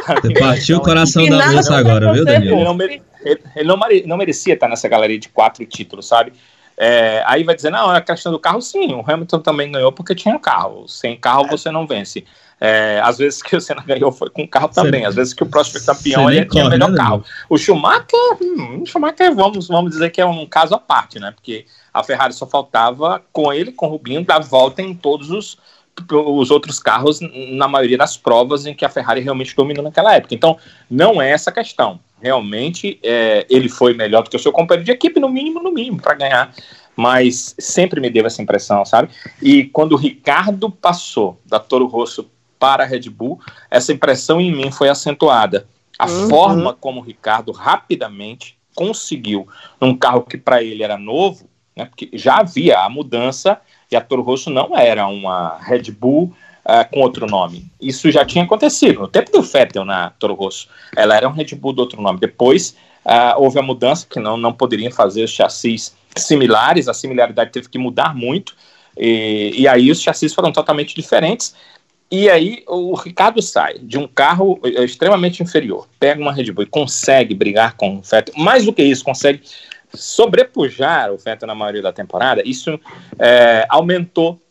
Você 0.22 0.34
partiu 0.34 0.78
o 0.78 0.82
coração 0.82 1.26
da 1.28 1.52
moça 1.52 1.76
agora, 1.76 2.14
viu, 2.14 2.24
Daniel? 2.24 2.56
Ele, 2.56 2.64
não, 2.64 2.74
mere, 2.74 3.02
ele, 3.22 3.42
ele 3.56 3.68
não, 3.68 3.78
mere, 3.78 4.04
não, 4.08 4.18
merecia 4.18 4.54
estar 4.54 4.70
nessa 4.70 4.88
galeria 4.88 5.20
de 5.20 5.28
quatro 5.28 5.66
títulos, 5.66 6.08
sabe? 6.08 6.32
É, 6.78 7.24
aí 7.26 7.44
vai 7.44 7.56
dizer, 7.56 7.72
não, 7.72 7.92
é 7.92 7.98
a 7.98 8.02
questão 8.02 8.32
do 8.32 8.40
carro, 8.40 8.62
sim, 8.62 8.94
o 8.94 9.04
Hamilton 9.06 9.40
também 9.40 9.72
ganhou 9.72 9.92
porque 9.92 10.14
tinha 10.14 10.38
carro. 10.38 10.88
Sem 10.88 11.18
carro 11.18 11.48
você 11.48 11.72
não 11.72 11.88
vence. 11.88 12.24
É, 12.60 13.00
às 13.04 13.18
vezes 13.18 13.42
que 13.42 13.56
o 13.56 13.62
Senna 13.62 13.82
ganhou 13.86 14.12
foi 14.12 14.30
com 14.30 14.48
carro 14.48 14.68
também, 14.68 15.06
às 15.06 15.16
vezes 15.16 15.34
que 15.34 15.44
o 15.44 15.48
próximo 15.48 15.84
campeão 15.86 16.30
ele 16.30 16.46
tinha 16.46 16.66
o 16.66 16.70
melhor 16.70 16.92
né, 16.92 16.98
carro. 16.98 17.24
O 17.50 17.58
Schumacher, 17.58 18.38
hum, 18.42 18.82
o 18.84 18.86
Schumacher 18.86 19.34
vamos, 19.34 19.68
vamos 19.68 19.92
dizer 19.92 20.12
que 20.12 20.22
é 20.22 20.26
um 20.26 20.46
caso 20.46 20.76
à 20.76 20.80
parte, 20.80 21.20
né? 21.20 21.32
Porque 21.32 21.66
a 21.94 22.04
Ferrari 22.04 22.34
só 22.34 22.46
faltava 22.46 23.22
com 23.32 23.52
ele, 23.52 23.72
com 23.72 23.88
o 23.88 23.90
Rubinho, 23.90 24.24
dar 24.24 24.40
volta 24.40 24.82
em 24.82 24.94
todos 24.94 25.32
os 25.32 25.58
os 26.12 26.52
outros 26.52 26.78
carros 26.80 27.20
na 27.52 27.68
maioria 27.68 27.98
das 27.98 28.16
provas 28.16 28.68
em 28.68 28.76
que 28.76 28.86
a 28.86 28.90
Ferrari 28.90 29.20
realmente 29.22 29.56
dominou 29.56 29.84
naquela 29.84 30.14
época. 30.14 30.36
Então, 30.36 30.58
não 30.88 31.20
é 31.20 31.32
essa 31.32 31.52
questão. 31.52 32.00
Realmente, 32.22 33.00
é, 33.04 33.46
ele 33.50 33.70
foi 33.70 33.94
melhor 33.94 34.24
do 34.24 34.30
que 34.30 34.36
o 34.36 34.40
seu 34.40 34.52
companheiro 34.52 34.86
de 34.86 34.92
equipe, 34.92 35.20
no 35.20 35.30
mínimo, 35.30 35.62
no 35.62 35.72
mínimo, 35.72 36.02
para 36.02 36.16
ganhar. 36.16 36.54
Mas 36.96 37.56
sempre 37.60 38.02
me 38.02 38.10
deu 38.10 38.26
essa 38.26 38.42
impressão, 38.42 38.84
sabe? 38.84 39.10
E 39.42 39.66
quando 39.66 39.94
o 39.94 39.98
Ricardo 39.98 40.72
passou 40.72 41.40
da 41.46 41.60
Toro 41.60 41.86
Rosso 41.86 42.30
para 42.58 42.84
a 42.84 42.88
Red 42.88 43.10
Bull, 43.10 43.40
essa 43.70 43.94
impressão 43.94 44.42
em 44.42 44.52
mim 44.52 44.72
foi 44.72 44.90
acentuada. 44.90 45.68
A 45.98 46.08
uhum. 46.08 46.30
forma 46.30 46.74
como 46.74 47.00
o 47.00 47.04
Ricardo 47.04 47.52
rapidamente 47.52 48.58
conseguiu, 48.74 49.48
num 49.82 49.96
carro 49.98 50.22
que 50.22 50.38
para 50.38 50.62
ele 50.62 50.84
era 50.84 50.98
novo, 50.98 51.50
né, 51.76 51.86
porque 51.86 52.10
já 52.14 52.38
havia 52.38 52.80
a 52.80 52.90
mudança 52.90 53.60
e 53.92 53.96
a 53.96 54.02
Toro 54.02 54.22
Rosso 54.22 54.50
não 54.50 54.78
era 54.78 55.08
uma 55.08 55.58
Red 55.60 55.92
Bull 55.92 56.34
uh, 56.68 56.90
com 56.92 57.00
outro 57.00 57.26
nome. 57.26 57.66
Isso 57.82 58.12
já 58.12 58.26
tinha 58.26 58.44
acontecido 58.44 59.00
no 59.00 59.08
tempo 59.08 59.32
do 59.32 59.42
Vettel 59.42 59.86
na 59.86 60.10
Toro 60.12 60.34
Rosso. 60.34 60.68
Ela 60.96 61.16
era 61.16 61.28
um 61.28 61.32
Red 61.32 61.56
Bull 61.56 61.74
de 61.74 61.80
outro 61.80 62.02
nome. 62.02 62.20
Depois 62.20 62.76
uh, 63.06 63.42
houve 63.42 63.58
a 63.58 63.62
mudança, 63.62 64.06
que 64.08 64.20
não, 64.20 64.36
não 64.36 64.52
poderiam 64.52 64.92
fazer 64.92 65.24
os 65.24 65.32
chassis 65.32 65.96
similares, 66.18 66.88
a 66.88 66.94
similaridade 66.94 67.52
teve 67.52 67.70
que 67.70 67.78
mudar 67.78 68.14
muito, 68.16 68.56
e, 68.98 69.54
e 69.56 69.68
aí 69.68 69.92
os 69.92 70.02
chassis 70.02 70.34
foram 70.34 70.52
totalmente 70.52 70.96
diferentes. 70.96 71.56
E 72.10 72.30
aí 72.30 72.64
o 72.68 72.96
Ricardo 72.96 73.42
sai 73.42 73.80
de 73.80 73.98
um 73.98 74.08
carro 74.08 74.58
eh, 74.64 74.84
extremamente 74.86 75.44
inferior, 75.44 75.90
pega 76.00 76.22
uma 76.22 76.32
Red 76.32 76.54
Bull 76.54 76.64
e 76.64 76.68
consegue 76.68 77.36
brigar 77.36 77.76
com 77.76 77.98
o 77.98 78.02
Vettel. 78.02 78.34
Mais 78.38 78.64
do 78.64 78.72
que 78.72 78.82
isso, 78.82 79.04
consegue 79.04 79.42
sobrepujar 79.94 81.12
o 81.12 81.18
Vettel 81.18 81.48
na 81.48 81.56
maioria 81.56 81.82
da 81.82 81.92
temporada, 81.92 82.42
isso 82.46 82.80
é, 83.20 83.66
aumentou 83.70 84.42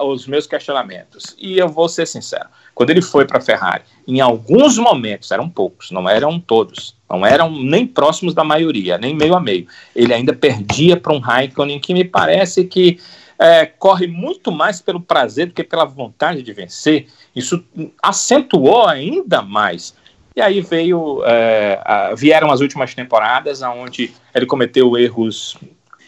os 0.00 0.26
meus 0.26 0.46
questionamentos. 0.46 1.36
E 1.38 1.58
eu 1.58 1.68
vou 1.68 1.88
ser 1.88 2.06
sincero, 2.06 2.48
quando 2.74 2.90
ele 2.90 3.00
foi 3.00 3.26
para 3.26 3.38
a 3.38 3.40
Ferrari, 3.40 3.84
em 4.06 4.20
alguns 4.20 4.76
momentos, 4.76 5.30
eram 5.30 5.48
poucos, 5.48 5.90
não 5.90 6.08
eram 6.08 6.40
todos, 6.40 6.96
não 7.08 7.24
eram 7.24 7.50
nem 7.50 7.86
próximos 7.86 8.34
da 8.34 8.44
maioria, 8.44 8.98
nem 8.98 9.14
meio 9.14 9.34
a 9.34 9.40
meio, 9.40 9.66
ele 9.94 10.12
ainda 10.12 10.32
perdia 10.32 10.96
para 10.96 11.12
um 11.12 11.18
Raikkonen 11.18 11.80
que 11.80 11.94
me 11.94 12.04
parece 12.04 12.64
que 12.64 12.98
é, 13.38 13.66
corre 13.66 14.06
muito 14.06 14.50
mais 14.50 14.80
pelo 14.80 15.00
prazer 15.00 15.46
do 15.46 15.52
que 15.52 15.64
pela 15.64 15.84
vontade 15.84 16.42
de 16.42 16.52
vencer. 16.52 17.06
Isso 17.34 17.64
acentuou 18.02 18.86
ainda 18.86 19.42
mais 19.42 19.94
e 20.36 20.40
aí 20.40 20.60
veio, 20.60 21.22
é, 21.24 21.80
a, 21.84 22.14
vieram 22.14 22.50
as 22.50 22.60
últimas 22.60 22.92
temporadas, 22.92 23.62
onde 23.62 24.12
ele 24.34 24.46
cometeu 24.46 24.98
erros, 24.98 25.56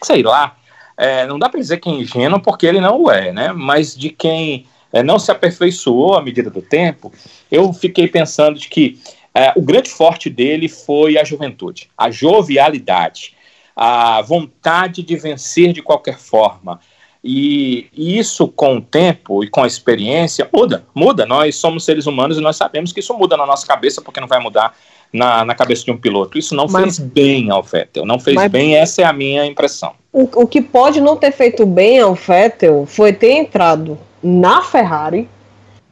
sei 0.03 0.21
lá, 0.21 0.57
é, 0.97 1.27
não 1.27 1.37
dá 1.37 1.47
para 1.47 1.59
dizer 1.59 1.77
que 1.77 1.89
é 1.89 1.93
ingênuo, 1.93 2.41
porque 2.41 2.65
ele 2.65 2.81
não 2.81 3.09
é, 3.09 3.31
né? 3.31 3.53
Mas 3.53 3.95
de 3.95 4.09
quem 4.09 4.65
é, 4.91 5.03
não 5.03 5.19
se 5.19 5.31
aperfeiçoou 5.31 6.15
à 6.15 6.21
medida 6.21 6.49
do 6.49 6.61
tempo, 6.61 7.13
eu 7.51 7.71
fiquei 7.71 8.07
pensando 8.07 8.59
de 8.59 8.67
que 8.67 8.99
é, 9.33 9.53
o 9.55 9.61
grande 9.61 9.89
forte 9.89 10.29
dele 10.29 10.67
foi 10.67 11.17
a 11.17 11.23
juventude, 11.23 11.89
a 11.95 12.09
jovialidade, 12.09 13.35
a 13.75 14.21
vontade 14.23 15.03
de 15.03 15.15
vencer 15.15 15.71
de 15.71 15.83
qualquer 15.83 16.17
forma, 16.17 16.79
e, 17.23 17.89
e, 17.93 18.17
isso, 18.17 18.47
com 18.47 18.77
o 18.77 18.81
tempo 18.81 19.43
e 19.43 19.49
com 19.49 19.61
a 19.61 19.67
experiência, 19.67 20.49
muda, 20.53 20.85
muda. 20.95 21.25
Nós 21.25 21.55
somos 21.57 21.83
seres 21.83 22.05
humanos 22.05 22.37
e 22.37 22.41
nós 22.41 22.55
sabemos 22.55 22.93
que 22.93 22.99
isso 22.99 23.13
muda 23.13 23.35
na 23.35 23.45
nossa 23.45 23.67
cabeça, 23.67 24.01
porque 24.01 24.21
não 24.21 24.27
vai 24.27 24.39
mudar 24.39 24.73
na, 25.11 25.45
na 25.45 25.55
cabeça 25.55 25.85
de 25.85 25.91
um 25.91 25.97
piloto. 25.97 26.37
Isso 26.37 26.55
não 26.55 26.67
mas, 26.67 26.97
fez 26.97 26.99
bem 26.99 27.49
ao 27.49 27.63
Vettel, 27.63 28.05
não 28.05 28.19
fez 28.19 28.35
mas, 28.35 28.51
bem, 28.51 28.75
essa 28.75 29.01
é 29.01 29.05
a 29.05 29.13
minha 29.13 29.45
impressão. 29.45 29.93
O, 30.11 30.23
o 30.41 30.47
que 30.47 30.61
pode 30.61 31.01
não 31.01 31.15
ter 31.15 31.31
feito 31.31 31.65
bem 31.65 31.99
ao 31.99 32.13
Vettel 32.13 32.85
foi 32.85 33.13
ter 33.13 33.31
entrado 33.31 33.97
na 34.21 34.61
Ferrari 34.61 35.29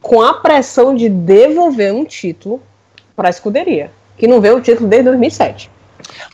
com 0.00 0.22
a 0.22 0.34
pressão 0.34 0.94
de 0.94 1.08
devolver 1.08 1.92
um 1.92 2.04
título 2.04 2.62
para 3.14 3.28
a 3.28 3.30
escuderia, 3.30 3.90
que 4.16 4.26
não 4.26 4.40
veio 4.40 4.58
o 4.58 4.60
título 4.60 4.88
desde 4.88 5.06
2007. 5.06 5.70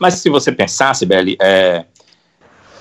Mas 0.01 0.15
se 0.15 0.29
você 0.29 0.53
pensasse, 0.53 1.07
Belly, 1.07 1.37
é, 1.41 1.85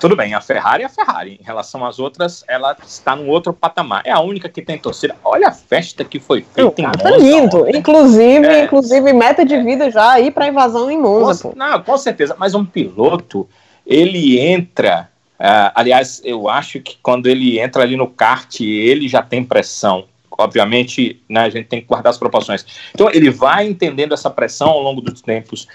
tudo 0.02 0.16
bem, 0.16 0.34
a 0.34 0.40
Ferrari 0.40 0.82
é 0.82 0.86
a 0.86 0.88
Ferrari. 0.88 1.38
Em 1.40 1.44
relação 1.44 1.86
às 1.86 2.00
outras, 2.00 2.44
ela 2.48 2.76
está 2.84 3.14
num 3.14 3.28
outro 3.28 3.52
patamar. 3.52 4.02
É 4.04 4.10
a 4.10 4.18
única 4.18 4.48
que 4.48 4.60
tem 4.60 4.76
torcida. 4.76 5.14
Olha 5.22 5.46
a 5.46 5.52
festa 5.52 6.04
que 6.04 6.18
foi 6.18 6.42
feita 6.42 6.82
em 6.82 6.84
Monza. 6.84 6.98
Tá 6.98 7.10
lindo. 7.16 7.68
Inclusive, 7.70 8.44
é, 8.44 8.64
inclusive, 8.64 9.12
meta 9.12 9.44
de 9.44 9.62
vida 9.62 9.92
já 9.92 10.18
ir 10.18 10.32
para 10.32 10.48
invasão 10.48 10.90
em 10.90 10.98
Monza. 10.98 11.50
Com, 11.50 11.56
não, 11.56 11.80
com 11.80 11.96
certeza. 11.96 12.34
Mas 12.36 12.52
um 12.52 12.64
piloto, 12.64 13.48
ele 13.86 14.40
entra. 14.40 15.08
Uh, 15.38 15.70
aliás, 15.72 16.20
eu 16.24 16.48
acho 16.48 16.80
que 16.80 16.96
quando 17.00 17.28
ele 17.28 17.60
entra 17.60 17.84
ali 17.84 17.96
no 17.96 18.08
kart, 18.08 18.60
ele 18.60 19.06
já 19.06 19.22
tem 19.22 19.44
pressão. 19.44 20.06
Obviamente, 20.36 21.22
né, 21.28 21.42
a 21.42 21.48
gente 21.48 21.68
tem 21.68 21.80
que 21.80 21.86
guardar 21.86 22.10
as 22.10 22.18
proporções. 22.18 22.66
Então, 22.92 23.08
ele 23.08 23.30
vai 23.30 23.68
entendendo 23.68 24.14
essa 24.14 24.28
pressão 24.28 24.70
ao 24.70 24.82
longo 24.82 25.00
dos 25.00 25.20
tempos. 25.20 25.68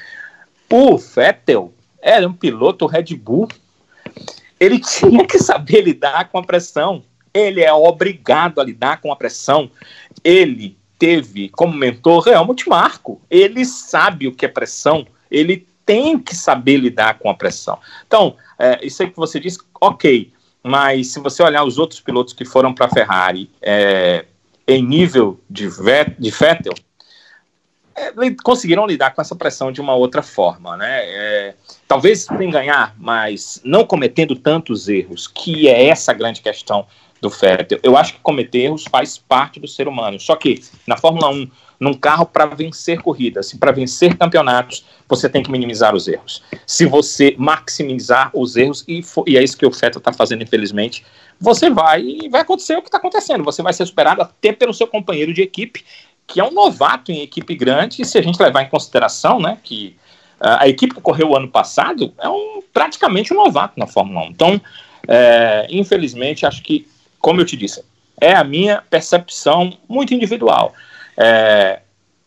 O 0.69 0.97
Vettel 0.97 1.71
era 2.01 2.27
um 2.27 2.33
piloto 2.33 2.85
Red 2.87 3.15
Bull 3.15 3.47
ele 4.59 4.79
tinha 4.81 5.25
que 5.25 5.39
saber 5.39 5.81
lidar 5.81 6.29
com 6.29 6.37
a 6.37 6.43
pressão. 6.43 7.03
Ele 7.33 7.61
é 7.61 7.71
obrigado 7.71 8.59
a 8.59 8.63
lidar 8.63 9.01
com 9.01 9.11
a 9.11 9.15
pressão. 9.15 9.69
Ele 10.23 10.77
teve 10.97 11.49
como 11.49 11.73
mentor 11.73 12.27
Helmut 12.27 12.67
Marko. 12.67 13.21
Ele 13.29 13.63
sabe 13.65 14.27
o 14.27 14.33
que 14.33 14.45
é 14.45 14.49
pressão. 14.49 15.05
Ele 15.29 15.67
tem 15.85 16.19
que 16.19 16.35
saber 16.35 16.77
lidar 16.77 17.17
com 17.19 17.29
a 17.29 17.33
pressão. 17.33 17.79
Então, 18.05 18.35
é, 18.59 18.85
isso 18.85 19.01
aí 19.01 19.09
que 19.09 19.15
você 19.15 19.39
disse, 19.39 19.59
ok. 19.79 20.33
Mas 20.63 21.07
se 21.07 21.19
você 21.19 21.41
olhar 21.41 21.63
os 21.63 21.77
outros 21.77 22.01
pilotos 22.01 22.33
que 22.33 22.43
foram 22.43 22.73
para 22.73 22.87
a 22.87 22.89
Ferrari 22.89 23.49
é, 23.61 24.25
em 24.67 24.83
nível 24.83 25.39
de, 25.49 25.69
de 26.19 26.29
Vettel, 26.29 26.73
é, 27.97 28.11
conseguiram 28.43 28.85
lidar 28.85 29.11
com 29.11 29.21
essa 29.21 29.35
pressão 29.35 29.71
de 29.71 29.81
uma 29.81 29.95
outra 29.95 30.21
forma, 30.21 30.77
né? 30.77 30.99
É, 31.03 31.55
talvez 31.87 32.25
sem 32.25 32.49
ganhar, 32.51 32.95
mas 32.97 33.59
não 33.63 33.83
cometendo 33.83 34.35
tantos 34.35 34.87
erros, 34.87 35.27
que 35.27 35.67
é 35.67 35.87
essa 35.87 36.13
grande 36.13 36.41
questão 36.41 36.85
do 37.19 37.29
Vettel. 37.29 37.79
Eu 37.81 37.97
acho 37.97 38.13
que 38.13 38.19
cometer 38.19 38.59
erros 38.59 38.85
faz 38.89 39.17
parte 39.17 39.59
do 39.59 39.67
ser 39.67 39.87
humano. 39.87 40.19
Só 40.19 40.35
que 40.35 40.61
na 40.85 40.95
Fórmula 40.95 41.29
1, 41.29 41.49
num 41.79 41.93
carro 41.93 42.25
para 42.25 42.45
vencer 42.45 43.01
corridas, 43.01 43.53
para 43.53 43.71
vencer 43.71 44.15
campeonatos, 44.15 44.85
você 45.09 45.27
tem 45.27 45.41
que 45.41 45.51
minimizar 45.51 45.95
os 45.95 46.07
erros. 46.07 46.43
Se 46.65 46.85
você 46.85 47.35
maximizar 47.37 48.29
os 48.33 48.55
erros, 48.55 48.83
e, 48.87 49.01
e 49.25 49.37
é 49.37 49.43
isso 49.43 49.57
que 49.57 49.65
o 49.65 49.71
Vettel 49.71 49.97
está 49.97 50.13
fazendo, 50.13 50.43
infelizmente, 50.43 51.03
você 51.39 51.69
vai 51.69 52.03
vai 52.29 52.41
acontecer 52.41 52.77
o 52.77 52.81
que 52.81 52.87
está 52.87 52.97
acontecendo. 52.97 53.43
Você 53.43 53.61
vai 53.61 53.73
ser 53.73 53.85
superado 53.85 54.21
até 54.21 54.51
pelo 54.51 54.73
seu 54.73 54.87
companheiro 54.87 55.33
de 55.33 55.41
equipe 55.41 55.83
que 56.27 56.39
é 56.41 56.43
um 56.43 56.51
novato 56.51 57.11
em 57.11 57.21
equipe 57.21 57.55
grande, 57.55 58.01
e 58.01 58.05
se 58.05 58.17
a 58.17 58.21
gente 58.21 58.41
levar 58.41 58.61
em 58.61 58.69
consideração, 58.69 59.39
né, 59.39 59.57
que 59.63 59.95
uh, 60.41 60.59
a 60.59 60.67
equipe 60.67 60.93
que 60.93 61.01
correu 61.01 61.29
o 61.29 61.37
ano 61.37 61.47
passado 61.47 62.13
é 62.19 62.27
um 62.27 62.61
praticamente 62.73 63.33
um 63.33 63.37
novato 63.37 63.79
na 63.79 63.87
Fórmula 63.87 64.27
1. 64.27 64.29
Então, 64.29 64.61
é, 65.07 65.65
infelizmente, 65.69 66.45
acho 66.45 66.61
que, 66.61 66.87
como 67.19 67.41
eu 67.41 67.45
te 67.45 67.57
disse, 67.57 67.83
é 68.19 68.35
a 68.35 68.43
minha 68.43 68.83
percepção 68.87 69.75
muito 69.87 70.13
individual. 70.13 70.73
É, 71.17 71.81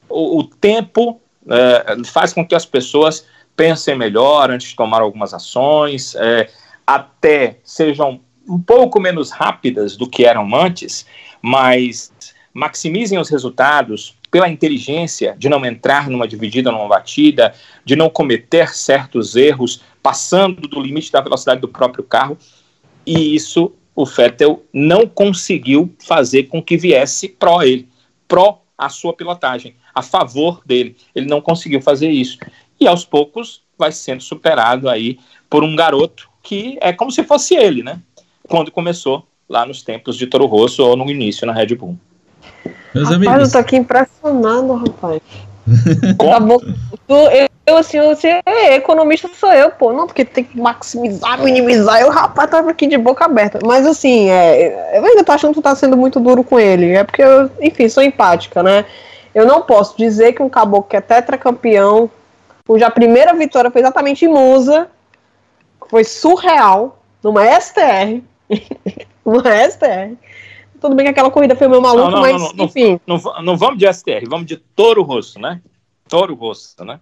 o, 0.09 0.39
o, 0.39 0.45
tempo 0.45 1.21
é, 1.49 2.05
faz 2.05 2.33
com 2.33 2.45
que 2.45 2.55
as 2.55 2.65
pessoas 2.65 3.27
pensem 3.55 3.97
melhor 3.97 4.51
antes 4.51 4.71
de 4.71 4.77
tomar 4.77 5.03
algumas 5.03 5.35
ações, 5.35 6.17
é, 6.17 6.49
até 6.87 7.59
sejam 7.63 8.21
um 8.49 8.61
pouco 8.61 8.99
menos 8.99 9.31
rápidas 9.31 9.97
do 9.97 10.09
que 10.09 10.25
eram 10.25 10.53
antes, 10.57 11.07
mas 11.41 12.13
maximizem 12.53 13.19
os 13.19 13.29
resultados 13.29 14.17
pela 14.31 14.49
inteligência 14.49 15.35
de 15.39 15.49
não 15.49 15.65
entrar 15.65 16.09
numa 16.09 16.27
dividida, 16.27 16.71
numa 16.71 16.89
batida, 16.89 17.55
de 17.85 17.97
não 17.97 18.09
cometer 18.09 18.75
certos 18.75 19.35
erros, 19.37 19.83
passando 20.03 20.69
do 20.69 20.81
limite 20.81 21.11
da 21.11 21.21
velocidade 21.21 21.61
do 21.61 21.69
próprio 21.69 22.05
carro, 22.05 22.39
e 23.05 23.35
isso 23.35 23.73
o 23.95 24.07
Vettel 24.07 24.65
não 24.73 25.07
conseguiu 25.07 25.93
fazer 25.99 26.45
com 26.45 26.63
que 26.63 26.77
viesse 26.77 27.29
pró 27.29 27.63
ele, 27.63 27.89
pró 28.27 28.63
a 28.79 28.89
sua 28.89 29.13
pilotagem, 29.13 29.75
a 29.95 30.03
favor 30.03 30.63
dele. 30.65 30.97
Ele 31.15 31.27
não 31.27 31.41
conseguiu 31.41 31.83
fazer 31.83 32.09
isso. 32.09 32.39
E 32.79 32.87
aos 32.87 33.05
poucos 33.05 33.63
vai 33.77 33.93
sendo 33.93 34.23
superado 34.23 34.89
aí 34.89 35.19
por 35.51 35.63
um 35.65 35.77
garoto 35.77 36.31
que 36.43 36.79
é 36.81 36.93
como 36.93 37.11
se 37.11 37.23
fosse 37.25 37.55
ele, 37.55 37.83
né? 37.83 38.01
Quando 38.49 38.71
começou 38.71 39.27
lá 39.49 39.67
nos 39.67 39.83
tempos 39.83 40.17
de 40.17 40.27
Toro 40.27 40.47
Rosso 40.47 40.83
ou 40.83 40.97
no 40.97 41.11
início 41.11 41.47
na 41.47 41.53
Red 41.53 41.75
Bull. 41.75 41.99
Meus 42.95 43.09
rapaz, 43.09 43.29
amigos. 43.29 43.49
eu 43.49 43.53
tô 43.53 43.59
aqui 43.59 43.77
impressionado, 43.77 44.75
rapaz. 44.75 45.21
Tá 46.19 46.41
bom. 46.41 46.59
Tu, 46.59 47.15
eu, 47.15 47.49
eu, 47.67 47.77
assim, 47.77 48.01
você 48.01 48.41
é 48.45 48.75
economista 48.75 49.29
sou 49.33 49.53
eu, 49.53 49.71
pô. 49.71 49.93
Não, 49.93 50.07
porque 50.07 50.25
tem 50.25 50.45
que 50.45 50.59
maximizar, 50.59 51.41
minimizar. 51.43 52.01
Eu, 52.01 52.11
rapaz, 52.11 52.51
tava 52.51 52.71
aqui 52.71 52.87
de 52.87 52.99
boca 52.99 53.25
aberta. 53.25 53.61
Mas 53.65 53.87
assim, 53.87 54.29
é, 54.29 54.99
eu 54.99 55.05
ainda 55.05 55.25
tô 55.25 55.33
achando 55.33 55.51
que 55.51 55.61
tu 55.61 55.63
tá 55.63 55.75
sendo 55.75 55.97
muito 55.97 56.19
duro 56.19 56.43
com 56.43 56.59
ele. 56.59 56.93
É 56.93 57.05
porque 57.05 57.23
eu, 57.23 57.51
enfim, 57.61 57.89
sou 57.89 58.03
empática, 58.03 58.63
né? 58.63 58.85
Eu 59.35 59.47
não 59.47 59.63
posso 59.63 59.97
dizer 59.97 60.33
que 60.33 60.43
um 60.43 60.49
caboclo 60.49 60.89
que 60.89 60.97
é 60.97 61.01
tetracampeão, 61.01 62.11
cuja 62.67 62.91
primeira 62.91 63.33
vitória 63.33 63.71
foi 63.71 63.81
exatamente 63.81 64.25
em 64.25 64.29
Musa, 64.29 64.89
foi 65.89 66.03
surreal, 66.03 66.99
numa 67.23 67.45
STR. 67.61 68.21
numa 69.25 69.71
STR 69.71 70.17
tudo 70.81 70.95
bem 70.95 71.05
que 71.05 71.11
aquela 71.11 71.31
corrida 71.31 71.55
foi 71.55 71.68
meio 71.68 71.83
maluco, 71.83 72.11
não, 72.11 72.12
não, 72.12 72.20
mas 72.20 72.55
não, 72.55 72.64
enfim. 72.64 72.99
Não, 73.07 73.20
não, 73.43 73.57
vamos 73.57 73.78
de 73.78 73.93
STR, 73.93 74.28
vamos 74.28 74.47
de 74.47 74.57
Toro 74.57 75.03
Rosso, 75.03 75.39
né? 75.39 75.61
Toro 76.09 76.35
Rosso, 76.35 76.85
né? 76.85 76.99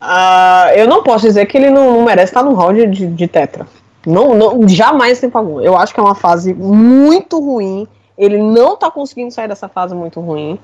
Uh, 0.00 0.74
eu 0.74 0.88
não 0.88 1.02
posso 1.02 1.26
dizer 1.26 1.46
que 1.46 1.56
ele 1.56 1.70
não, 1.70 2.02
merece 2.04 2.30
estar 2.30 2.42
no 2.42 2.54
round 2.54 2.86
de, 2.86 3.06
de 3.06 3.28
tetra. 3.28 3.66
Não, 4.04 4.34
não, 4.34 4.66
jamais 4.66 5.20
tem 5.20 5.30
algum. 5.32 5.60
Eu 5.60 5.76
acho 5.76 5.94
que 5.94 6.00
é 6.00 6.02
uma 6.02 6.14
fase 6.14 6.52
muito 6.52 7.38
ruim. 7.38 7.86
Ele 8.18 8.38
não 8.38 8.76
tá 8.76 8.90
conseguindo 8.90 9.30
sair 9.32 9.46
dessa 9.46 9.68
fase 9.68 9.94
muito 9.94 10.20
ruim, 10.20 10.58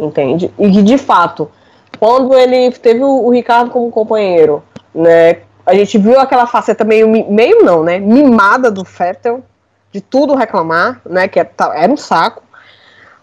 entende? 0.00 0.50
E 0.58 0.70
que 0.70 0.82
de 0.82 0.98
fato, 0.98 1.50
quando 1.98 2.36
ele 2.36 2.72
teve 2.72 3.02
o, 3.02 3.26
o 3.26 3.30
Ricardo 3.30 3.70
como 3.70 3.90
companheiro, 3.90 4.62
né? 4.94 5.38
A 5.64 5.74
gente 5.74 5.98
viu 5.98 6.18
aquela 6.18 6.46
faceta 6.46 6.82
meio, 6.82 7.08
meio 7.08 7.62
não, 7.62 7.84
né? 7.84 7.98
Mimada 8.00 8.70
do 8.70 8.84
Fettel, 8.84 9.44
de 9.92 10.00
tudo 10.00 10.34
reclamar, 10.34 11.00
né? 11.04 11.28
Que 11.28 11.40
é, 11.40 11.50
era 11.74 11.92
um 11.92 11.96
saco. 11.96 12.42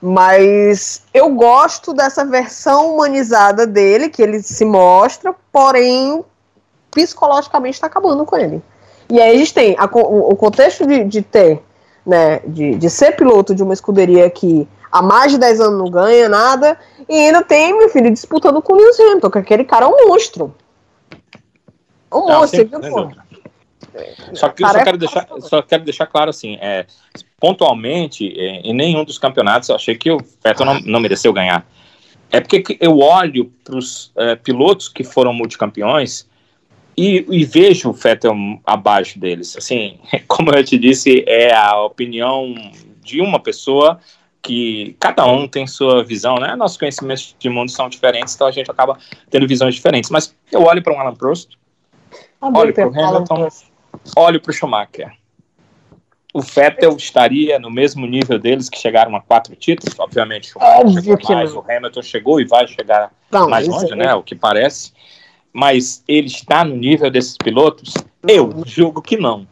Mas 0.02 1.04
eu 1.14 1.30
gosto 1.30 1.94
dessa 1.94 2.24
versão 2.24 2.94
humanizada 2.94 3.66
dele, 3.66 4.10
que 4.10 4.22
ele 4.22 4.42
se 4.44 4.64
mostra, 4.64 5.34
porém, 5.52 6.24
psicologicamente 6.92 7.76
está 7.76 7.88
acabando 7.88 8.26
com 8.26 8.38
ele. 8.38 8.62
E 9.10 9.20
aí 9.20 9.36
a 9.36 9.38
gente 9.40 9.54
tem 9.54 9.76
a, 9.80 9.86
o, 9.86 10.32
o, 10.32 10.36
contexto 10.36 10.86
de, 10.86 11.04
de 11.04 11.22
ter, 11.22 11.64
né, 12.06 12.42
de, 12.46 12.76
de 12.76 12.90
ser 12.90 13.16
piloto 13.16 13.56
de 13.56 13.64
uma 13.64 13.74
escuderia 13.74 14.30
que 14.30 14.68
há 14.92 15.02
mais 15.02 15.32
de 15.32 15.38
10 15.38 15.62
anos 15.62 15.80
não 15.80 15.90
ganha 15.90 16.30
nada, 16.30 16.78
e 17.08 17.16
ainda 17.16 17.42
tem, 17.42 17.76
meu 17.78 17.90
filho, 17.90 18.12
disputando 18.12 18.62
com 18.62 18.74
o 18.74 18.76
Lewis 18.76 19.00
Hamilton, 19.00 19.32
que 19.32 19.38
aquele 19.40 19.64
cara 19.64 19.86
é 19.86 19.88
um 19.88 20.08
monstro. 20.08 20.54
Um 22.12 22.28
monstro, 22.28 22.68
viu, 22.68 22.80
pô? 22.80 23.10
Só 24.34 24.50
que 24.50 24.64
só 24.64 24.84
quero, 24.84 24.98
deixar, 24.98 25.28
só 25.40 25.62
quero 25.62 25.84
deixar 25.84 26.06
claro 26.08 26.30
assim, 26.30 26.58
é, 26.62 26.86
pontualmente, 27.40 28.28
é, 28.38 28.62
em 28.62 28.74
nenhum 28.74 29.04
dos 29.04 29.18
campeonatos 29.18 29.70
eu 29.70 29.76
achei 29.76 29.96
que 29.96 30.12
o 30.12 30.18
Vettel 30.44 30.66
não, 30.66 30.80
não 30.82 31.00
mereceu 31.00 31.32
ganhar. 31.32 31.66
É 32.32 32.42
porque 32.42 32.78
eu 32.80 33.00
olho 33.00 33.52
para 33.64 33.78
os 33.78 34.12
é, 34.18 34.36
pilotos 34.36 34.90
que 34.90 35.04
foram 35.04 35.34
multicampeões 35.34 36.28
e, 36.96 37.26
e, 37.30 37.46
vejo 37.46 37.90
o 37.90 37.94
Vettel 37.94 38.36
abaixo 38.66 39.20
deles. 39.20 39.56
Assim, 39.56 40.00
como 40.28 40.52
eu 40.52 40.64
te 40.64 40.78
disse, 40.78 41.24
é 41.28 41.54
a 41.54 41.80
opinião 41.82 42.54
de 43.04 43.22
uma 43.22 43.40
pessoa 43.40 44.00
que 44.42 44.96
cada 45.00 45.26
um 45.26 45.48
tem 45.48 45.68
sua 45.68 46.04
visão, 46.04 46.36
né? 46.36 46.56
Nossos 46.56 46.78
conhecimentos 46.78 47.36
de 47.38 47.50
mundo 47.50 47.70
são 47.70 47.90
diferentes, 47.90 48.34
então 48.34 48.48
a 48.48 48.52
gente 48.52 48.70
acaba 48.70 48.98
tendo 49.30 49.48
visões 49.48 49.76
diferentes. 49.76 50.10
Mas 50.10 50.36
eu 50.52 50.64
olho 50.64 50.82
para 50.82 50.94
o 50.94 51.00
Alan 51.00 51.16
Prost, 51.16 51.58
olho 52.42 52.74
para 52.74 52.88
o 52.88 53.00
Hamilton, 53.00 53.48
olho 54.16 54.42
para 54.42 54.50
o 54.50 54.54
Schumacher. 54.54 55.12
O 56.34 56.42
Vettel 56.42 56.96
estaria 56.96 57.58
no 57.58 57.72
mesmo 57.72 58.06
nível 58.06 58.38
deles 58.38 58.70
que 58.70 58.78
chegaram 58.78 59.16
a 59.16 59.22
quatro 59.22 59.56
títulos, 59.56 59.98
obviamente. 59.98 60.52
O 60.56 60.62
Óbvio 60.62 61.18
que 61.18 61.34
mais, 61.34 61.54
não. 61.54 61.62
o 61.62 61.72
Hamilton 61.72 62.02
chegou 62.02 62.40
e 62.40 62.46
vai 62.46 62.68
chegar 62.68 63.12
não, 63.32 63.50
mais 63.50 63.68
longe, 63.68 63.92
é... 63.92 63.96
né? 63.96 64.14
O 64.14 64.22
que 64.22 64.36
parece. 64.36 64.94
Mas 65.52 66.04
ele 66.08 66.28
está 66.28 66.64
no 66.64 66.76
nível 66.76 67.10
desses 67.10 67.36
pilotos? 67.38 67.94
Não. 68.22 68.36
Eu 68.36 68.64
julgo 68.66 69.02
que 69.02 69.18
não. 69.18 69.48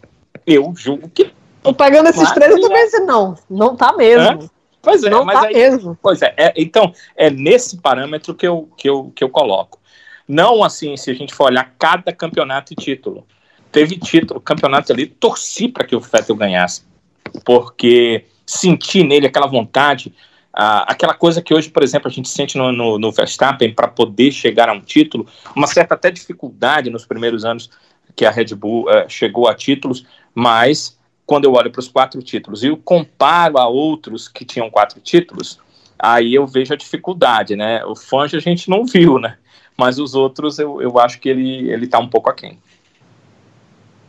Eu 0.45 0.73
julgo 0.75 1.09
que 1.09 1.31
não. 1.63 1.73
Pegando 1.73 2.09
esses 2.09 2.31
três, 2.33 2.51
eu 2.51 2.61
também 2.61 2.85
disse 2.85 2.99
não. 2.99 3.35
Não 3.49 3.75
tá 3.75 3.93
mesmo. 3.93 4.43
Hã? 4.43 4.49
Pois 4.85 5.03
é, 5.03 5.09
não 5.09 5.25
mas 5.25 5.39
tá 5.39 5.47
aí, 5.47 5.53
mesmo. 5.55 5.97
Pois 5.99 6.21
é, 6.21 6.33
é, 6.37 6.53
então 6.55 6.93
é 7.15 7.31
nesse 7.31 7.77
parâmetro 7.77 8.35
que 8.35 8.47
eu, 8.47 8.69
que, 8.77 8.87
eu, 8.87 9.11
que 9.15 9.23
eu 9.23 9.29
coloco. 9.29 9.79
Não 10.27 10.63
assim, 10.63 10.95
se 10.97 11.11
a 11.11 11.13
gente 11.13 11.33
for 11.33 11.45
olhar 11.45 11.75
cada 11.77 12.11
campeonato 12.11 12.73
e 12.73 12.75
título 12.75 13.25
teve 13.75 13.97
título, 13.97 14.39
campeonato 14.39 14.93
ali, 14.93 15.05
torci 15.05 15.67
para 15.67 15.85
que 15.85 15.93
o 15.93 15.99
Vettel 15.99 16.37
ganhasse, 16.37 16.83
porque 17.43 18.23
senti 18.45 19.03
nele 19.03 19.27
aquela 19.27 19.47
vontade, 19.47 20.13
aquela 20.53 21.13
coisa 21.13 21.41
que 21.41 21.53
hoje, 21.53 21.69
por 21.69 21.83
exemplo, 21.83 22.07
a 22.07 22.11
gente 22.11 22.29
sente 22.29 22.57
no, 22.57 22.71
no, 22.71 22.97
no 22.97 23.11
Verstappen 23.11 23.73
para 23.73 23.89
poder 23.89 24.31
chegar 24.31 24.69
a 24.69 24.71
um 24.71 24.79
título, 24.79 25.27
uma 25.53 25.67
certa 25.67 25.93
até 25.93 26.09
dificuldade 26.09 26.89
nos 26.89 27.05
primeiros 27.05 27.43
anos 27.43 27.69
que 28.15 28.25
a 28.25 28.31
Red 28.31 28.55
Bull 28.55 28.85
uh, 28.85 29.09
chegou 29.09 29.49
a 29.49 29.53
títulos, 29.53 30.05
mas 30.33 30.97
quando 31.25 31.43
eu 31.43 31.51
olho 31.51 31.69
para 31.69 31.81
os 31.81 31.89
quatro 31.89 32.23
títulos 32.23 32.63
e 32.63 32.67
eu 32.67 32.77
comparo 32.77 33.57
a 33.57 33.67
outros 33.67 34.29
que 34.29 34.45
tinham 34.45 34.69
quatro 34.69 35.01
títulos, 35.01 35.59
aí 35.99 36.33
eu 36.33 36.47
vejo 36.47 36.73
a 36.73 36.77
dificuldade, 36.77 37.57
né? 37.57 37.83
O 37.83 37.93
Fangio 37.93 38.37
a 38.37 38.41
gente 38.41 38.69
não 38.69 38.85
viu, 38.85 39.19
né? 39.19 39.37
Mas 39.77 39.99
os 39.99 40.15
outros 40.15 40.57
eu, 40.59 40.81
eu 40.81 40.97
acho 40.99 41.19
que 41.19 41.29
ele, 41.29 41.69
ele 41.69 41.87
tá 41.87 41.99
um 41.99 42.07
pouco 42.07 42.29
aquém. 42.29 42.57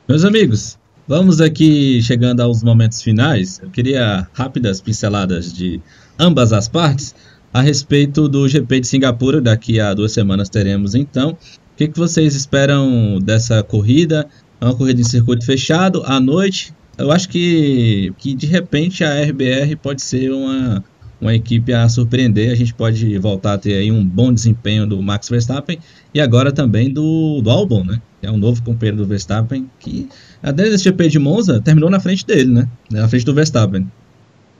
Meus 0.09 0.25
amigos, 0.25 0.79
vamos 1.09 1.41
aqui 1.41 2.01
chegando 2.03 2.41
aos 2.41 2.63
momentos 2.63 3.03
finais. 3.03 3.61
Eu 3.61 3.71
queria 3.71 4.29
rápidas 4.33 4.81
pinceladas 4.81 5.53
de 5.53 5.81
ambas 6.19 6.53
as 6.53 6.69
partes 6.69 7.15
a 7.53 7.61
respeito 7.61 8.29
do 8.29 8.49
GP 8.49 8.81
de 8.81 8.87
Singapura. 8.87 9.41
Daqui 9.41 9.81
a 9.81 9.93
duas 9.95 10.13
semanas 10.13 10.49
teremos 10.49 10.95
então. 10.95 11.31
O 11.31 11.77
que, 11.77 11.89
que 11.89 11.99
vocês 11.99 12.35
esperam 12.35 13.19
dessa 13.21 13.63
corrida? 13.63 14.29
É 14.61 14.65
uma 14.65 14.77
corrida 14.77 15.01
em 15.01 15.05
circuito 15.05 15.45
fechado 15.45 16.03
à 16.07 16.21
noite. 16.21 16.73
Eu 16.97 17.11
acho 17.11 17.29
que, 17.29 18.15
que 18.17 18.35
de 18.35 18.47
repente 18.47 19.05
a 19.05 19.23
RBR 19.23 19.77
pode 19.83 20.01
ser 20.01 20.31
uma, 20.31 20.83
uma 21.21 21.35
equipe 21.35 21.73
a 21.73 21.89
surpreender. 21.89 22.53
A 22.53 22.55
gente 22.55 22.75
pode 22.75 23.19
voltar 23.19 23.55
a 23.55 23.59
ter 23.59 23.75
aí 23.75 23.91
um 23.91 24.05
bom 24.05 24.33
desempenho 24.33 24.87
do 24.87 25.03
Max 25.03 25.29
Verstappen 25.29 25.79
e 26.13 26.21
agora 26.21 26.53
também 26.53 26.93
do, 26.93 27.41
do 27.43 27.51
Albon, 27.51 27.85
né? 27.85 28.01
Que 28.21 28.27
é 28.27 28.31
um 28.31 28.37
novo 28.37 28.63
companheiro 28.63 28.97
do 28.97 29.07
Verstappen 29.07 29.71
que, 29.79 30.09
desde 30.55 30.75
esse 30.75 30.85
GP 30.85 31.09
de 31.09 31.19
Monza, 31.19 31.61
terminou 31.61 31.91
na 31.91 32.01
frente 32.01 32.27
dele, 32.27 32.53
né? 32.53 32.69
Na 32.91 33.09
frente 33.09 33.25
do 33.25 33.35
Verstappen. 33.35 33.91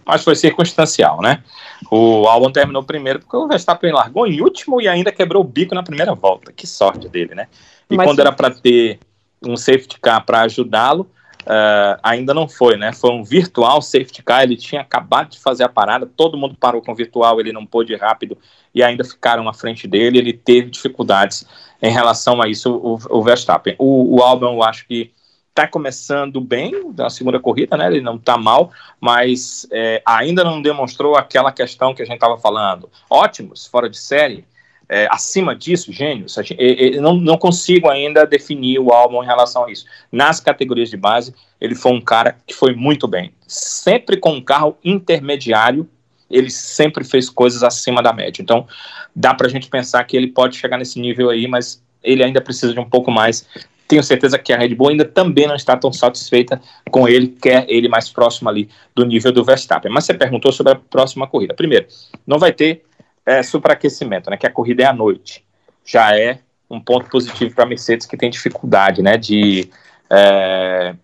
Mas 0.05 0.23
foi 0.23 0.37
circunstancial, 0.37 1.21
né? 1.21 1.43
O 1.91 2.27
Albon 2.29 2.51
terminou 2.51 2.83
primeiro 2.83 3.19
porque 3.19 3.37
o 3.37 3.49
Verstappen 3.49 3.93
largou 3.93 4.27
em 4.27 4.41
último 4.41 4.81
e 4.81 4.87
ainda 4.87 5.11
quebrou 5.11 5.43
o 5.43 5.47
bico 5.47 5.75
na 5.75 5.83
primeira 5.83 6.15
volta. 6.15 6.53
Que 6.53 6.67
sorte 6.67 7.09
dele, 7.09 7.35
né? 7.35 7.49
E 7.91 7.97
Mas 7.97 8.07
quando 8.07 8.21
era 8.21 8.33
para 8.33 8.51
ter 8.51 9.01
um 9.45 9.57
safety 9.57 9.99
car 10.01 10.25
para 10.25 10.43
ajudá-lo, 10.43 11.09
Uh, 11.47 11.97
ainda 12.03 12.35
não 12.35 12.49
foi, 12.49 12.77
né? 12.77 12.93
Foi 12.93 13.13
um 13.13 13.23
virtual 13.23 13.81
safety 13.81 14.21
car, 14.21 14.43
ele 14.43 14.57
tinha 14.57 14.81
acabado 14.81 15.31
de 15.31 15.39
fazer 15.39 15.63
a 15.63 15.69
parada, 15.69 16.05
todo 16.05 16.37
mundo 16.37 16.57
parou 16.59 16.83
com 16.83 16.91
o 16.91 16.95
virtual, 16.95 17.39
ele 17.39 17.53
não 17.53 17.65
pôde 17.65 17.93
ir 17.93 18.01
rápido 18.01 18.37
e 18.75 18.83
ainda 18.83 19.05
ficaram 19.05 19.49
à 19.49 19.55
frente 19.55 19.87
dele, 19.87 20.19
ele 20.19 20.33
teve 20.33 20.71
dificuldades 20.71 21.47
em 21.81 21.91
relação 21.91 22.43
a 22.43 22.49
isso, 22.49 22.75
o, 22.75 22.99
o 23.11 23.23
Verstappen. 23.23 23.77
O, 23.79 24.17
o 24.17 24.23
Albon, 24.23 24.55
eu 24.55 24.63
acho 24.65 24.89
que 24.89 25.13
está 25.51 25.67
começando 25.67 26.41
bem 26.41 26.93
na 26.95 27.09
segunda 27.09 27.41
corrida, 27.41 27.77
né? 27.77 27.87
Ele 27.87 28.03
não 28.03 28.17
está 28.17 28.37
mal, 28.37 28.71
mas 29.01 29.67
é, 29.73 30.03
ainda 30.05 30.45
não 30.45 30.61
demonstrou 30.61 31.17
aquela 31.17 31.51
questão 31.51 31.95
que 31.95 32.03
a 32.03 32.05
gente 32.05 32.17
estava 32.17 32.37
falando. 32.37 32.91
Ótimos, 33.09 33.67
fora 33.67 33.89
de 33.89 33.97
série. 33.97 34.45
É, 34.89 35.09
acima 35.11 35.55
disso, 35.55 35.93
gênios, 35.93 36.37
eu 36.57 37.03
não, 37.03 37.17
não 37.17 37.37
consigo 37.37 37.89
ainda 37.89 38.25
definir 38.25 38.79
o 38.79 38.93
álbum 38.93 39.23
em 39.23 39.27
relação 39.27 39.65
a 39.65 39.71
isso. 39.71 39.85
Nas 40.13 40.39
categorias 40.39 40.89
de 40.89 40.97
base, 40.97 41.35
ele 41.61 41.75
foi 41.75 41.93
um 41.93 42.01
cara 42.01 42.37
que 42.47 42.55
foi 42.55 42.75
muito 42.75 43.09
bem. 43.09 43.33
Sempre 43.47 44.17
com 44.17 44.33
um 44.33 44.41
carro 44.41 44.77
intermediário, 44.85 45.89
ele 46.31 46.51
sempre 46.51 47.03
fez 47.03 47.29
coisas 47.29 47.65
acima 47.65 48.01
da 48.01 48.13
média. 48.13 48.41
Então, 48.41 48.67
dá 49.15 49.35
para 49.35 49.49
a 49.49 49.51
gente 49.51 49.69
pensar 49.69 50.05
que 50.05 50.17
ele 50.17 50.29
pode 50.29 50.57
chegar 50.57 50.79
nesse 50.79 51.01
nível 51.01 51.31
aí, 51.31 51.49
mas 51.49 51.83
ele 52.03 52.23
ainda 52.23 52.41
precisa 52.41 52.73
de 52.73 52.79
um 52.79 52.89
pouco 52.89 53.11
mais 53.11 53.47
tenho 53.89 54.03
certeza 54.03 54.39
que 54.39 54.53
a 54.53 54.59
Red 54.59 54.75
Bull 54.75 54.89
ainda 54.91 55.05
também 55.05 55.47
não 55.47 55.55
está 55.55 55.77
tão 55.77 55.93
satisfeita 55.93 56.61
com 56.91 57.09
ele, 57.09 57.29
quer 57.29 57.65
ele 57.69 57.89
mais 57.89 58.09
próximo 58.09 58.49
ali 58.49 58.69
do 58.95 59.05
nível 59.05 59.33
do 59.33 59.45
Verstappen. 59.45 59.93
Mas 59.93 60.05
você 60.05 60.15
perguntou 60.15 60.53
sobre 60.53 60.73
a 60.73 60.77
próxima 60.77 61.27
corrida. 61.27 61.55
Primeiro, 61.55 61.87
não 62.27 62.39
vai 62.39 62.53
ter 62.53 62.83
é, 63.27 63.43
superaquecimento, 63.43 64.31
né? 64.31 64.37
Que 64.37 64.47
a 64.47 64.51
corrida 64.51 64.85
é 64.85 64.87
à 64.87 64.93
noite. 64.93 65.45
Já 65.85 66.17
é 66.17 66.39
um 66.71 66.81
ponto 66.81 67.11
positivo 67.11 67.55
para 67.55 67.65
a 67.65 67.69
Mercedes 67.69 68.07
que 68.07 68.17
tem 68.17 68.31
dificuldade, 68.31 69.03
né? 69.03 69.19
De 69.19 69.69
é, 70.09 70.95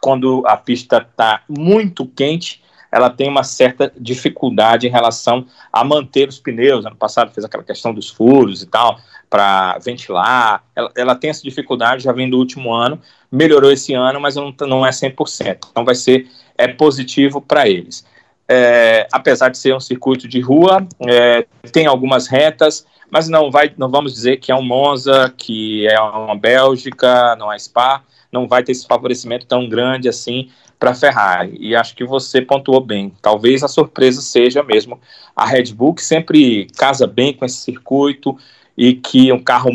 quando 0.00 0.42
a 0.46 0.56
pista 0.56 1.06
está 1.08 1.42
muito 1.48 2.06
quente, 2.06 2.62
ela 2.90 3.10
tem 3.10 3.28
uma 3.28 3.42
certa 3.42 3.92
dificuldade 3.98 4.86
em 4.86 4.90
relação 4.90 5.46
a 5.70 5.84
manter 5.84 6.28
os 6.28 6.38
pneus. 6.38 6.86
Ano 6.86 6.96
passado 6.96 7.32
fez 7.32 7.44
aquela 7.44 7.62
questão 7.62 7.92
dos 7.92 8.08
furos 8.08 8.62
e 8.62 8.66
tal 8.66 8.98
para 9.28 9.78
ventilar. 9.78 10.64
Ela, 10.74 10.90
ela, 10.96 11.14
tem 11.14 11.28
essa 11.28 11.42
dificuldade, 11.42 12.04
já 12.04 12.12
vem 12.12 12.30
do 12.30 12.38
último 12.38 12.72
ano, 12.72 12.98
melhorou 13.30 13.70
esse 13.70 13.92
ano, 13.92 14.18
mas 14.18 14.36
não, 14.36 14.54
não 14.60 14.86
é 14.86 14.90
100%. 14.90 15.68
Então 15.70 15.84
vai 15.84 15.94
ser 15.94 16.26
é 16.56 16.66
positivo 16.66 17.40
para 17.40 17.68
eles. 17.68 18.04
É, 18.48 19.06
apesar 19.12 19.50
de 19.50 19.58
ser 19.58 19.74
um 19.74 19.80
circuito 19.80 20.26
de 20.26 20.40
rua, 20.40 20.86
é, 21.06 21.46
tem 21.70 21.86
algumas 21.86 22.26
retas, 22.26 22.86
mas 23.10 23.28
não 23.28 23.50
vai, 23.50 23.72
não 23.76 23.90
vamos 23.90 24.14
dizer 24.14 24.38
que 24.38 24.50
é 24.50 24.54
um 24.54 24.62
Monza, 24.62 25.32
que 25.36 25.86
é 25.86 26.00
uma 26.00 26.34
Bélgica, 26.34 27.36
não 27.36 27.52
é 27.52 27.58
Spa, 27.58 28.02
não 28.32 28.48
vai 28.48 28.62
ter 28.62 28.72
esse 28.72 28.86
favorecimento 28.86 29.46
tão 29.46 29.68
grande 29.68 30.08
assim 30.08 30.50
para 30.78 30.92
a 30.92 30.94
Ferrari. 30.94 31.56
E 31.60 31.76
acho 31.76 31.94
que 31.94 32.04
você 32.04 32.40
pontuou 32.40 32.80
bem. 32.80 33.12
Talvez 33.20 33.62
a 33.62 33.68
surpresa 33.68 34.22
seja 34.22 34.62
mesmo 34.62 35.00
a 35.34 35.44
Red 35.44 35.72
Bull, 35.74 35.94
que 35.94 36.04
sempre 36.04 36.66
casa 36.76 37.06
bem 37.06 37.34
com 37.34 37.44
esse 37.44 37.58
circuito, 37.58 38.36
e 38.78 38.94
que 38.94 39.32
um 39.32 39.42
carro 39.42 39.72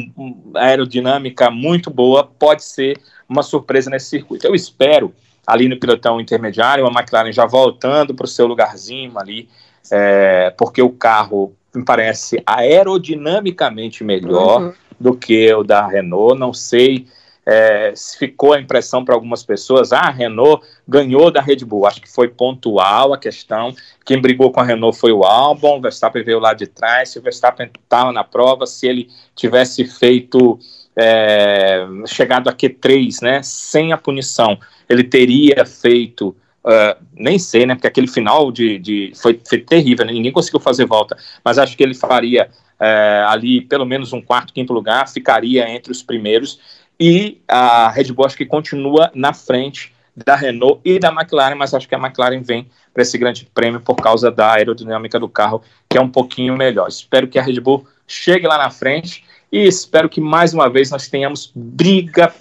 aerodinâmica 0.56 1.52
muito 1.52 1.90
boa 1.90 2.24
pode 2.24 2.64
ser 2.64 2.98
uma 3.28 3.44
surpresa 3.44 3.90
nesse 3.90 4.08
circuito. 4.08 4.48
Eu 4.48 4.56
espero 4.56 5.14
ali 5.46 5.68
no 5.68 5.80
pilotão 5.80 6.20
intermediário, 6.20 6.86
a 6.86 6.92
McLaren 6.92 7.32
já 7.32 7.46
voltando 7.46 8.14
para 8.14 8.26
o 8.26 8.28
seu 8.28 8.48
lugarzinho 8.48 9.18
ali, 9.18 9.50
é, 9.92 10.54
porque 10.58 10.82
o 10.82 10.90
carro 10.90 11.54
me 11.74 11.84
parece 11.84 12.42
aerodinamicamente 12.46 14.04
melhor 14.04 14.62
uhum. 14.62 14.74
do 15.00 15.16
que 15.16 15.54
o 15.54 15.64
da 15.64 15.86
Renault. 15.88 16.40
Não 16.40 16.54
sei 16.54 17.08
é, 17.46 17.94
ficou 18.18 18.54
a 18.54 18.60
impressão 18.60 19.04
para 19.04 19.16
algumas 19.16 19.44
pessoas, 19.44 19.92
ah, 19.92 20.00
a 20.00 20.10
Renault 20.10 20.66
ganhou 20.88 21.30
da 21.30 21.42
Red 21.42 21.58
Bull. 21.58 21.86
Acho 21.86 22.02
que 22.02 22.10
foi 22.10 22.30
pontual 22.30 23.14
a 23.14 23.18
questão. 23.18 23.76
Quem 24.06 24.22
brigou 24.22 24.52
com 24.52 24.62
a 24.62 24.64
Renault 24.64 24.98
foi 24.98 25.12
o 25.12 25.24
Albon, 25.24 25.78
o 25.78 25.82
Verstappen 25.82 26.24
veio 26.24 26.40
lá 26.40 26.54
de 26.54 26.68
trás. 26.68 27.10
Se 27.10 27.20
o 27.20 27.22
Verstappen 27.22 27.70
estava 27.82 28.12
na 28.12 28.24
prova, 28.24 28.66
se 28.66 28.88
ele 28.88 29.10
tivesse 29.36 29.86
feito, 29.86 30.58
é, 30.96 31.86
chegado 32.06 32.50
a 32.50 32.54
Q3, 32.54 33.22
né, 33.22 33.42
sem 33.44 33.92
a 33.92 33.98
punição, 33.98 34.58
ele 34.88 35.04
teria 35.04 35.66
feito. 35.66 36.36
Uh, 36.66 36.96
nem 37.14 37.38
sei, 37.38 37.66
né? 37.66 37.76
Porque 37.76 37.88
aquele 37.88 38.08
final 38.08 38.50
de, 38.50 38.80
de 38.80 39.12
foi, 39.16 39.38
foi 39.46 39.58
terrível, 39.58 40.06
né, 40.06 40.14
ninguém 40.14 40.32
conseguiu 40.32 40.62
fazer 40.62 40.86
volta. 40.86 41.18
Mas 41.44 41.58
acho 41.58 41.76
que 41.76 41.84
ele 41.84 41.94
faria 41.94 42.50
uh, 42.80 43.28
ali 43.28 43.60
pelo 43.60 43.86
menos 43.86 44.14
um 44.14 44.22
quarto, 44.22 44.54
quinto 44.54 44.72
lugar, 44.72 45.10
ficaria 45.10 45.70
entre 45.70 45.92
os 45.92 46.02
primeiros 46.02 46.60
e 47.00 47.42
a 47.48 47.90
Red 47.90 48.14
Bull 48.14 48.26
acho 48.26 48.38
que 48.38 48.46
continua 48.46 49.12
na 49.14 49.34
frente 49.34 49.94
da 50.16 50.36
Renault 50.36 50.80
e 50.86 51.00
da 51.00 51.10
McLaren, 51.10 51.56
mas 51.56 51.74
acho 51.74 51.88
que 51.88 51.96
a 51.96 51.98
McLaren 51.98 52.42
vem 52.42 52.68
para 52.94 53.02
esse 53.02 53.18
grande 53.18 53.46
prêmio 53.54 53.82
por 53.82 53.96
causa 53.96 54.30
da 54.30 54.54
aerodinâmica 54.54 55.20
do 55.20 55.28
carro, 55.28 55.64
que 55.90 55.98
é 55.98 56.02
um 56.02 56.10
pouquinho 56.10 56.56
melhor. 56.56 56.88
Espero 56.88 57.28
que 57.28 57.40
a 57.40 57.42
Red 57.42 57.60
Bull 57.60 57.86
chegue 58.08 58.48
lá 58.48 58.58
na 58.58 58.70
frente 58.70 59.26
e 59.54 59.68
espero 59.68 60.10
que 60.10 60.20
mais 60.20 60.52
uma 60.52 60.68
vez 60.68 60.90
nós 60.90 61.08
tenhamos 61.08 61.52
briga 61.54 62.34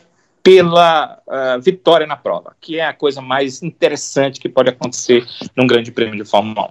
pela 0.43 1.19
uh, 1.27 1.61
vitória 1.61 2.07
na 2.07 2.17
prova, 2.17 2.55
que 2.59 2.79
é 2.79 2.87
a 2.87 2.95
coisa 2.95 3.21
mais 3.21 3.63
interessante 3.63 4.41
que 4.41 4.49
pode 4.49 4.71
acontecer 4.71 5.23
num 5.55 5.67
grande 5.67 5.93
prêmio 5.93 6.17
de 6.17 6.29
Fórmula 6.29 6.71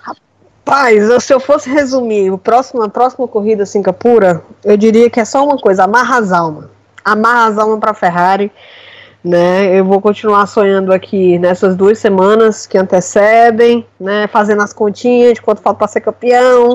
Rapaz, 0.00 1.24
se 1.24 1.34
eu 1.34 1.40
fosse 1.40 1.68
resumir 1.68 2.30
o 2.30 2.38
próximo, 2.38 2.82
a 2.82 2.88
próxima 2.88 3.26
corrida 3.26 3.66
Singapura, 3.66 4.44
eu 4.62 4.76
diria 4.76 5.10
que 5.10 5.18
é 5.18 5.24
só 5.24 5.44
uma 5.44 5.58
coisa, 5.58 5.82
amarra 5.82 6.18
as 6.18 6.30
almas. 6.30 6.66
Amarra 7.04 7.48
as 7.48 7.58
almas 7.58 7.80
para 7.80 7.90
a 7.90 7.94
Ferrari. 7.94 8.50
Né, 9.24 9.74
eu 9.74 9.86
vou 9.86 10.02
continuar 10.02 10.46
sonhando 10.46 10.92
aqui 10.92 11.38
nessas 11.38 11.74
duas 11.74 11.98
semanas 11.98 12.66
que 12.66 12.76
antecedem, 12.76 13.86
né, 13.98 14.26
fazendo 14.26 14.60
as 14.60 14.70
continhas 14.70 15.32
de 15.32 15.40
quanto 15.40 15.62
falta 15.62 15.78
para 15.78 15.88
ser 15.88 16.02
campeão, 16.02 16.74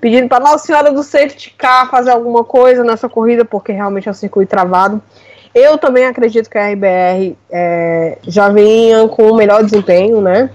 pedindo 0.00 0.28
para 0.28 0.44
Nossa 0.44 0.66
Senhora 0.66 0.92
do 0.92 1.02
Safety 1.02 1.54
Car 1.56 1.90
fazer 1.90 2.10
alguma 2.10 2.44
coisa 2.44 2.84
nessa 2.84 3.08
corrida, 3.08 3.44
porque 3.44 3.72
realmente 3.72 4.08
é 4.08 4.10
um 4.10 4.14
circuito 4.14 4.50
travado. 4.50 5.02
Eu 5.54 5.78
também 5.78 6.06
acredito 6.06 6.48
que 6.48 6.58
a 6.58 6.70
RBR 6.70 7.36
é, 7.50 8.18
já 8.22 8.48
vinha 8.48 9.08
com 9.08 9.30
o 9.30 9.36
melhor 9.36 9.64
desempenho, 9.64 10.20
né? 10.20 10.50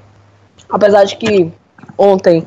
Apesar 0.69 1.03
de 1.03 1.17
que 1.17 1.51
ontem 1.97 2.45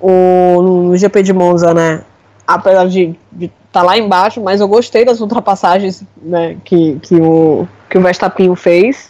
o, 0.00 0.62
no 0.62 0.96
GP 0.96 1.22
de 1.22 1.32
Monza, 1.32 1.74
né? 1.74 2.02
Apesar 2.46 2.86
de 2.86 3.16
estar 3.40 3.50
tá 3.72 3.82
lá 3.82 3.98
embaixo, 3.98 4.40
mas 4.40 4.60
eu 4.60 4.68
gostei 4.68 5.04
das 5.04 5.20
ultrapassagens 5.20 6.04
né, 6.16 6.56
que, 6.64 6.98
que, 7.00 7.16
o, 7.16 7.66
que 7.90 7.98
o 7.98 8.00
Verstappen 8.00 8.54
fez. 8.54 9.08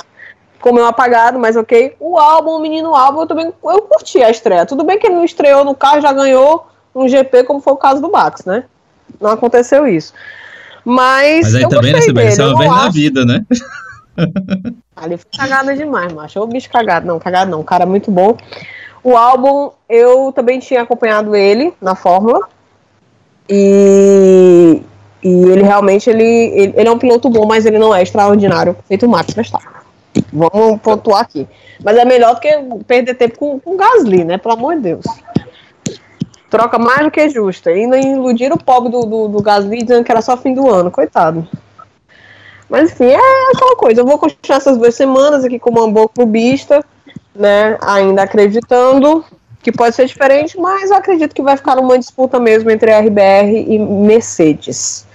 Ficou 0.54 0.72
meio 0.72 0.86
apagado, 0.86 1.38
mas 1.38 1.56
ok. 1.56 1.94
O 2.00 2.18
álbum, 2.18 2.52
o 2.52 2.58
menino 2.58 2.94
álbum, 2.94 3.20
eu 3.20 3.26
também 3.26 3.46
eu 3.46 3.82
curti 3.82 4.22
a 4.22 4.30
estreia. 4.30 4.64
Tudo 4.64 4.84
bem 4.84 4.98
que 4.98 5.06
ele 5.06 5.16
não 5.16 5.24
estreou 5.24 5.64
no 5.64 5.74
carro, 5.74 6.00
já 6.00 6.12
ganhou 6.12 6.66
um 6.96 7.08
GP, 7.08 7.44
como 7.44 7.60
foi 7.60 7.74
o 7.74 7.76
caso 7.76 8.00
do 8.00 8.10
Max, 8.10 8.44
né? 8.44 8.64
Não 9.20 9.30
aconteceu 9.30 9.86
isso. 9.86 10.12
Mas. 10.84 11.52
Mas 11.52 11.54
aí 11.56 11.68
também, 11.68 11.92
né, 11.92 12.00
Sibeli? 12.00 12.40
é 12.40 12.44
uma 12.44 12.58
vez 12.58 12.70
na 12.70 12.88
vida, 12.88 13.24
né? 13.24 13.44
Ali 14.96 15.18
foi 15.18 15.26
cagada 15.36 15.76
demais, 15.76 16.10
macho. 16.10 16.40
Ô 16.40 16.46
bicho 16.46 16.70
cagado. 16.70 17.06
Não, 17.06 17.18
cagado 17.18 17.50
não. 17.50 17.60
O 17.60 17.64
cara 17.64 17.84
muito 17.84 18.10
bom. 18.10 18.34
O 19.04 19.14
álbum, 19.14 19.70
eu 19.88 20.32
também 20.34 20.58
tinha 20.58 20.82
acompanhado 20.82 21.36
ele 21.36 21.74
na 21.82 21.94
Fórmula. 21.94 22.48
E, 23.48 24.82
e 25.22 25.28
ele 25.28 25.62
realmente 25.62 26.08
ele, 26.08 26.24
ele, 26.24 26.74
ele, 26.76 26.88
é 26.88 26.90
um 26.90 26.98
piloto 26.98 27.28
bom, 27.28 27.46
mas 27.46 27.66
ele 27.66 27.78
não 27.78 27.94
é 27.94 28.02
extraordinário, 28.02 28.74
feito 28.88 29.06
o 29.06 29.08
Max 29.08 29.34
Verstappen. 29.34 29.68
Vamos 30.32 30.80
pontuar 30.80 31.20
aqui. 31.20 31.46
Mas 31.84 31.96
é 31.96 32.04
melhor 32.04 32.34
do 32.34 32.40
que 32.40 32.48
perder 32.86 33.14
tempo 33.14 33.38
com, 33.38 33.60
com 33.60 33.76
Gasly, 33.76 34.24
né? 34.24 34.38
Pelo 34.38 34.54
amor 34.54 34.76
de 34.76 34.80
Deus. 34.80 35.04
Troca 36.50 36.78
mais 36.78 37.02
do 37.04 37.10
que 37.10 37.28
justa. 37.28 37.70
Ainda 37.70 37.98
iludir 37.98 38.52
o 38.52 38.58
pobre 38.58 38.90
do, 38.90 39.02
do, 39.02 39.28
do 39.28 39.42
Gasly 39.42 39.82
dizendo 39.82 40.04
que 40.04 40.12
era 40.12 40.22
só 40.22 40.36
fim 40.36 40.54
do 40.54 40.70
ano, 40.70 40.90
coitado. 40.90 41.46
Mas 42.68 42.90
enfim, 42.90 43.06
é 43.06 43.50
aquela 43.54 43.76
coisa. 43.76 44.00
Eu 44.00 44.06
vou 44.06 44.18
continuar 44.18 44.58
essas 44.58 44.76
duas 44.76 44.94
semanas 44.94 45.44
aqui 45.44 45.58
com 45.58 45.70
uma 45.70 45.90
boa 45.90 46.08
clubista 46.08 46.84
né? 47.38 47.76
Ainda 47.82 48.22
acreditando 48.22 49.24
que 49.62 49.72
pode 49.72 49.94
ser 49.94 50.06
diferente, 50.06 50.56
mas 50.58 50.90
eu 50.90 50.96
acredito 50.96 51.34
que 51.34 51.42
vai 51.42 51.56
ficar 51.56 51.78
uma 51.78 51.98
disputa 51.98 52.38
mesmo 52.38 52.70
entre 52.70 52.92
a 52.92 53.00
RBR 53.00 53.66
e 53.68 53.78
Mercedes, 53.78 55.06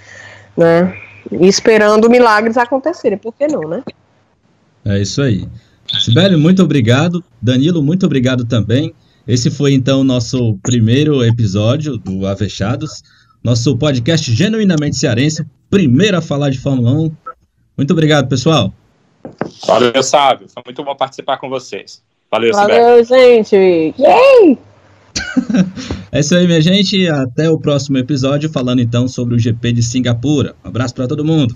né? 0.55 0.95
E 1.31 1.47
esperando 1.47 2.09
milagres 2.09 2.57
acontecerem, 2.57 3.17
por 3.17 3.33
que 3.33 3.47
não, 3.47 3.67
né? 3.67 3.83
É 4.83 4.99
isso 4.99 5.21
aí. 5.21 5.47
Sibeli, 5.99 6.35
muito 6.35 6.63
obrigado. 6.63 7.23
Danilo, 7.41 7.81
muito 7.81 8.05
obrigado 8.05 8.45
também. 8.45 8.93
Esse 9.27 9.51
foi 9.51 9.73
então 9.73 10.01
o 10.01 10.03
nosso 10.03 10.57
primeiro 10.63 11.23
episódio 11.23 11.97
do 11.97 12.25
Avechados, 12.25 13.03
nosso 13.43 13.77
podcast 13.77 14.33
genuinamente 14.33 14.97
cearense, 14.97 15.45
primeiro 15.69 16.17
a 16.17 16.21
falar 16.21 16.49
de 16.49 16.59
Fórmula 16.59 16.91
1. 16.91 17.11
Muito 17.77 17.91
obrigado, 17.91 18.27
pessoal. 18.27 18.73
Valeu, 19.65 20.03
Sábio. 20.03 20.47
Foi 20.49 20.63
muito 20.65 20.83
bom 20.83 20.95
participar 20.95 21.37
com 21.37 21.49
vocês. 21.49 22.01
Valeu, 22.31 22.51
Valeu 22.53 23.03
gente. 23.03 23.55
Yay! 23.55 24.57
é 26.11 26.19
isso 26.19 26.35
aí, 26.35 26.47
minha 26.47 26.61
gente. 26.61 27.07
Até 27.07 27.49
o 27.49 27.57
próximo 27.57 27.97
episódio, 27.97 28.49
falando 28.49 28.81
então 28.81 29.07
sobre 29.07 29.35
o 29.35 29.39
GP 29.39 29.73
de 29.73 29.83
Singapura. 29.83 30.55
Um 30.63 30.69
abraço 30.69 30.95
para 30.95 31.07
todo 31.07 31.25
mundo. 31.25 31.55